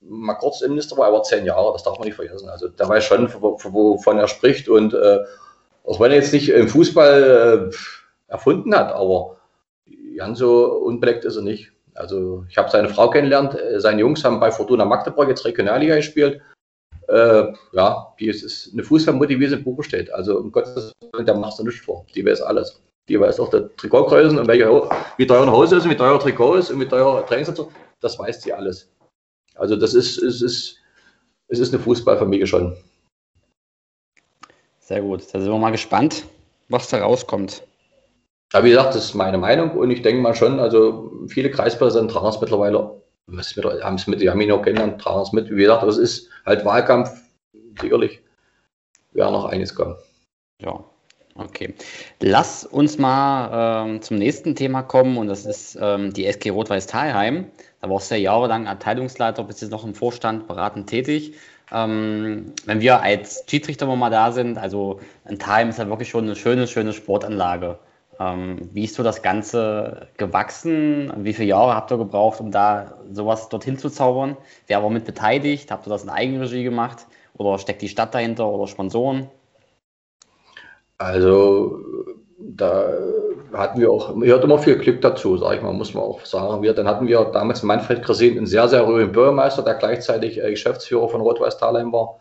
mal 0.00 0.34
kurz 0.34 0.60
Innenminister 0.60 0.96
war, 0.96 1.08
aber 1.08 1.22
zehn 1.22 1.44
Jahre, 1.44 1.72
das 1.72 1.82
darf 1.82 1.98
man 1.98 2.06
nicht 2.06 2.16
vergessen. 2.16 2.48
Also 2.48 2.68
der 2.68 2.88
weiß 2.88 3.04
schon, 3.04 3.28
wovon 3.34 4.18
er 4.18 4.28
spricht 4.28 4.68
und 4.68 4.94
äh, 4.94 5.18
auch 5.84 6.00
wenn 6.00 6.10
er 6.10 6.18
jetzt 6.18 6.32
nicht 6.32 6.48
im 6.48 6.68
Fußball 6.68 7.70
äh, 7.70 7.76
erfunden 8.28 8.74
hat, 8.74 8.92
aber 8.92 9.35
ganz 10.16 10.38
so 10.38 10.66
unbeleckt 10.78 11.24
ist 11.24 11.36
er 11.36 11.42
nicht. 11.42 11.72
Also 11.94 12.44
ich 12.48 12.58
habe 12.58 12.70
seine 12.70 12.88
Frau 12.88 13.08
kennengelernt, 13.08 13.54
äh, 13.54 13.80
seine 13.80 14.00
Jungs 14.00 14.24
haben 14.24 14.40
bei 14.40 14.50
Fortuna 14.50 14.84
Magdeburg 14.84 15.28
jetzt 15.28 15.44
Regionalliga 15.44 15.96
gespielt. 15.96 16.40
Äh, 17.08 17.52
ja, 17.72 18.14
die 18.18 18.28
ist, 18.28 18.42
ist 18.42 18.72
eine 18.72 18.82
Fußballmotivierte 18.82 19.58
Buche 19.58 19.84
steht. 19.84 20.12
Also 20.12 20.38
um 20.38 20.52
Gottes 20.52 20.92
Willen, 21.12 21.26
der 21.26 21.36
machst 21.36 21.58
du 21.58 21.64
nichts 21.64 21.84
vor. 21.84 22.04
Die 22.14 22.24
weiß 22.24 22.42
alles. 22.42 22.82
Die 23.08 23.18
weiß 23.18 23.38
auch 23.38 23.50
der 23.50 23.74
Trikotgrößen 23.76 24.38
und 24.38 24.48
welche, 24.48 24.66
wie 25.16 25.26
teuer 25.26 25.42
eine 25.42 25.52
Hose 25.52 25.76
ist 25.76 25.84
und 25.84 25.90
wie 25.90 25.96
teuer 25.96 26.18
Trikot 26.18 26.56
ist 26.56 26.70
und 26.70 26.80
wie 26.80 26.88
teuer 26.88 27.24
Trainingsanzug. 27.24 27.70
Das 28.00 28.18
weiß 28.18 28.42
sie 28.42 28.52
alles. 28.52 28.90
Also 29.54 29.76
das 29.76 29.94
ist, 29.94 30.18
ist, 30.18 30.42
ist, 30.42 30.78
es 31.48 31.58
ist 31.60 31.72
eine 31.72 31.82
Fußballfamilie 31.82 32.46
schon. 32.46 32.76
Sehr 34.80 35.00
gut. 35.00 35.22
Da 35.32 35.40
sind 35.40 35.50
wir 35.50 35.58
mal 35.58 35.70
gespannt, 35.70 36.24
was 36.68 36.88
da 36.88 36.98
rauskommt. 36.98 37.62
Ja, 38.52 38.62
wie 38.64 38.70
gesagt, 38.70 38.94
das 38.94 39.06
ist 39.06 39.14
meine 39.14 39.38
Meinung 39.38 39.72
und 39.72 39.90
ich 39.90 40.02
denke 40.02 40.22
mal 40.22 40.34
schon, 40.34 40.60
also 40.60 41.10
viele 41.28 41.50
Kreispräsidenten 41.50 42.12
tragen 42.12 42.28
es 42.28 42.40
mittlerweile, 42.40 43.02
haben 43.82 43.96
es 43.96 44.06
mit, 44.06 44.20
die 44.20 44.30
haben 44.30 44.40
ihn 44.40 44.52
auch 44.52 44.62
kennengelernt, 44.62 45.00
tragen 45.00 45.22
es 45.22 45.32
mit. 45.32 45.50
Wie 45.50 45.62
gesagt, 45.62 45.82
aber 45.82 45.90
es 45.90 45.98
ist 45.98 46.30
halt 46.44 46.64
Wahlkampf, 46.64 47.10
sicherlich 47.80 48.20
wäre 49.12 49.32
noch 49.32 49.46
eines 49.46 49.74
kommen. 49.74 49.96
Ja, 50.62 50.84
okay. 51.34 51.74
Lass 52.20 52.64
uns 52.64 52.98
mal 52.98 53.86
ähm, 53.88 54.02
zum 54.02 54.16
nächsten 54.16 54.54
Thema 54.54 54.82
kommen 54.82 55.16
und 55.16 55.26
das 55.26 55.44
ist 55.44 55.76
ähm, 55.80 56.12
die 56.12 56.26
SG 56.26 56.50
Rot-Weiß 56.50 56.86
Talheim. 56.86 57.50
Da 57.80 57.90
warst 57.90 58.10
du 58.10 58.14
ja 58.14 58.20
jahrelang 58.20 58.68
Abteilungsleiter, 58.68 59.42
bist 59.42 59.60
jetzt 59.60 59.70
noch 59.70 59.84
im 59.84 59.94
Vorstand 59.94 60.46
beratend 60.46 60.88
tätig. 60.88 61.34
Ähm, 61.72 62.52
wenn 62.64 62.80
wir 62.80 63.02
als 63.02 63.44
Schiedsrichter 63.48 63.86
mal 63.96 64.10
da 64.10 64.30
sind, 64.30 64.56
also 64.56 65.00
ein 65.24 65.40
Talheim 65.40 65.70
ist 65.70 65.80
ja 65.80 65.88
wirklich 65.88 66.08
schon 66.08 66.24
eine 66.24 66.36
schöne, 66.36 66.68
schöne 66.68 66.92
Sportanlage. 66.92 67.80
Ähm, 68.18 68.70
wie 68.72 68.84
ist 68.84 68.94
so 68.94 69.02
das 69.02 69.22
Ganze 69.22 70.08
gewachsen? 70.16 71.12
Wie 71.18 71.32
viele 71.32 71.48
Jahre 71.48 71.74
habt 71.74 71.90
ihr 71.92 71.98
gebraucht, 71.98 72.40
um 72.40 72.50
da 72.50 72.98
sowas 73.12 73.48
dorthin 73.48 73.78
zu 73.78 73.90
zaubern? 73.90 74.36
Wer 74.66 74.82
war 74.82 74.90
mit 74.90 75.04
beteiligt? 75.04 75.70
Habt 75.70 75.86
ihr 75.86 75.90
das 75.90 76.04
in 76.04 76.10
Eigenregie 76.10 76.64
gemacht? 76.64 77.06
Oder 77.36 77.58
steckt 77.58 77.82
die 77.82 77.88
Stadt 77.88 78.14
dahinter 78.14 78.46
oder 78.48 78.66
Sponsoren? 78.66 79.28
Also 80.98 81.78
da 82.38 82.90
hatten 83.52 83.80
wir 83.80 83.90
auch, 83.90 84.18
gehört 84.18 84.44
immer 84.44 84.58
viel 84.58 84.78
Glück 84.78 85.00
dazu, 85.02 85.36
sage 85.36 85.56
ich 85.56 85.62
mal, 85.62 85.72
muss 85.72 85.94
man 85.94 86.04
auch 86.04 86.24
sagen. 86.24 86.62
Wir, 86.62 86.72
dann 86.72 86.88
hatten 86.88 87.06
wir 87.06 87.24
damals 87.26 87.62
Manfred 87.62 88.02
Kresin, 88.02 88.36
einen 88.36 88.46
sehr, 88.46 88.68
sehr 88.68 88.86
rührigen 88.86 89.12
Bürgermeister, 89.12 89.62
der 89.62 89.74
gleichzeitig 89.74 90.42
äh, 90.42 90.50
Geschäftsführer 90.50 91.08
von 91.08 91.20
Rot-Weiß 91.20 91.58
Thalheim 91.58 91.92
war. 91.92 92.20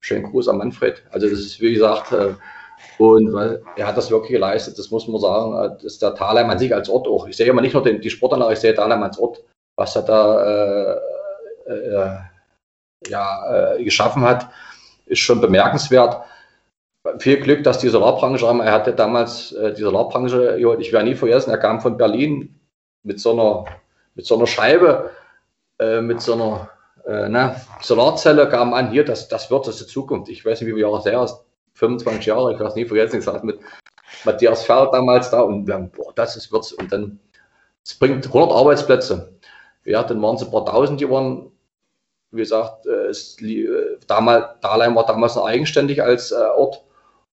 Schönen 0.00 0.24
Gruß 0.24 0.48
an 0.48 0.58
Manfred. 0.58 1.02
Also 1.10 1.28
das 1.28 1.38
ist, 1.38 1.60
wie 1.60 1.74
gesagt, 1.74 2.12
äh, 2.12 2.34
und 2.98 3.32
weil 3.32 3.62
er 3.76 3.86
hat 3.86 3.96
das 3.96 4.10
wirklich 4.10 4.32
geleistet, 4.32 4.78
das 4.78 4.90
muss 4.90 5.08
man 5.08 5.20
sagen, 5.20 5.54
äh, 5.54 5.82
dass 5.82 5.98
der 5.98 6.14
Thalheim 6.14 6.50
an 6.50 6.58
sich 6.58 6.74
als 6.74 6.88
Ort 6.88 7.06
auch. 7.08 7.26
Ich 7.26 7.36
sehe 7.36 7.46
immer 7.46 7.62
nicht 7.62 7.74
nur 7.74 7.82
den, 7.82 8.00
die 8.00 8.10
Sportanlage, 8.10 8.54
ich 8.54 8.60
sehe 8.60 8.74
Thalheim 8.74 9.02
als 9.02 9.18
Ort, 9.18 9.42
was 9.76 9.96
er 9.96 10.02
da 10.02 10.42
äh, 10.42 11.00
äh, 11.66 12.16
ja, 13.08 13.74
äh, 13.74 13.84
geschaffen 13.84 14.22
hat, 14.22 14.48
ist 15.06 15.20
schon 15.20 15.40
bemerkenswert. 15.40 16.22
Viel 17.18 17.38
Glück, 17.40 17.62
dass 17.62 17.78
die 17.78 17.88
Solarbranche, 17.88 18.46
er 18.46 18.72
hatte 18.72 18.92
damals 18.92 19.52
äh, 19.52 19.72
die 19.72 19.82
Solarbranche, 19.82 20.58
ich 20.80 20.92
werde 20.92 21.08
nie 21.08 21.14
vergessen, 21.14 21.50
er 21.50 21.58
kam 21.58 21.80
von 21.80 21.96
Berlin 21.96 22.58
mit 23.04 23.20
so 23.20 23.32
einer, 23.32 23.64
mit 24.14 24.26
so 24.26 24.36
einer 24.36 24.46
Scheibe, 24.46 25.10
äh, 25.78 26.00
mit 26.00 26.20
so 26.20 26.32
einer 26.34 26.70
äh, 27.06 27.28
ne, 27.28 27.54
Solarzelle, 27.80 28.48
kam 28.48 28.74
an, 28.74 28.90
hier, 28.90 29.04
das, 29.04 29.28
das 29.28 29.50
wird 29.50 29.68
das 29.68 29.78
die 29.78 29.86
Zukunft. 29.86 30.30
Ich 30.30 30.44
weiß 30.44 30.60
nicht, 30.60 30.68
wie 30.68 30.72
viele 30.72 30.88
Jahre 30.88 31.02
her 31.02 31.22
ist, 31.22 31.45
25 31.76 32.26
Jahre, 32.26 32.54
ich 32.54 32.60
weiß 32.60 32.74
nie 32.74 32.86
vergessen, 32.86 33.18
ich 33.18 33.24
saß 33.24 33.42
mit 33.42 33.60
Matthias 34.24 34.64
Feld 34.64 34.92
damals 34.92 35.30
da 35.30 35.42
und 35.42 35.66
wir 35.66 35.74
haben, 35.74 35.90
boah, 35.90 36.12
das 36.14 36.36
ist 36.36 36.50
wird's. 36.50 36.72
Und 36.72 36.92
dann, 36.92 37.20
es 37.84 37.94
bringt 37.94 38.26
100 38.26 38.50
Arbeitsplätze. 38.50 39.34
Ja, 39.84 40.02
dann 40.02 40.20
waren 40.22 40.36
es 40.36 40.42
ein 40.42 40.50
paar 40.50 40.64
tausend 40.64 40.98
geworden. 40.98 41.52
Wie 42.30 42.40
gesagt, 42.40 42.86
äh, 42.86 43.06
es, 43.06 43.40
äh, 43.40 43.98
damals, 44.06 44.46
Dahlheim 44.60 44.96
war 44.96 45.06
damals 45.06 45.36
noch 45.36 45.46
eigenständig 45.46 46.02
als 46.02 46.32
äh, 46.32 46.36
Ort. 46.56 46.82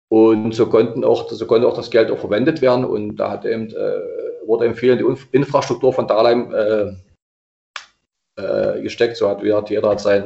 Und 0.10 0.54
so 0.54 0.68
konnten 0.68 1.04
auch, 1.04 1.30
so 1.30 1.46
konnte 1.46 1.68
auch 1.68 1.76
das 1.76 1.92
Geld 1.92 2.10
auch 2.10 2.18
verwendet 2.18 2.62
werden. 2.62 2.86
Und 2.86 3.18
da 3.18 3.30
hat 3.32 3.46
eben, 3.46 3.70
äh, 3.70 4.02
wurde 4.46 4.66
eben 4.66 4.76
viel 4.76 4.94
in 4.94 4.98
die 4.98 5.38
Infrastruktur 5.38 5.94
von 5.94 6.08
Dahlheim 6.08 6.52
äh, 6.54 8.42
äh, 8.42 8.82
gesteckt. 8.82 9.18
So 9.18 9.30
hat, 9.30 9.44
hat 9.44 9.70
jeder 9.70 9.90
hat 9.90 10.00
sein, 10.00 10.26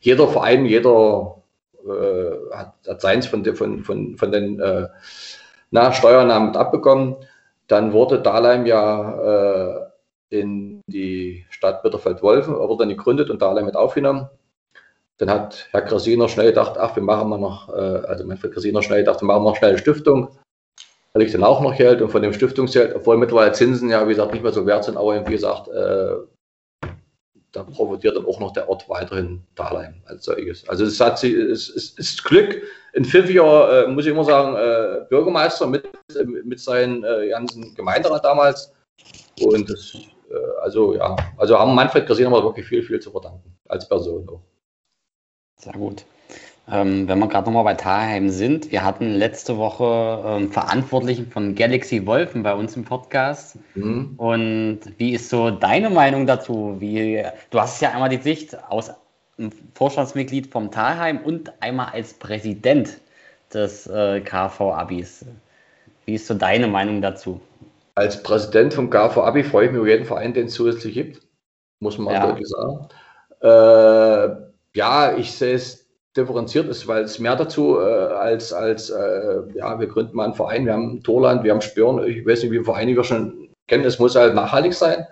jeder 0.00 0.26
Verein, 0.26 0.64
jeder 0.64 1.39
äh, 1.86 2.54
hat, 2.54 2.74
hat 2.86 3.00
seins 3.00 3.26
von, 3.26 3.44
von, 3.54 3.84
von, 3.84 4.16
von 4.16 4.32
den 4.32 4.60
äh, 4.60 4.88
na, 5.70 5.92
Steuernahmen 5.92 6.56
abbekommen. 6.56 7.16
Dann 7.66 7.92
wurde 7.92 8.20
Dahlheim 8.20 8.66
ja 8.66 9.80
äh, 9.80 9.90
in 10.30 10.82
die 10.86 11.46
Stadt 11.50 11.82
Bitterfeld-Wolfen, 11.82 12.54
wurde 12.54 12.84
dann 12.84 12.88
gegründet 12.88 13.30
und 13.30 13.42
Dahlheim 13.42 13.66
mit 13.66 13.76
aufgenommen. 13.76 14.28
Dann 15.18 15.30
hat 15.30 15.68
Herr 15.70 15.82
Krasiner 15.82 16.28
schnell 16.28 16.46
gedacht, 16.46 16.78
ach, 16.78 16.96
wir 16.96 17.02
machen 17.02 17.28
mal 17.28 17.38
noch, 17.38 17.68
äh, 17.68 18.06
also 18.06 18.24
Manfred 18.24 18.52
Krasiner 18.52 18.82
schnell 18.82 19.00
gedacht, 19.00 19.20
wir 19.20 19.26
machen 19.26 19.44
noch 19.44 19.56
schnell 19.56 19.70
eine 19.70 19.78
Stiftung. 19.78 20.30
Da 21.12 21.20
liegt 21.20 21.34
dann 21.34 21.44
auch 21.44 21.60
noch 21.60 21.76
Geld 21.76 22.00
und 22.00 22.10
von 22.10 22.22
dem 22.22 22.32
Stiftungsgeld, 22.32 22.94
obwohl 22.94 23.16
mittlerweile 23.16 23.52
Zinsen 23.52 23.90
ja, 23.90 24.06
wie 24.06 24.12
gesagt, 24.12 24.32
nicht 24.32 24.42
mehr 24.42 24.52
so 24.52 24.64
wert 24.66 24.84
sind, 24.84 24.96
aber 24.96 25.26
wie 25.26 25.32
gesagt, 25.32 25.68
äh, 25.68 26.14
da 27.52 27.64
profitiert 27.64 28.16
dann 28.16 28.26
auch 28.26 28.40
noch 28.40 28.52
der 28.52 28.68
Ort 28.68 28.88
weiterhin 28.88 29.42
Dahlheim 29.54 30.02
als 30.06 30.24
solches. 30.24 30.68
Also 30.68 30.84
es, 30.84 31.00
hat, 31.00 31.22
es, 31.24 31.68
es 31.68 31.90
ist 31.90 32.24
Glück, 32.24 32.62
ein 32.96 33.04
pfiffiger, 33.04 33.84
äh, 33.84 33.88
muss 33.88 34.04
ich 34.04 34.12
immer 34.12 34.24
sagen, 34.24 34.56
äh, 34.56 35.04
Bürgermeister 35.08 35.66
mit, 35.66 35.88
mit 36.44 36.60
seinen 36.60 37.04
äh, 37.04 37.28
ganzen 37.28 37.74
Gemeinderat 37.74 38.24
damals. 38.24 38.72
Und 39.40 39.68
das, 39.70 39.94
äh, 40.30 40.60
also 40.62 40.94
ja, 40.94 41.16
also 41.36 41.58
haben 41.58 41.74
Manfred 41.74 42.08
wir 42.08 42.44
wirklich 42.44 42.66
viel, 42.66 42.82
viel 42.82 43.00
zu 43.00 43.10
verdanken, 43.10 43.56
als 43.68 43.88
Person 43.88 44.28
auch. 44.28 44.42
Sehr 45.56 45.74
gut. 45.74 46.04
Ähm, 46.68 47.08
wenn 47.08 47.18
wir 47.18 47.28
gerade 47.28 47.46
nochmal 47.46 47.64
bei 47.64 47.74
Tarheim 47.74 48.30
sind, 48.30 48.70
wir 48.70 48.84
hatten 48.84 49.12
letzte 49.14 49.56
Woche 49.56 50.22
ähm, 50.24 50.52
Verantwortlichen 50.52 51.30
von 51.30 51.54
Galaxy 51.54 52.06
Wolfen 52.06 52.42
bei 52.42 52.54
uns 52.54 52.76
im 52.76 52.84
Podcast. 52.84 53.58
Mhm. 53.74 54.14
Und 54.16 54.80
wie 54.98 55.12
ist 55.12 55.30
so 55.30 55.50
deine 55.50 55.90
Meinung 55.90 56.26
dazu? 56.26 56.76
Wie, 56.78 57.24
du 57.50 57.60
hast 57.60 57.80
ja 57.82 57.90
einmal 57.90 58.08
die 58.08 58.18
Sicht 58.18 58.56
aus 58.68 58.92
Vorstandsmitglied 59.74 60.48
vom 60.48 60.70
Talheim 60.70 61.18
und 61.18 61.52
einmal 61.60 61.88
als 61.92 62.12
Präsident 62.12 63.00
des 63.52 63.86
äh, 63.86 64.20
KV-Abis. 64.20 65.24
Wie 66.04 66.14
ist 66.14 66.26
so 66.26 66.34
deine 66.34 66.66
Meinung 66.66 67.02
dazu? 67.02 67.40
Als 67.94 68.22
Präsident 68.22 68.74
vom 68.74 68.90
KV-Abi 68.90 69.42
freue 69.42 69.66
ich 69.66 69.72
mich 69.72 69.80
über 69.80 69.88
jeden 69.88 70.04
Verein, 70.04 70.34
den 70.34 70.46
es 70.46 70.54
zusätzlich 70.54 70.94
gibt. 70.94 71.22
Muss 71.80 71.98
man 71.98 72.14
ja. 72.14 72.26
deutlich 72.26 72.48
sagen. 72.48 72.88
Äh, 73.40 74.36
ja, 74.74 75.16
ich 75.16 75.32
sehe 75.32 75.54
es 75.54 75.79
differenziert 76.20 76.68
ist, 76.68 76.86
weil 76.86 77.04
es 77.04 77.18
mehr 77.18 77.36
dazu 77.36 77.78
äh, 77.78 77.82
als, 77.82 78.52
als 78.52 78.90
äh, 78.90 79.42
ja, 79.54 79.78
wir 79.78 79.86
gründen 79.86 80.16
mal 80.16 80.24
einen 80.24 80.34
Verein, 80.34 80.66
wir 80.66 80.72
haben 80.72 81.02
Torland, 81.02 81.44
wir 81.44 81.52
haben 81.52 81.60
Spüren, 81.60 82.04
ich 82.06 82.26
weiß 82.26 82.42
nicht, 82.42 82.52
wie 82.52 82.56
viele 82.56 82.64
Vereine 82.64 82.96
wir 82.96 83.04
schon 83.04 83.50
kennen, 83.66 83.84
es 83.84 83.98
muss 83.98 84.16
halt 84.16 84.34
nachhaltig 84.34 84.74
sein. 84.74 85.06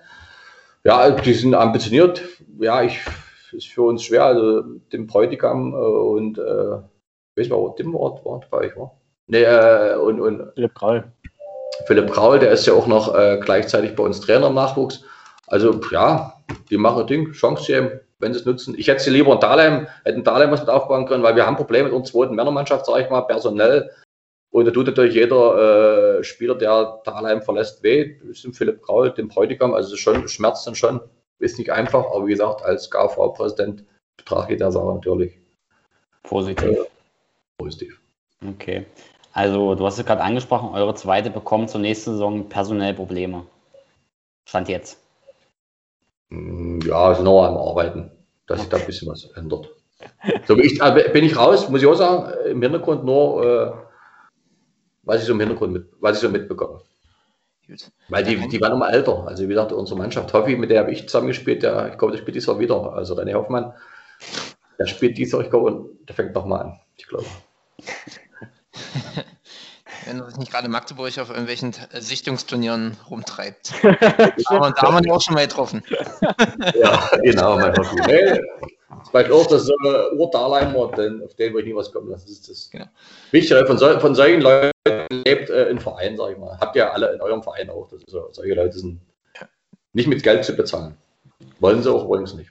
Ja, 0.85 1.11
die 1.11 1.35
sind 1.35 1.55
ambitioniert, 1.55 2.23
ja, 2.59 2.83
ich 2.83 3.01
ist 3.53 3.68
für 3.68 3.83
uns 3.83 4.03
schwer, 4.03 4.25
also 4.25 4.62
dem 4.92 5.07
Bräutigam 5.07 5.73
äh, 5.73 5.77
und 5.77 6.38
äh, 6.38 6.79
weiß 7.37 7.49
mal, 7.49 7.75
dem 7.79 7.92
Wort 7.92 8.25
war 8.25 8.40
bei 8.51 8.59
euch, 8.59 8.77
war? 8.77 8.99
Nee, 9.27 9.42
äh, 9.42 9.97
und, 9.97 10.21
und 10.21 10.53
Philipp 10.55 10.75
Graul. 10.75 11.05
Philipp 11.87 12.11
Graul, 12.11 12.38
der 12.38 12.51
ist 12.51 12.66
ja 12.66 12.73
auch 12.73 12.87
noch 12.87 13.14
äh, 13.14 13.38
gleichzeitig 13.42 13.94
bei 13.94 14.03
uns 14.03 14.21
Trainer 14.21 14.49
im 14.49 14.55
Nachwuchs. 14.55 15.05
Also 15.47 15.81
ja, 15.90 16.35
die 16.71 16.77
machen 16.77 17.07
Ding, 17.07 17.33
Chance 17.33 17.66
geben, 17.66 18.01
wenn 18.18 18.33
sie 18.33 18.40
es 18.40 18.46
nutzen. 18.46 18.74
Ich 18.76 18.88
hätte 18.88 19.02
sie 19.02 19.11
lieber 19.11 19.33
in 19.33 19.40
Dahlheim, 19.40 19.87
hätten 20.04 20.24
Dahlheim 20.24 20.50
was 20.50 20.61
mit 20.61 20.68
aufbauen 20.68 21.07
können, 21.07 21.22
weil 21.22 21.37
wir 21.37 21.46
haben 21.46 21.57
Probleme 21.57 21.85
mit 21.85 21.92
unserer 21.92 22.12
zweiten 22.12 22.35
Männermannschaft, 22.35 22.87
sage 22.87 23.04
ich 23.04 23.11
mal, 23.11 23.22
personell. 23.22 23.90
Und 24.50 24.64
da 24.64 24.70
tut 24.70 24.87
natürlich 24.87 25.14
jeder 25.14 26.18
äh, 26.18 26.24
Spieler, 26.24 26.54
der 26.54 27.00
Dahlheim 27.04 27.42
verlässt, 27.42 27.83
weh. 27.83 28.18
Das 28.26 28.44
ist 28.44 28.57
Philipp 28.57 28.83
Graul, 28.83 29.11
dem 29.11 29.28
Bräutigam, 29.28 29.74
also 29.74 29.96
schon, 29.96 30.26
schmerzt 30.28 30.66
dann 30.66 30.74
schon. 30.74 31.00
Ist 31.38 31.59
nicht 31.59 31.70
einfach, 31.70 32.07
aber 32.07 32.26
wie 32.26 32.33
gesagt, 32.33 32.62
als 32.62 32.90
KV-Präsident 32.90 33.85
betrachte 34.16 34.52
ich 34.54 34.59
der 34.59 34.72
Sache 34.72 34.87
natürlich 34.87 35.38
positiv. 36.24 36.78
Äh, 36.78 36.85
positiv. 37.59 38.00
Okay. 38.46 38.87
Also, 39.33 39.74
du 39.74 39.87
hast 39.87 39.98
es 39.98 40.04
gerade 40.04 40.22
angesprochen, 40.22 40.74
eure 40.74 40.94
zweite 40.94 41.31
bekommt 41.31 41.70
zur 41.70 41.81
nächsten 41.81 42.12
Saison 42.12 42.48
personell 42.48 42.94
Probleme. 42.94 43.47
Stand 44.49 44.68
jetzt. 44.68 45.01
Hm, 46.31 46.81
ja, 46.83 47.12
ist 47.12 47.22
noch 47.22 47.45
am 47.45 47.57
Arbeiten, 47.57 48.11
dass 48.47 48.61
sich 48.61 48.68
da 48.68 48.76
ein 48.76 48.87
bisschen 48.87 49.09
was 49.09 49.24
ändert. 49.35 49.70
So 50.47 50.57
ich, 50.57 50.81
äh, 50.81 51.11
bin 51.12 51.24
ich 51.24 51.37
raus, 51.37 51.68
muss 51.68 51.83
ich 51.83 51.87
auch 51.87 51.95
sagen, 51.95 52.33
im 52.47 52.62
Hintergrund 52.62 53.05
nur, 53.05 53.45
äh, 53.45 53.72
was 55.03 55.20
ich 55.20 55.26
so 55.26 55.33
im 55.33 55.41
Hintergrund 55.41 55.72
mit, 55.72 55.89
was 56.01 56.16
ich 56.16 56.22
so 56.22 56.29
mitbekomme. 56.29 56.81
Gut. 57.66 57.91
Weil 58.09 58.24
die, 58.24 58.49
die 58.49 58.61
waren 58.61 58.72
immer 58.72 58.91
älter. 58.93 59.26
Also 59.26 59.45
wie 59.45 59.49
gesagt, 59.49 59.72
unsere 59.72 59.99
Mannschaft 59.99 60.33
Hoffi, 60.33 60.57
mit 60.57 60.70
der 60.70 60.81
habe 60.81 60.93
ich 60.93 61.09
zusammengespielt, 61.09 61.62
der, 61.62 61.91
ich 61.91 61.99
glaube, 61.99 62.12
der 62.12 62.18
spielt 62.18 62.43
Jahr 62.43 62.59
wieder. 62.59 62.93
Also 62.93 63.14
René 63.14 63.35
Hoffmann, 63.35 63.74
der 64.79 64.87
spielt 64.87 65.18
Jahr, 65.18 65.41
ich 65.41 65.51
glaube, 65.51 65.66
und 65.66 66.09
der 66.09 66.14
fängt 66.14 66.35
nochmal 66.35 66.62
an, 66.62 66.81
ich 66.97 67.07
glaube. 67.07 67.26
Wenn 70.09 70.20
er 70.20 70.30
sich 70.30 70.38
nicht 70.38 70.50
gerade 70.50 70.68
Magdeburg 70.68 71.18
auf 71.18 71.28
irgendwelchen 71.28 71.74
Sichtungsturnieren 71.92 72.96
rumtreibt. 73.11 73.74
da 73.82 74.74
haben 74.82 74.94
wir 74.94 75.04
ihn 75.04 75.11
auch 75.11 75.20
schon 75.20 75.34
mal 75.34 75.46
getroffen. 75.46 75.82
ja, 76.74 77.11
genau, 77.22 77.59
mein 77.59 77.76
Hoffi. 77.76 77.96
Nee, 78.06 78.40
das 78.88 79.12
weiß 79.12 79.30
auch, 79.30 79.46
dass 79.46 79.66
so 79.66 79.74
ein 79.84 80.18
Urdarleimer, 80.18 80.92
denn 80.92 81.22
auf 81.22 81.34
den 81.34 81.52
will 81.52 81.61
ich 81.61 81.66
nie 81.66 81.74
was 81.74 81.92
kommen 81.92 82.09
lassen. 82.09 82.24
Das 82.26 82.38
ist 82.38 82.48
das 82.48 82.70
genau. 82.70 82.86
Wichtige. 83.32 83.66
Von, 83.66 83.76
so, 83.76 84.00
von 84.00 84.14
solchen 84.14 84.40
Leuten 84.40 84.72
lebt 85.11 85.50
äh, 85.50 85.68
ein 85.68 85.78
Verein, 85.78 86.16
sag 86.16 86.32
ich 86.32 86.38
mal. 86.38 86.56
Habt 86.59 86.74
ihr 86.74 86.90
alle 86.90 87.12
in 87.12 87.20
eurem 87.20 87.42
Verein 87.42 87.68
auch. 87.68 87.88
Das 87.90 88.00
ist 88.00 88.11
so, 88.11 88.28
solche 88.32 88.54
Leute 88.54 88.78
sind 88.78 89.00
nicht 89.92 90.09
mit 90.09 90.22
Geld 90.22 90.42
zu 90.42 90.56
bezahlen. 90.56 90.96
Wollen 91.61 91.82
sie 91.82 91.92
auch 91.92 92.04
übrigens 92.04 92.32
nicht. 92.32 92.50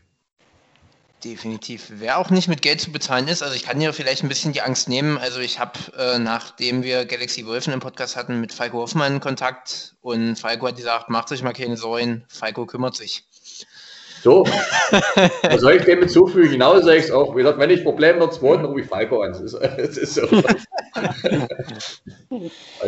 Definitiv. 1.24 1.92
Wer 1.96 2.20
auch 2.20 2.30
nicht 2.30 2.48
mit 2.48 2.62
Geld 2.62 2.80
zu 2.80 2.92
bezahlen 2.92 3.28
ist, 3.28 3.42
also 3.42 3.56
ich 3.56 3.64
kann 3.64 3.80
dir 3.80 3.92
vielleicht 3.92 4.24
ein 4.24 4.30
bisschen 4.30 4.54
die 4.54 4.62
Angst 4.62 4.88
nehmen. 4.88 5.18
Also 5.18 5.40
ich 5.40 5.60
habe, 5.60 5.80
äh, 5.98 6.20
nachdem 6.20 6.84
wir 6.84 7.06
Galaxy 7.06 7.48
Wolfen 7.48 7.74
im 7.74 7.80
Podcast 7.80 8.16
hatten, 8.16 8.40
mit 8.40 8.54
Falco 8.54 8.78
Hoffmann 8.80 9.20
Kontakt 9.20 9.96
und 10.02 10.36
Falco 10.38 10.68
hat 10.68 10.76
gesagt, 10.76 11.10
macht 11.10 11.32
euch 11.32 11.42
mal 11.42 11.54
keine 11.54 11.76
Sorgen, 11.76 12.24
Falco 12.28 12.68
kümmert 12.68 12.96
sich. 12.96 13.26
So, 14.22 14.44
was 15.44 15.62
soll 15.62 15.74
ich 15.74 15.86
dem 15.86 16.00
hinzufügen? 16.00 16.52
Genau 16.52 16.80
sage 16.82 16.98
ich 16.98 17.06
es 17.06 17.12
auch. 17.12 17.36
Wie 17.36 17.40
gesagt, 17.40 17.60
wenn 17.60 17.70
ich 17.72 17.84
Probleme 17.84 18.20
mit 18.20 18.34
zweiten, 18.34 18.66
rufe 18.66 18.82
ich 18.82 18.88
Falco 18.88 19.22
an. 19.22 19.32
Das 19.32 19.42
ist, 19.42 19.54
das 19.78 19.98
ist 19.98 20.16
so. 20.16 20.28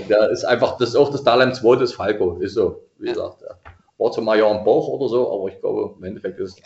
der 0.07 0.29
ist 0.29 0.43
einfach, 0.45 0.77
das 0.77 0.89
ist 0.89 0.95
auch 0.95 1.11
das 1.11 1.23
Dahlem 1.23 1.53
2 1.53 1.77
des 1.77 1.93
Falco. 1.93 2.37
Ist 2.39 2.53
so, 2.53 2.83
wie 2.99 3.09
gesagt. 3.09 3.41
Ja. 3.41 3.55
War 3.97 4.11
zwar 4.11 4.23
mal 4.23 4.37
ja 4.39 4.47
ein 4.49 4.63
Bauch 4.63 4.87
oder 4.87 5.09
so, 5.09 5.33
aber 5.33 5.49
ich 5.49 5.59
glaube, 5.59 5.95
im 5.97 6.03
Endeffekt 6.03 6.39
ist 6.39 6.61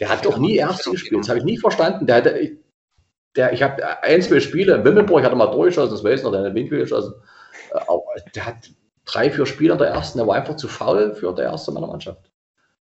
Der 0.00 0.08
hat 0.08 0.24
doch 0.24 0.38
nie 0.38 0.56
Erste 0.56 0.90
gespielt. 0.90 1.20
Das 1.20 1.28
habe 1.28 1.38
ich 1.38 1.44
nie 1.44 1.58
verstanden. 1.58 2.06
Der 2.06 2.16
hatte, 2.16 2.56
der, 3.36 3.52
ich 3.52 3.62
habe 3.62 4.02
ein, 4.02 4.22
zwei 4.22 4.40
Spiele, 4.40 4.74
in 4.74 4.84
Wimmelburg 4.84 5.22
hat 5.22 5.30
er 5.30 5.36
mal 5.36 5.46
durchgeschossen, 5.46 5.92
das 5.92 6.02
weiß 6.02 6.20
ich 6.20 6.24
noch, 6.24 6.32
der 6.32 6.42
hat 6.42 6.54
Winkel 6.54 6.80
geschossen. 6.80 7.14
Äh, 7.70 7.78
aber 7.78 8.02
der 8.34 8.46
hat 8.46 8.70
drei, 9.04 9.30
vier 9.30 9.46
Spiele 9.46 9.72
in 9.74 9.78
der 9.78 9.88
ersten, 9.88 10.18
der 10.18 10.26
war 10.26 10.36
einfach 10.36 10.56
zu 10.56 10.68
faul 10.68 11.14
für 11.14 11.34
der 11.34 11.46
erste 11.46 11.70
meiner 11.72 11.86
Mannschaft. 11.86 12.30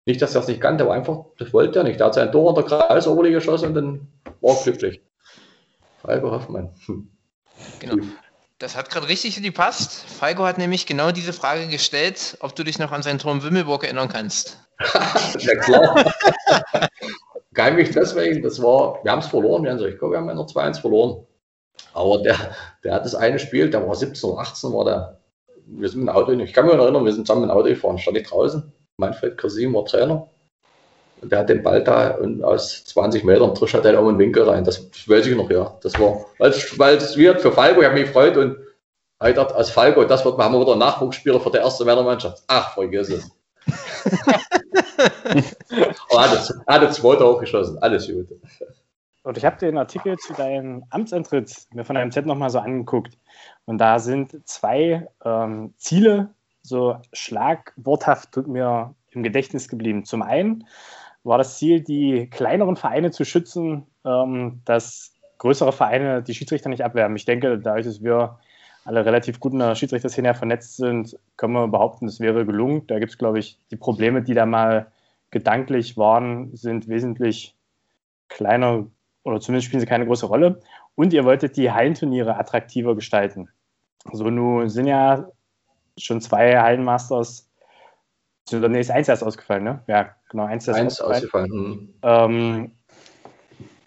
Nicht, 0.06 0.20
dass 0.20 0.34
er 0.34 0.42
es 0.42 0.48
nicht 0.48 0.60
kannte, 0.60 0.84
aber 0.84 0.92
einfach, 0.92 1.24
das 1.38 1.52
wollte 1.52 1.78
er 1.78 1.84
nicht. 1.84 2.00
Er 2.00 2.06
hat 2.06 2.14
sein 2.14 2.30
Tor 2.30 2.54
unter 2.54 2.62
Kreisoberliga 2.62 3.38
geschossen 3.38 3.68
und 3.68 3.74
dann 3.74 4.08
war 4.40 4.56
er 4.56 4.62
glücklich. 4.62 5.00
Falco 6.02 6.30
Hoffmann. 6.30 6.74
Hm. 6.84 7.08
Genau. 7.80 8.04
Das 8.58 8.76
hat 8.76 8.90
gerade 8.90 9.08
richtig 9.08 9.42
gepasst. 9.42 10.04
Falco 10.06 10.44
hat 10.44 10.58
nämlich 10.58 10.86
genau 10.86 11.10
diese 11.10 11.32
Frage 11.32 11.66
gestellt, 11.66 12.36
ob 12.40 12.54
du 12.54 12.62
dich 12.62 12.78
noch 12.78 12.92
an 12.92 13.02
seinen 13.02 13.18
Turm 13.18 13.42
Wimmelburg 13.42 13.84
erinnern 13.84 14.08
kannst. 14.08 14.58
ja 15.38 15.56
klar. 15.56 16.12
Kein 17.52 17.76
mich 17.76 17.90
deswegen, 17.90 18.42
das 18.42 18.62
war, 18.62 19.00
wir 19.04 19.12
haben 19.12 19.20
es 19.20 19.26
verloren, 19.26 19.64
wir 19.64 19.72
ich 19.86 19.98
glaube, 19.98 20.14
wir 20.14 20.18
haben 20.18 20.28
in 20.28 20.36
der 20.36 20.46
2-1 20.46 20.80
verloren. 20.80 21.26
Aber 21.92 22.22
der, 22.22 22.36
der 22.82 22.94
hat 22.94 23.04
das 23.04 23.14
eine 23.14 23.38
Spiel, 23.38 23.70
der 23.70 23.86
war 23.86 23.94
17 23.94 24.30
oder 24.30 24.40
18, 24.40 24.72
war 24.72 24.84
der, 24.84 25.20
wir 25.66 25.88
sind 25.88 26.00
mit 26.00 26.08
dem 26.08 26.16
Auto, 26.16 26.32
ich 26.32 26.52
kann 26.52 26.66
mich 26.66 26.74
erinnern, 26.74 27.04
wir 27.04 27.12
sind 27.12 27.26
zusammen 27.26 27.42
mit 27.42 27.50
dem 27.50 27.56
Auto 27.56 27.68
gefahren, 27.68 27.98
stand 27.98 28.16
ich 28.16 28.28
draußen 28.28 28.72
Manfred 28.96 29.36
Krasim 29.38 29.74
war 29.74 29.84
Trainer. 29.84 30.28
Und 31.24 31.32
der 31.32 31.38
hat 31.38 31.48
den 31.48 31.62
Ball 31.62 31.82
da 31.82 32.10
und 32.16 32.44
aus 32.44 32.84
20 32.84 33.24
Metern 33.24 33.54
Trisch 33.54 33.72
hat 33.72 33.86
er 33.86 33.98
um 33.98 34.08
den 34.08 34.18
Winkel 34.18 34.42
rein. 34.42 34.62
Das 34.62 34.90
weiß 35.08 35.26
ich 35.26 35.34
noch, 35.34 35.50
ja. 35.50 35.74
Das 35.82 35.98
war, 35.98 36.26
weil 36.38 36.96
es 36.96 37.16
wird 37.16 37.40
für 37.40 37.50
Falco, 37.50 37.80
ich 37.80 37.86
habe 37.86 37.98
mich 37.98 38.08
gefreut 38.08 38.36
und 38.36 38.58
ich 39.26 39.34
dachte, 39.34 39.54
als 39.54 39.70
Falco, 39.70 40.04
das 40.04 40.22
wird, 40.22 40.36
haben 40.36 40.52
wir 40.52 40.60
wieder 40.60 40.72
einen 40.72 40.80
Nachwuchsspieler 40.80 41.40
für 41.40 41.50
die 41.50 41.56
erste 41.56 41.86
Männermannschaft. 41.86 42.42
Ach, 42.46 42.74
vergiss 42.74 43.08
es. 43.08 43.30
Aber 46.10 46.24
er 46.24 46.30
hat, 46.30 46.54
er 46.66 46.80
hat 46.82 46.94
zweite 46.94 47.24
auch 47.24 47.40
geschossen. 47.40 47.78
Alles 47.80 48.06
gut. 48.06 48.28
Und 49.22 49.38
ich 49.38 49.46
habe 49.46 49.56
den 49.56 49.78
Artikel 49.78 50.18
zu 50.18 50.34
deinem 50.34 50.84
Amtsantritt 50.90 51.54
mir 51.72 51.86
von 51.86 51.96
deinem 51.96 52.10
Z 52.10 52.26
nochmal 52.26 52.50
so 52.50 52.58
angeguckt. 52.58 53.16
Und 53.64 53.78
da 53.78 53.98
sind 53.98 54.46
zwei 54.46 55.08
ähm, 55.24 55.72
Ziele 55.78 56.34
so 56.60 56.98
schlagworthaft 57.14 58.46
mir 58.46 58.94
im 59.12 59.22
Gedächtnis 59.22 59.68
geblieben. 59.68 60.04
Zum 60.04 60.20
einen 60.20 60.66
war 61.24 61.38
das 61.38 61.58
Ziel, 61.58 61.80
die 61.80 62.28
kleineren 62.30 62.76
Vereine 62.76 63.10
zu 63.10 63.24
schützen, 63.24 63.86
ähm, 64.04 64.60
dass 64.64 65.14
größere 65.38 65.72
Vereine 65.72 66.22
die 66.22 66.34
Schiedsrichter 66.34 66.68
nicht 66.68 66.84
abwerben. 66.84 67.16
Ich 67.16 67.24
denke, 67.24 67.58
dadurch, 67.58 67.86
dass 67.86 68.02
wir 68.02 68.38
alle 68.84 69.04
relativ 69.04 69.40
gut 69.40 69.52
in 69.52 69.58
der 69.58 69.74
Schiedsrichterszene 69.74 70.34
vernetzt 70.34 70.76
sind, 70.76 71.18
können 71.36 71.54
wir 71.54 71.68
behaupten, 71.68 72.06
es 72.06 72.20
wäre 72.20 72.44
gelungen. 72.44 72.86
Da 72.86 72.98
gibt 72.98 73.12
es, 73.12 73.18
glaube 73.18 73.38
ich, 73.38 73.58
die 73.70 73.76
Probleme, 73.76 74.22
die 74.22 74.34
da 74.34 74.44
mal 74.44 74.92
gedanklich 75.30 75.96
waren, 75.96 76.54
sind 76.54 76.88
wesentlich 76.88 77.56
kleiner 78.28 78.86
oder 79.24 79.40
zumindest 79.40 79.66
spielen 79.66 79.80
sie 79.80 79.86
keine 79.86 80.06
große 80.06 80.26
Rolle. 80.26 80.60
Und 80.94 81.12
ihr 81.12 81.24
wolltet 81.24 81.56
die 81.56 81.72
Hallenturniere 81.72 82.36
attraktiver 82.36 82.94
gestalten. 82.94 83.48
So 84.12 84.28
nun 84.30 84.68
sind 84.68 84.86
ja 84.86 85.28
schon 85.98 86.20
zwei 86.20 86.60
Hallenmasters. 86.60 87.50
Nee, 88.52 88.80
ist 88.80 88.90
eins 88.90 89.08
erst 89.08 89.24
ausgefallen, 89.24 89.64
ne? 89.64 89.82
Ja, 89.86 90.14
genau, 90.34 90.46
eins 90.46 90.68
eins 90.68 91.00
ausgefallen. 91.00 91.50
Mhm. 91.50 91.94
Ähm, 92.02 92.72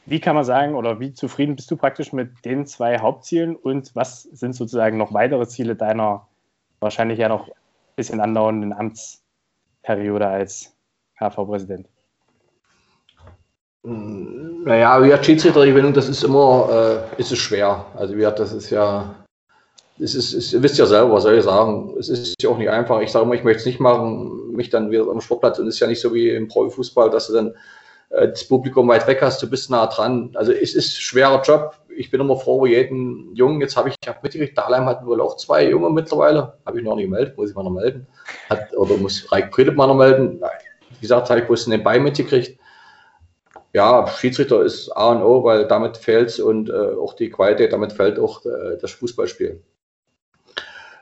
wie 0.05 0.21
kann 0.21 0.35
man 0.35 0.45
sagen 0.45 0.75
oder 0.75 0.99
wie 1.01 1.13
zufrieden 1.13 1.57
bist 1.57 1.69
du 1.69 1.75
praktisch 1.75 2.13
mit 2.13 2.45
den 2.45 2.65
zwei 2.65 2.99
Hauptzielen 2.99 3.55
und 3.55 3.93
was 3.93 4.23
sind 4.23 4.55
sozusagen 4.55 4.97
noch 4.97 5.13
weitere 5.13 5.45
Ziele 5.47 5.75
deiner 5.75 6.25
wahrscheinlich 6.79 7.19
ja 7.19 7.27
noch 7.27 7.49
ein 7.49 7.53
bisschen 7.97 8.21
andauernden 8.21 8.71
Amtsperiode 8.71 10.27
als 10.27 10.73
KV-Präsident? 11.19 11.87
Naja, 13.83 15.03
wie 15.03 15.23
Schiedsrichtergewinnung, 15.23 15.93
das 15.93 16.07
ist 16.07 16.23
immer, 16.23 17.09
äh, 17.15 17.21
ist 17.21 17.31
es 17.31 17.39
schwer. 17.39 17.85
Also 17.95 18.15
wie 18.15 18.21
das 18.21 18.53
ist 18.53 18.69
ja 18.69 19.15
es 19.99 20.15
ist, 20.15 20.33
es, 20.33 20.53
ihr 20.53 20.61
wisst 20.61 20.77
ja 20.77 20.85
selber, 20.85 21.13
was 21.13 21.23
soll 21.23 21.37
ich 21.37 21.43
sagen, 21.43 21.95
es 21.99 22.09
ist 22.09 22.41
ja 22.41 22.49
auch 22.49 22.57
nicht 22.57 22.69
einfach. 22.69 23.01
Ich 23.01 23.11
sage 23.11 23.25
immer, 23.25 23.35
ich 23.35 23.43
möchte 23.43 23.61
es 23.61 23.65
nicht 23.65 23.79
machen, 23.79 24.51
mich 24.51 24.69
dann 24.69 24.91
wieder 24.91 25.07
am 25.09 25.21
Sportplatz 25.21 25.59
und 25.59 25.67
es 25.67 25.75
ist 25.75 25.79
ja 25.79 25.87
nicht 25.87 26.01
so 26.01 26.13
wie 26.13 26.29
im 26.29 26.47
Profifußball, 26.47 27.09
dass 27.09 27.27
du 27.27 27.33
dann 27.33 27.55
äh, 28.09 28.29
das 28.29 28.47
Publikum 28.47 28.87
weit 28.87 29.07
weg 29.07 29.21
hast, 29.21 29.41
du 29.41 29.49
bist 29.49 29.69
nah 29.69 29.87
dran. 29.87 30.31
Also 30.35 30.51
es 30.51 30.75
ist 30.75 31.01
schwerer 31.01 31.41
Job. 31.41 31.75
Ich 31.95 32.11
bin 32.11 32.21
immer 32.21 32.37
froh 32.37 32.65
jeden 32.67 33.35
Jungen. 33.35 33.59
Jetzt 33.59 33.75
habe 33.75 33.89
ich, 33.89 33.95
ich 33.99 34.07
hab 34.07 34.21
mitgekriegt, 34.21 34.57
Dahlheim 34.57 34.85
hat 34.85 35.05
wohl 35.05 35.19
auch 35.19 35.35
zwei 35.37 35.67
Junge 35.67 35.89
mittlerweile. 35.89 36.53
Habe 36.65 36.77
ich 36.77 36.85
noch 36.85 36.95
nicht 36.95 37.05
gemeldet, 37.05 37.35
muss 37.37 37.49
ich 37.49 37.55
mal 37.55 37.63
noch 37.63 37.71
melden. 37.71 38.05
Hat, 38.49 38.75
oder 38.77 38.97
muss 38.97 39.31
Reik 39.31 39.53
Friedrich 39.53 39.75
mal 39.75 39.87
noch 39.87 39.95
melden. 39.95 40.41
Wie 40.91 41.01
gesagt, 41.01 41.29
habe 41.29 41.39
ich 41.39 41.47
bloß 41.47 41.67
nebenbei 41.67 41.99
mitgekriegt 41.99 42.59
ja, 43.73 44.07
Schiedsrichter 44.07 44.63
ist 44.63 44.89
A 44.89 45.11
und 45.11 45.21
O, 45.21 45.43
weil 45.43 45.67
damit 45.67 45.97
fällt 45.97 46.29
es 46.29 46.39
und 46.39 46.69
äh, 46.69 46.73
auch 46.73 47.13
die 47.13 47.29
Qualität, 47.29 47.73
damit 47.73 47.93
fällt 47.93 48.17
auch 48.17 48.43
äh, 48.45 48.77
das 48.81 48.91
Fußballspiel. 48.91 49.61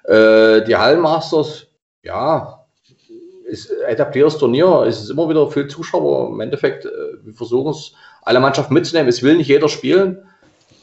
Äh, 0.08 0.64
die 0.66 0.76
Hallenmasters, 0.76 1.68
ja, 2.03 2.66
ist 3.45 3.70
etabliertes 3.70 4.38
Turnier, 4.38 4.84
es 4.88 5.01
ist 5.01 5.10
immer 5.10 5.30
wieder 5.30 5.49
viel 5.49 5.68
Zuschauer. 5.68 6.30
Im 6.30 6.39
Endeffekt, 6.39 6.86
äh, 6.86 6.89
wir 7.24 7.34
versuchen 7.34 7.72
es, 7.72 7.93
alle 8.22 8.39
Mannschaften 8.39 8.74
mitzunehmen. 8.74 9.08
Es 9.08 9.24
will 9.24 9.38
nicht 9.38 9.47
jeder 9.47 9.70
spielen. 9.70 10.28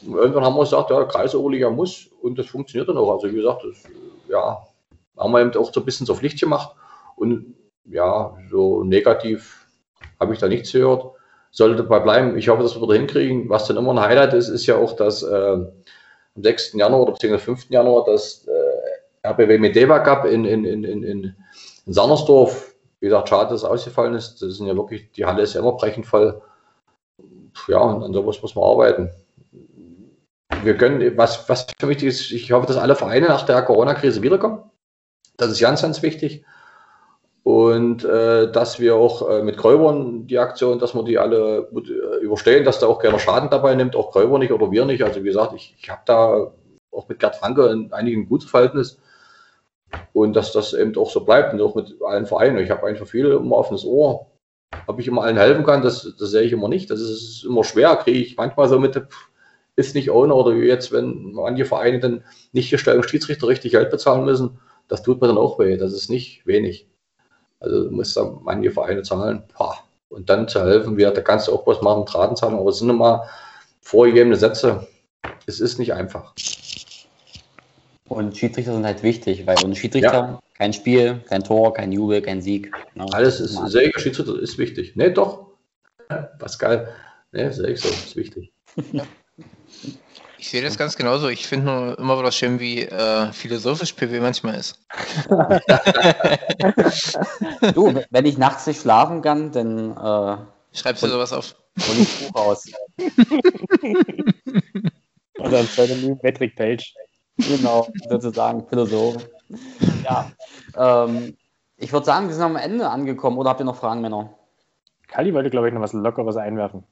Irgendwann 0.05 0.43
haben 0.43 0.55
wir 0.55 0.63
gesagt, 0.63 0.89
ja, 0.89 1.03
Kreisoberliga 1.03 1.69
muss 1.69 2.09
und 2.21 2.37
das 2.39 2.47
funktioniert 2.47 2.89
dann 2.89 2.97
auch. 2.97 3.13
Also 3.13 3.29
wie 3.29 3.35
gesagt, 3.35 3.63
das, 3.63 3.83
ja, 4.29 4.65
haben 5.17 5.31
wir 5.31 5.41
eben 5.41 5.55
auch 5.55 5.71
so 5.73 5.79
ein 5.79 5.85
bisschen 5.85 6.05
zur 6.05 6.15
Pflicht 6.15 6.39
gemacht. 6.39 6.75
Und 7.15 7.55
ja, 7.85 8.35
so 8.49 8.83
negativ 8.83 9.67
habe 10.19 10.33
ich 10.33 10.39
da 10.39 10.47
nichts 10.47 10.71
gehört. 10.71 11.05
Sollte 11.51 11.75
dabei 11.83 11.99
bleiben. 11.99 12.37
Ich 12.37 12.49
hoffe, 12.49 12.63
dass 12.63 12.79
wir 12.79 12.87
da 12.87 12.93
hinkriegen. 12.93 13.49
Was 13.49 13.67
dann 13.67 13.77
immer 13.77 13.91
ein 13.91 13.99
Highlight 13.99 14.33
ist, 14.33 14.49
ist 14.49 14.65
ja 14.65 14.77
auch, 14.77 14.95
dass 14.95 15.21
äh, 15.21 15.57
am 16.35 16.43
6. 16.43 16.73
Januar 16.73 17.01
oder 17.01 17.11
beziehungsweise 17.11 17.45
5. 17.45 17.69
Januar 17.69 18.05
das 18.05 18.47
äh, 18.47 18.51
RBW 19.23 19.57
Medeva 19.57 19.99
Cup 19.99 20.25
in, 20.25 20.45
in, 20.45 20.65
in, 20.65 20.83
in, 20.83 21.03
in 21.03 21.35
Sannersdorf. 21.85 22.75
Wie 22.99 23.07
gesagt, 23.07 23.29
schade, 23.29 23.49
dass 23.49 23.63
es 23.63 23.69
ausgefallen 23.69 24.15
ist. 24.15 24.41
Das 24.41 24.57
sind 24.57 24.67
ja 24.67 24.75
wirklich, 24.75 25.11
die 25.11 25.25
Halle 25.25 25.41
ist 25.41 25.53
ja 25.53 25.61
immer 25.61 25.73
brechend 25.73 26.05
voll. 26.05 26.41
Ja, 27.67 27.79
und 27.79 28.03
an 28.03 28.13
sowas 28.13 28.41
muss 28.41 28.55
man 28.55 28.65
arbeiten. 28.65 29.11
Wir 30.63 30.77
können, 30.77 31.17
was, 31.17 31.47
was 31.49 31.67
für 31.79 31.87
mich 31.87 32.03
ist, 32.03 32.31
ich 32.31 32.51
hoffe, 32.51 32.67
dass 32.67 32.77
alle 32.77 32.95
Vereine 32.95 33.27
nach 33.27 33.45
der 33.45 33.61
Corona-Krise 33.61 34.21
wiederkommen. 34.21 34.63
Das 35.37 35.51
ist 35.51 35.59
ganz, 35.59 35.81
ganz 35.81 36.01
wichtig. 36.01 36.45
Und 37.43 38.05
äh, 38.05 38.49
dass 38.51 38.79
wir 38.79 38.95
auch 38.95 39.29
äh, 39.29 39.43
mit 39.43 39.57
Kräubern 39.57 40.27
die 40.27 40.39
Aktion, 40.39 40.79
dass 40.79 40.95
wir 40.95 41.03
die 41.03 41.17
alle 41.17 41.67
gut, 41.71 41.89
äh, 41.89 42.23
überstehen, 42.23 42.63
dass 42.63 42.79
da 42.79 42.87
auch 42.87 42.99
keiner 42.99 43.19
Schaden 43.19 43.49
dabei 43.49 43.75
nimmt, 43.75 43.97
auch 43.97 44.11
Kräuber 44.11 44.39
nicht 44.39 44.53
oder 44.53 44.71
wir 44.71 44.85
nicht. 44.85 45.03
Also 45.03 45.19
wie 45.21 45.27
gesagt, 45.27 45.53
ich, 45.53 45.75
ich 45.77 45.89
habe 45.89 46.01
da 46.05 46.51
auch 46.91 47.09
mit 47.09 47.19
Gerd 47.19 47.35
Franke 47.35 47.67
in 47.67 47.91
einigen 47.91 48.29
gutes 48.29 48.49
Verhältnis 48.49 48.97
und 50.13 50.35
dass 50.35 50.51
das 50.51 50.73
eben 50.73 50.95
auch 50.97 51.09
so 51.09 51.23
bleibt 51.23 51.53
und 51.53 51.61
auch 51.61 51.75
mit 51.75 51.95
allen 52.05 52.25
Vereinen. 52.25 52.59
Ich 52.59 52.69
habe 52.69 52.85
einfach 52.87 53.07
viel 53.07 53.25
immer 53.25 53.57
offenes 53.57 53.85
Ohr. 53.85 54.27
Ob 54.87 54.99
ich 54.99 55.07
immer 55.07 55.23
allen 55.23 55.37
helfen 55.37 55.63
kann, 55.63 55.83
das, 55.83 56.15
das 56.17 56.31
sehe 56.31 56.41
ich 56.41 56.51
immer 56.51 56.67
nicht. 56.67 56.89
Das 56.89 56.99
ist 56.99 57.43
immer 57.45 57.63
schwer, 57.63 57.95
kriege 57.97 58.19
ich 58.19 58.37
manchmal 58.37 58.67
so 58.67 58.79
mit, 58.79 58.99
ist 59.75 59.95
nicht 59.95 60.11
ohne 60.11 60.33
oder 60.33 60.55
wie 60.55 60.65
jetzt, 60.65 60.91
wenn 60.91 61.33
manche 61.33 61.65
Vereine 61.65 61.99
dann 61.99 62.23
nicht 62.51 62.71
gestellt 62.71 63.07
Schiedsrichter 63.09 63.47
richtig 63.47 63.71
Geld 63.71 63.91
bezahlen 63.91 64.25
müssen, 64.25 64.59
das 64.87 65.03
tut 65.03 65.21
mir 65.21 65.27
dann 65.27 65.37
auch 65.37 65.59
weh. 65.59 65.77
Das 65.77 65.93
ist 65.93 66.09
nicht 66.09 66.45
wenig. 66.45 66.87
Also 67.59 67.85
du 67.85 67.91
musst 67.91 68.17
da 68.17 68.37
manche 68.41 68.71
Vereine 68.71 69.03
zahlen. 69.03 69.43
Boah. 69.57 69.77
Und 70.09 70.29
dann 70.29 70.47
zu 70.47 70.61
helfen, 70.61 70.97
wir, 70.97 71.09
da 71.11 71.21
kannst 71.21 71.47
du 71.47 71.53
auch 71.53 71.65
was 71.65 71.81
machen, 71.81 72.05
Drahtenzahlen, 72.05 72.57
aber 72.57 72.69
es 72.69 72.77
sind 72.77 72.89
immer 72.89 73.27
vorgegebene 73.81 74.35
Sätze. 74.35 74.87
Es 75.47 75.59
ist 75.59 75.79
nicht 75.79 75.93
einfach. 75.93 76.33
Und 78.13 78.37
Schiedsrichter 78.37 78.73
sind 78.73 78.85
halt 78.85 79.03
wichtig, 79.03 79.45
weil 79.47 79.57
ohne 79.63 79.75
Schiedsrichter 79.75 80.13
ja. 80.13 80.39
kein 80.57 80.73
Spiel, 80.73 81.21
kein 81.27 81.43
Tor, 81.43 81.73
kein 81.73 81.91
Jubel, 81.91 82.21
kein 82.21 82.41
Sieg. 82.41 82.71
Ja, 82.95 83.05
Alles 83.11 83.39
ist, 83.39 83.55
sehr 83.67 83.91
Schiedsrichter 83.97 84.39
ist 84.39 84.57
wichtig. 84.57 84.95
Ne, 84.95 85.11
doch. 85.11 85.47
Pascal, 86.39 86.93
ne, 87.31 87.51
sehe 87.51 87.69
ich 87.69 87.81
so, 87.81 87.89
ist 87.89 88.15
wichtig. 88.15 88.51
Ich 90.37 90.49
sehe 90.49 90.61
das 90.61 90.77
ganz 90.77 90.97
genauso. 90.97 91.29
Ich 91.29 91.47
finde 91.47 91.67
nur 91.67 91.97
immer 91.97 92.19
wieder 92.19 92.33
schön, 92.33 92.59
wie 92.59 92.81
äh, 92.81 93.31
philosophisch 93.31 93.93
PW 93.93 94.19
manchmal 94.19 94.55
ist. 94.55 94.77
du, 97.73 98.03
wenn 98.09 98.25
ich 98.25 98.37
nachts 98.37 98.67
nicht 98.67 98.81
schlafen 98.81 99.21
kann, 99.21 99.53
dann. 99.53 99.91
Äh, 99.91 100.35
Schreibst 100.77 101.01
du 101.01 101.07
sowas 101.07 101.31
auf? 101.31 101.55
Hol 101.87 101.95
ich 101.97 102.27
Buch 102.27 102.35
raus. 102.35 102.65
Oder 105.39 105.59
ein 105.59 105.67
Pseudonym 105.67 106.19
Patrick 106.19 106.57
Page. 106.57 106.93
Genau, 107.37 107.87
sozusagen 108.09 108.67
Philosoph. 108.67 109.27
Ja. 110.03 110.31
Ähm, 110.77 111.37
ich 111.77 111.91
würde 111.91 112.05
sagen, 112.05 112.27
wir 112.27 112.35
sind 112.35 112.43
am 112.43 112.55
Ende 112.55 112.89
angekommen. 112.89 113.37
Oder 113.37 113.49
habt 113.49 113.61
ihr 113.61 113.65
noch 113.65 113.75
Fragen, 113.75 114.01
Männer? 114.01 114.33
Kali 115.07 115.33
wollte, 115.33 115.49
glaube 115.49 115.67
ich, 115.67 115.73
noch 115.73 115.81
was 115.81 115.93
Lockeres 115.93 116.37
einwerfen. 116.37 116.83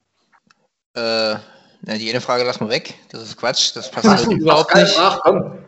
Äh. 0.96 1.36
Na, 1.84 1.98
die 1.98 2.10
eine 2.10 2.22
Frage 2.22 2.44
lassen 2.44 2.66
wir 2.66 2.70
weg. 2.70 2.94
Das 3.10 3.24
ist 3.24 3.38
Quatsch. 3.38 3.76
Das 3.76 3.90
passt 3.90 4.08
halt 4.08 4.28
überhaupt 4.28 4.76
nicht. 4.76 4.96
Ach, 5.00 5.20
komm. 5.24 5.66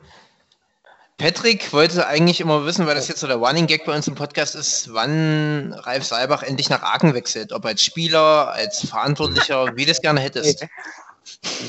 Patrick 1.17 1.73
wollte 1.73 2.05
eigentlich 2.05 2.41
immer 2.41 2.65
wissen, 2.65 2.85
weil 2.85 2.95
das 2.95 3.07
jetzt 3.07 3.21
so 3.21 3.27
der 3.27 3.37
Running 3.37 3.65
Gag 3.65 3.85
bei 3.85 3.95
uns 3.95 4.07
im 4.07 4.15
Podcast 4.15 4.55
ist, 4.55 4.93
wann 4.93 5.73
Ralf 5.73 6.03
Seibach 6.03 6.43
endlich 6.43 6.69
nach 6.69 6.83
Aachen 6.83 7.13
wechselt. 7.13 7.53
Ob 7.53 7.65
als 7.65 7.83
Spieler, 7.83 8.51
als 8.51 8.87
Verantwortlicher, 8.87 9.75
wie 9.75 9.85
du 9.85 9.91
es 9.91 10.01
gerne 10.01 10.19
hättest. 10.19 10.65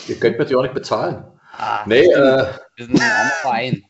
Ihr 0.09 0.19
könnt 0.19 0.39
mir 0.39 0.45
die 0.45 0.57
auch 0.57 0.63
nicht 0.63 0.75
bezahlen. 0.75 1.25
Ah, 1.57 1.85
nee, 1.87 2.05
äh, 2.05 2.47
wir 2.77 2.87
sind 2.87 3.01
ein 3.01 3.11
armer 3.11 3.31
Verein. 3.41 3.85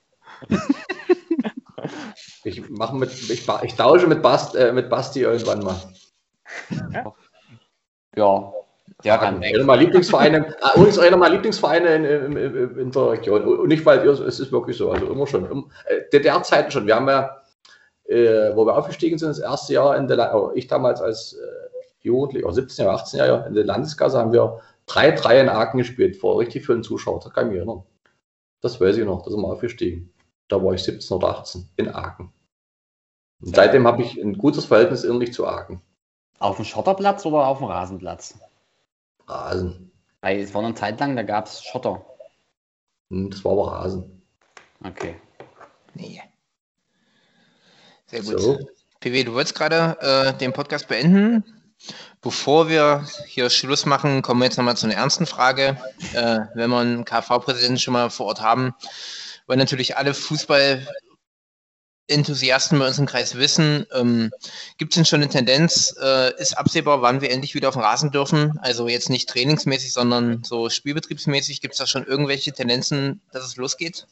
ich, 2.45 2.69
mache 2.71 2.97
mit, 2.97 3.13
ich, 3.13 3.49
ich 3.63 3.75
tausche 3.75 4.07
mit, 4.07 4.23
Bast, 4.23 4.55
äh, 4.55 4.73
mit 4.73 4.91
Basti 4.91 5.21
irgendwann 5.23 5.61
mal. 5.61 5.77
Ja, 8.17 8.53
der 9.03 9.19
kann 9.19 9.41
weg. 9.41 9.55
Einer 9.55 9.65
meiner 9.65 9.83
Lieblingsvereine, 9.83 10.47
äh, 10.47 10.77
übrigens 10.77 10.99
einer 10.99 11.17
meiner 11.17 11.35
Lieblingsvereine 11.35 11.95
in, 11.95 12.05
in, 12.37 12.79
in, 12.79 12.91
der 12.91 13.11
Region. 13.11 13.43
Und 13.43 13.69
nicht, 13.69 13.85
weil 13.85 14.07
es 14.09 14.41
ist 14.41 14.53
wirklich 14.53 14.77
so, 14.77 14.91
also 14.91 15.07
immer 15.07 15.27
schon. 15.27 15.71
Äh, 15.87 16.03
DDR-Zeiten 16.13 16.71
schon. 16.71 16.87
Wir 16.87 16.97
haben 16.97 17.09
ja, 17.09 17.43
äh, 18.07 18.55
wo 18.55 18.67
wir 18.67 18.77
aufgestiegen 18.77 19.19
sind, 19.19 19.31
das 19.31 19.39
erste 19.39 19.75
Jahr 19.75 19.97
in 19.97 20.09
der, 20.09 20.35
oh, 20.35 20.53
ich 20.55 20.67
damals 20.69 21.01
als 21.01 21.35
äh, 21.35 21.65
Jugendlicher, 22.01 22.53
17 22.53 22.85
Jahre, 22.85 23.01
18 23.01 23.19
Jahre 23.19 23.49
in 23.49 23.55
der 23.55 23.65
Landeskasse 23.65 24.19
haben 24.19 24.33
wir 24.33 24.61
3-3 24.89 25.41
in 25.41 25.49
Aachen 25.49 25.79
gespielt, 25.79 26.17
vor 26.17 26.39
richtig 26.39 26.67
vielen 26.67 26.83
Zuschauern. 26.83 27.21
Das 27.23 27.33
kann 27.33 27.47
ich 27.47 27.53
mich 27.53 27.59
erinnern. 27.59 27.83
Das 28.65 28.81
weiß 28.81 28.97
ich 28.97 29.05
noch, 29.05 29.21
da 29.21 29.31
sind 29.31 29.43
wir 29.43 29.49
aufgestiegen. 29.49 30.11
Da 30.49 30.65
war 30.65 30.73
ich 30.73 30.83
17 30.83 31.15
oder 31.15 31.39
18 31.39 31.69
in 31.77 31.91
Aachen. 31.91 32.33
Und 33.43 33.55
seitdem 33.55 33.87
habe 33.87 34.01
ich 34.01 34.17
ein 34.17 34.39
gutes 34.39 34.65
Verhältnis 34.65 35.05
innerlich 35.05 35.35
zu 35.35 35.47
Aachen. 35.47 35.83
Auf 36.39 36.57
dem 36.57 36.65
Schotterplatz 36.65 37.27
oder 37.27 37.47
auf 37.47 37.59
dem 37.59 37.67
Rasenplatz? 37.67 38.39
Rasen. 39.29 39.93
Weil 40.23 40.41
es 40.41 40.55
war 40.55 40.65
eine 40.65 40.75
Zeit 40.75 40.99
lang, 40.99 41.15
da 41.15 41.25
gab 41.25 41.45
es 41.45 41.63
Schotter. 41.63 42.07
Hm, 43.11 43.29
das 43.29 43.45
war 43.45 43.53
aber 43.53 43.73
Rasen. 43.73 44.23
Okay. 44.83 45.17
Nee. 45.93 46.23
Sehr 48.07 48.23
gut. 48.23 48.41
So. 48.41 48.59
PW, 49.01 49.25
du 49.25 49.35
wolltest 49.35 49.57
gerade 49.57 49.99
äh, 50.01 50.39
den 50.39 50.55
Podcast 50.55 50.89
beenden. 50.89 51.45
Bevor 52.21 52.69
wir 52.69 53.07
hier 53.27 53.51
Schluss 53.51 53.85
machen, 53.85 54.23
kommen 54.23 54.41
wir 54.41 54.47
jetzt 54.47 54.57
nochmal 54.57 54.77
zu 54.77 54.87
einer 54.87 54.97
ernsten 54.97 55.27
Frage. 55.27 55.77
Äh, 56.15 56.41
wenn 56.55 56.71
wir 56.71 56.79
einen 56.79 57.05
KV-Präsidenten 57.05 57.79
schon 57.79 57.93
mal 57.93 58.11
vor 58.11 58.27
Ort 58.27 58.41
haben, 58.41 58.75
wollen 59.47 59.59
natürlich 59.59 59.97
alle 59.97 60.15
Fußball 60.15 60.87
Enthusiasten 62.07 62.79
bei 62.79 62.87
uns 62.87 62.99
im 62.99 63.07
Kreis 63.07 63.35
wissen, 63.35 63.87
ähm, 63.93 64.31
gibt 64.77 64.93
es 64.93 64.97
denn 64.97 65.07
schon 65.07 65.23
eine 65.23 65.31
Tendenz, 65.31 65.95
äh, 66.03 66.39
ist 66.39 66.57
absehbar, 66.59 67.01
wann 67.01 67.23
wir 67.23 67.31
endlich 67.31 67.55
wieder 67.55 67.69
auf 67.69 67.75
den 67.75 67.83
Rasen 67.83 68.11
dürfen? 68.11 68.59
Also 68.61 68.89
jetzt 68.89 69.09
nicht 69.09 69.29
trainingsmäßig, 69.31 69.93
sondern 69.93 70.45
so 70.45 70.69
spielbetriebsmäßig. 70.69 71.63
Gibt 71.63 71.73
es 71.73 71.79
da 71.79 71.87
schon 71.87 72.05
irgendwelche 72.05 72.53
Tendenzen, 72.53 73.23
dass 73.33 73.45
es 73.47 73.57
losgeht? 73.57 74.07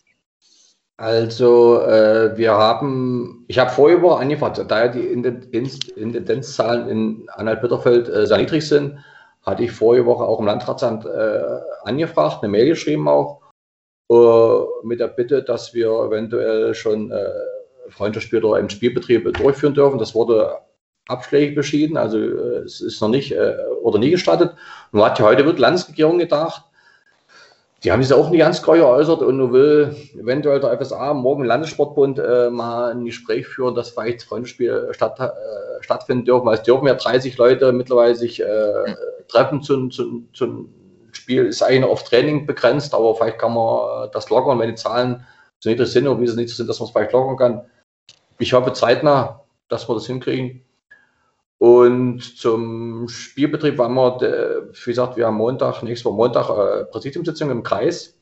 Also 1.02 1.80
äh, 1.80 2.36
wir 2.36 2.52
haben, 2.52 3.44
ich 3.48 3.58
habe 3.58 3.72
vorher 3.72 3.98
über 3.98 4.20
angefangen, 4.20 4.68
da 4.68 4.84
ja 4.84 4.86
die 4.86 5.04
Inzidenzzahlen 5.08 6.88
in 6.88 7.28
Anhalt-Bitterfeld 7.28 8.08
äh, 8.08 8.24
sehr 8.24 8.38
niedrig 8.38 8.68
sind, 8.68 8.98
hatte 9.44 9.64
ich 9.64 9.72
vorige 9.72 10.06
Woche 10.06 10.22
auch 10.22 10.38
im 10.38 10.46
Landratsamt 10.46 11.04
äh, 11.04 11.42
angefragt, 11.82 12.38
eine 12.40 12.52
Mail 12.52 12.68
geschrieben 12.68 13.08
auch, 13.08 13.40
äh, 14.12 14.86
mit 14.86 15.00
der 15.00 15.08
Bitte, 15.08 15.42
dass 15.42 15.74
wir 15.74 15.88
eventuell 15.88 16.72
schon 16.72 17.10
äh, 17.10 17.30
Freundschaftsspiel 17.88 18.44
oder 18.44 18.60
im 18.60 18.68
Spielbetrieb 18.68 19.24
durchführen 19.34 19.74
dürfen. 19.74 19.98
Das 19.98 20.14
wurde 20.14 20.56
abschlägig 21.08 21.56
beschieden, 21.56 21.96
also 21.96 22.16
äh, 22.16 22.58
es 22.58 22.80
ist 22.80 23.00
noch 23.00 23.08
nicht 23.08 23.32
äh, 23.32 23.56
oder 23.82 23.98
nie 23.98 24.12
gestattet. 24.12 24.54
Nun 24.92 25.04
hat 25.04 25.18
ja 25.18 25.24
heute 25.24 25.44
wird 25.46 25.58
Landesregierung 25.58 26.18
gedacht, 26.18 26.62
die 27.82 27.90
haben 27.90 28.02
sich 28.02 28.12
auch 28.12 28.30
nicht 28.30 28.40
ganz 28.40 28.62
treu 28.62 28.78
geäußert 28.78 29.22
und 29.22 29.36
nun 29.36 29.52
will 29.52 29.96
eventuell 30.14 30.60
der 30.60 30.78
FSA 30.78 31.14
morgen 31.14 31.44
Landessportbund 31.44 32.18
äh, 32.18 32.50
mal 32.50 32.92
ein 32.92 33.04
Gespräch 33.04 33.46
führen, 33.46 33.74
dass 33.74 33.90
vielleicht 33.90 34.22
Freundschaftsspiele 34.22 34.94
statt, 34.94 35.18
äh, 35.18 35.82
stattfinden 35.82 36.24
dürfen, 36.24 36.46
weil 36.46 36.58
es 36.58 36.62
dürfen 36.62 36.86
ja 36.86 36.94
30 36.94 37.36
Leute 37.38 37.72
mittlerweile 37.72 38.14
sich 38.14 38.40
äh, 38.40 38.94
treffen 39.28 39.62
zum, 39.62 39.90
zum, 39.90 40.28
zum 40.32 40.72
Spiel. 41.12 41.46
Ist 41.46 41.62
eigentlich 41.62 41.84
auf 41.84 42.04
Training 42.04 42.46
begrenzt, 42.46 42.94
aber 42.94 43.14
vielleicht 43.16 43.38
kann 43.38 43.54
man 43.54 44.10
das 44.12 44.30
lockern, 44.30 44.58
wenn 44.60 44.68
die 44.68 44.76
Zahlen 44.76 45.26
so 45.58 45.70
niedrig 45.70 45.88
sind 45.88 46.06
und 46.06 46.20
wie 46.20 46.28
sie 46.28 46.36
niedrig 46.36 46.56
sind, 46.56 46.68
dass 46.68 46.78
man 46.78 46.86
es 46.86 46.92
vielleicht 46.92 47.12
lockern 47.12 47.36
kann 47.36 47.62
ich 48.42 48.52
hoffe 48.52 48.72
zeitnah, 48.72 49.44
dass 49.68 49.88
wir 49.88 49.94
das 49.94 50.06
hinkriegen. 50.06 50.64
Und 51.62 52.22
zum 52.38 53.06
Spielbetrieb 53.06 53.78
waren 53.78 53.94
wir, 53.94 54.68
wie 54.72 54.90
gesagt, 54.90 55.16
wir 55.16 55.28
haben 55.28 55.36
Montag, 55.36 55.84
nächste 55.84 56.06
Woche 56.06 56.16
Montag, 56.16 56.50
äh, 56.50 56.84
Präsidiumssitzung 56.86 57.52
im 57.52 57.62
Kreis. 57.62 58.18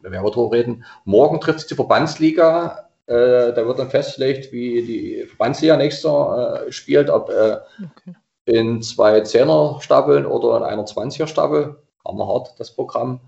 Da 0.00 0.12
werden 0.12 0.22
wir 0.22 0.30
drüber 0.30 0.56
reden. 0.56 0.84
Morgen 1.04 1.40
trifft 1.40 1.58
sich 1.58 1.68
die 1.68 1.74
Verbandsliga. 1.74 2.88
Äh, 3.06 3.54
da 3.54 3.66
wird 3.66 3.80
dann 3.80 3.90
festgelegt, 3.90 4.52
wie 4.52 4.82
die 4.82 5.26
Verbandsliga 5.26 5.76
nächstes 5.76 6.04
Jahr 6.04 6.68
äh, 6.68 6.70
spielt, 6.70 7.10
ob 7.10 7.28
äh, 7.30 7.56
okay. 7.82 8.14
in 8.44 8.82
zwei 8.82 9.20
Zehner-Staffeln 9.22 10.24
oder 10.24 10.58
in 10.58 10.62
einer 10.62 10.84
20er-Staffel. 10.84 11.74
Haben 12.06 12.18
wir 12.18 12.28
hart, 12.28 12.54
das 12.60 12.72
Programm. 12.72 13.18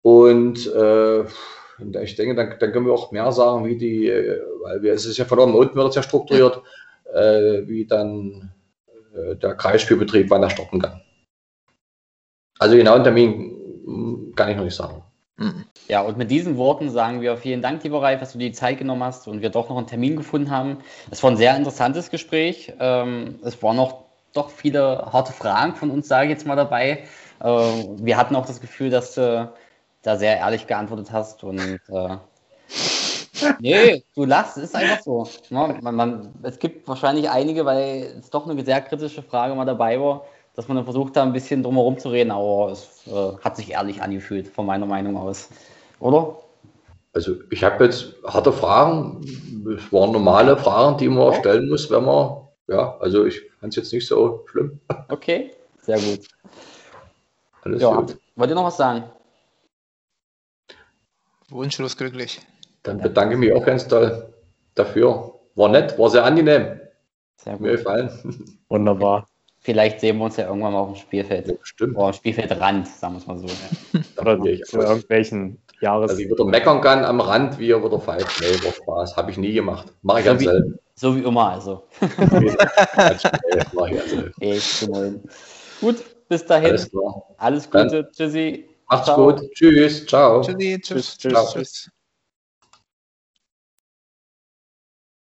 Und 0.00 0.66
äh, 0.74 1.24
ich 2.00 2.16
denke, 2.16 2.34
dann, 2.34 2.54
dann, 2.58 2.72
können 2.72 2.86
wir 2.86 2.94
auch 2.94 3.12
mehr 3.12 3.30
sagen, 3.32 3.66
wie 3.66 3.76
die, 3.76 4.08
äh, 4.08 4.40
weil 4.62 4.80
wir, 4.80 4.94
es 4.94 5.04
ist 5.04 5.18
ja 5.18 5.26
von 5.26 5.40
oben 5.40 5.54
unten 5.54 5.76
wird 5.76 5.90
es 5.90 5.96
ja 5.96 6.02
strukturiert, 6.02 6.62
äh, 7.16 7.68
wie 7.68 7.86
dann 7.86 8.52
äh, 9.14 9.36
der 9.36 9.54
Kreisspielbetrieb, 9.54 10.30
wann 10.30 10.42
er 10.42 10.50
starten 10.50 10.80
kann. 10.80 11.00
Also 12.58 12.76
genau 12.76 12.94
einen 12.94 13.04
Termin 13.04 14.32
kann 14.34 14.50
ich 14.50 14.56
noch 14.56 14.64
nicht 14.64 14.76
sagen. 14.76 15.02
Mhm. 15.36 15.64
Ja, 15.88 16.00
und 16.00 16.16
mit 16.16 16.30
diesen 16.30 16.56
Worten 16.56 16.90
sagen 16.90 17.20
wir 17.20 17.36
vielen 17.36 17.62
Dank, 17.62 17.84
lieber 17.84 18.02
Ralf, 18.02 18.20
dass 18.20 18.32
du 18.32 18.38
die 18.38 18.52
Zeit 18.52 18.78
genommen 18.78 19.04
hast 19.04 19.28
und 19.28 19.42
wir 19.42 19.50
doch 19.50 19.68
noch 19.68 19.76
einen 19.76 19.86
Termin 19.86 20.16
gefunden 20.16 20.50
haben. 20.50 20.78
Es 21.10 21.22
war 21.22 21.30
ein 21.30 21.36
sehr 21.36 21.56
interessantes 21.56 22.10
Gespräch. 22.10 22.72
Ähm, 22.80 23.38
es 23.42 23.62
waren 23.62 23.76
noch 23.76 24.04
doch 24.32 24.50
viele 24.50 25.10
harte 25.12 25.32
Fragen 25.32 25.74
von 25.74 25.90
uns, 25.90 26.08
sage 26.08 26.26
ich 26.26 26.30
jetzt 26.30 26.46
mal 26.46 26.56
dabei. 26.56 27.04
Äh, 27.40 27.44
wir 27.46 28.16
hatten 28.16 28.36
auch 28.36 28.46
das 28.46 28.60
Gefühl, 28.60 28.90
dass 28.90 29.14
du 29.14 29.52
da 30.02 30.16
sehr 30.16 30.38
ehrlich 30.38 30.66
geantwortet 30.66 31.12
hast 31.12 31.44
und 31.44 31.58
äh, 31.60 32.16
nee, 33.60 34.02
du 34.14 34.24
lachst, 34.24 34.56
ist 34.56 34.74
einfach 34.74 35.02
so. 35.02 35.28
Ja, 35.50 35.78
man, 35.80 35.94
man, 35.94 36.34
es 36.42 36.58
gibt 36.58 36.86
wahrscheinlich 36.88 37.28
einige, 37.28 37.64
weil 37.64 38.16
es 38.18 38.30
doch 38.30 38.48
eine 38.48 38.64
sehr 38.64 38.80
kritische 38.80 39.22
Frage 39.22 39.54
mal 39.54 39.64
dabei 39.64 40.00
war, 40.00 40.24
dass 40.54 40.68
man 40.68 40.76
dann 40.76 40.84
versucht, 40.84 41.16
da 41.16 41.22
ein 41.22 41.32
bisschen 41.32 41.62
drumherum 41.62 41.98
zu 41.98 42.08
reden, 42.08 42.30
aber 42.30 42.70
es 42.72 43.06
äh, 43.06 43.36
hat 43.42 43.56
sich 43.56 43.72
ehrlich 43.72 44.02
angefühlt, 44.02 44.48
von 44.48 44.66
meiner 44.66 44.86
Meinung 44.86 45.16
aus. 45.16 45.48
Oder? 46.00 46.36
Also 47.12 47.34
ich 47.50 47.64
habe 47.64 47.84
jetzt 47.84 48.14
harte 48.26 48.52
Fragen, 48.52 49.22
es 49.76 49.92
waren 49.92 50.12
normale 50.12 50.56
Fragen, 50.56 50.98
die 50.98 51.08
man 51.08 51.32
ja. 51.32 51.38
stellen 51.38 51.68
muss, 51.68 51.90
wenn 51.90 52.04
man, 52.04 52.42
ja, 52.68 52.96
also 52.98 53.24
ich 53.24 53.40
fand 53.58 53.72
es 53.72 53.76
jetzt 53.76 53.92
nicht 53.92 54.06
so 54.06 54.44
schlimm. 54.50 54.80
Okay, 55.08 55.52
sehr 55.80 55.98
gut. 55.98 56.26
Alles 57.62 57.82
ja, 57.82 57.94
gut. 57.94 58.18
Wollt 58.36 58.50
ihr 58.50 58.54
noch 58.54 58.64
was 58.64 58.76
sagen? 58.76 59.04
Wunschlos 61.48 61.96
glücklich. 61.96 62.40
Dann 62.86 62.98
bedanke 62.98 63.34
ich 63.34 63.40
mich 63.40 63.52
auch 63.52 63.64
ganz 63.64 63.86
toll 63.88 64.32
dafür. 64.74 65.34
War 65.54 65.68
nett, 65.68 65.98
war 65.98 66.10
sehr 66.10 66.24
angenehm. 66.24 66.80
Sehr 67.36 67.52
gut. 67.54 67.62
Mir 67.62 67.72
gefallen. 67.72 68.10
Wunderbar. 68.68 69.26
Vielleicht 69.60 70.00
sehen 70.00 70.18
wir 70.18 70.26
uns 70.26 70.36
ja 70.36 70.46
irgendwann 70.46 70.72
mal 70.72 70.78
auf 70.80 70.92
dem 70.92 70.96
Spielfeld. 70.96 71.48
Ja, 71.48 71.54
stimmt. 71.62 71.96
Oder 71.96 72.06
am 72.06 72.12
Spielfeldrand, 72.12 72.86
sagen 72.86 73.14
wir 73.14 73.18
es 73.18 73.26
mal 73.26 73.38
so. 73.38 73.46
Oder 74.20 74.38
zu 74.64 74.78
irgendwelchen 74.78 75.58
Jahres. 75.80 76.10
Also 76.12 76.22
ich 76.22 76.30
wieder 76.30 76.44
meckern 76.44 76.80
kann 76.80 77.04
am 77.04 77.20
Rand, 77.20 77.58
wie 77.58 77.70
er 77.72 77.82
wieder 77.84 77.98
pfeift. 77.98 78.40
Nee, 78.40 78.64
war 78.64 78.72
Spaß. 78.72 79.16
Habe 79.16 79.30
ich 79.32 79.38
nie 79.38 79.52
gemacht. 79.52 79.92
Mache 80.02 80.20
ich 80.20 80.24
So 80.24 80.30
ganz 80.30 80.40
wie- 80.40 80.44
selten. 80.44 80.78
So 80.98 81.14
wie 81.16 81.20
immer, 81.20 81.50
also. 81.50 81.82
Gemein. 84.80 85.20
Gut, 85.80 85.96
bis 86.28 86.46
dahin. 86.46 86.70
Alles 86.70 86.90
klar. 86.90 87.22
Alles 87.36 87.70
Gute. 87.70 88.08
Tschüssi. 88.12 88.68
Macht's 88.88 89.06
Ciao. 89.06 89.16
gut. 89.32 89.50
Tschüss. 89.52 90.06
Ciao. 90.06 90.40
Tschüssi, 90.42 90.80
tschüss, 90.80 91.18
Tschüss, 91.18 91.18
tschüss, 91.18 91.32
tschüss. 91.32 91.52
tschüss. 91.52 91.90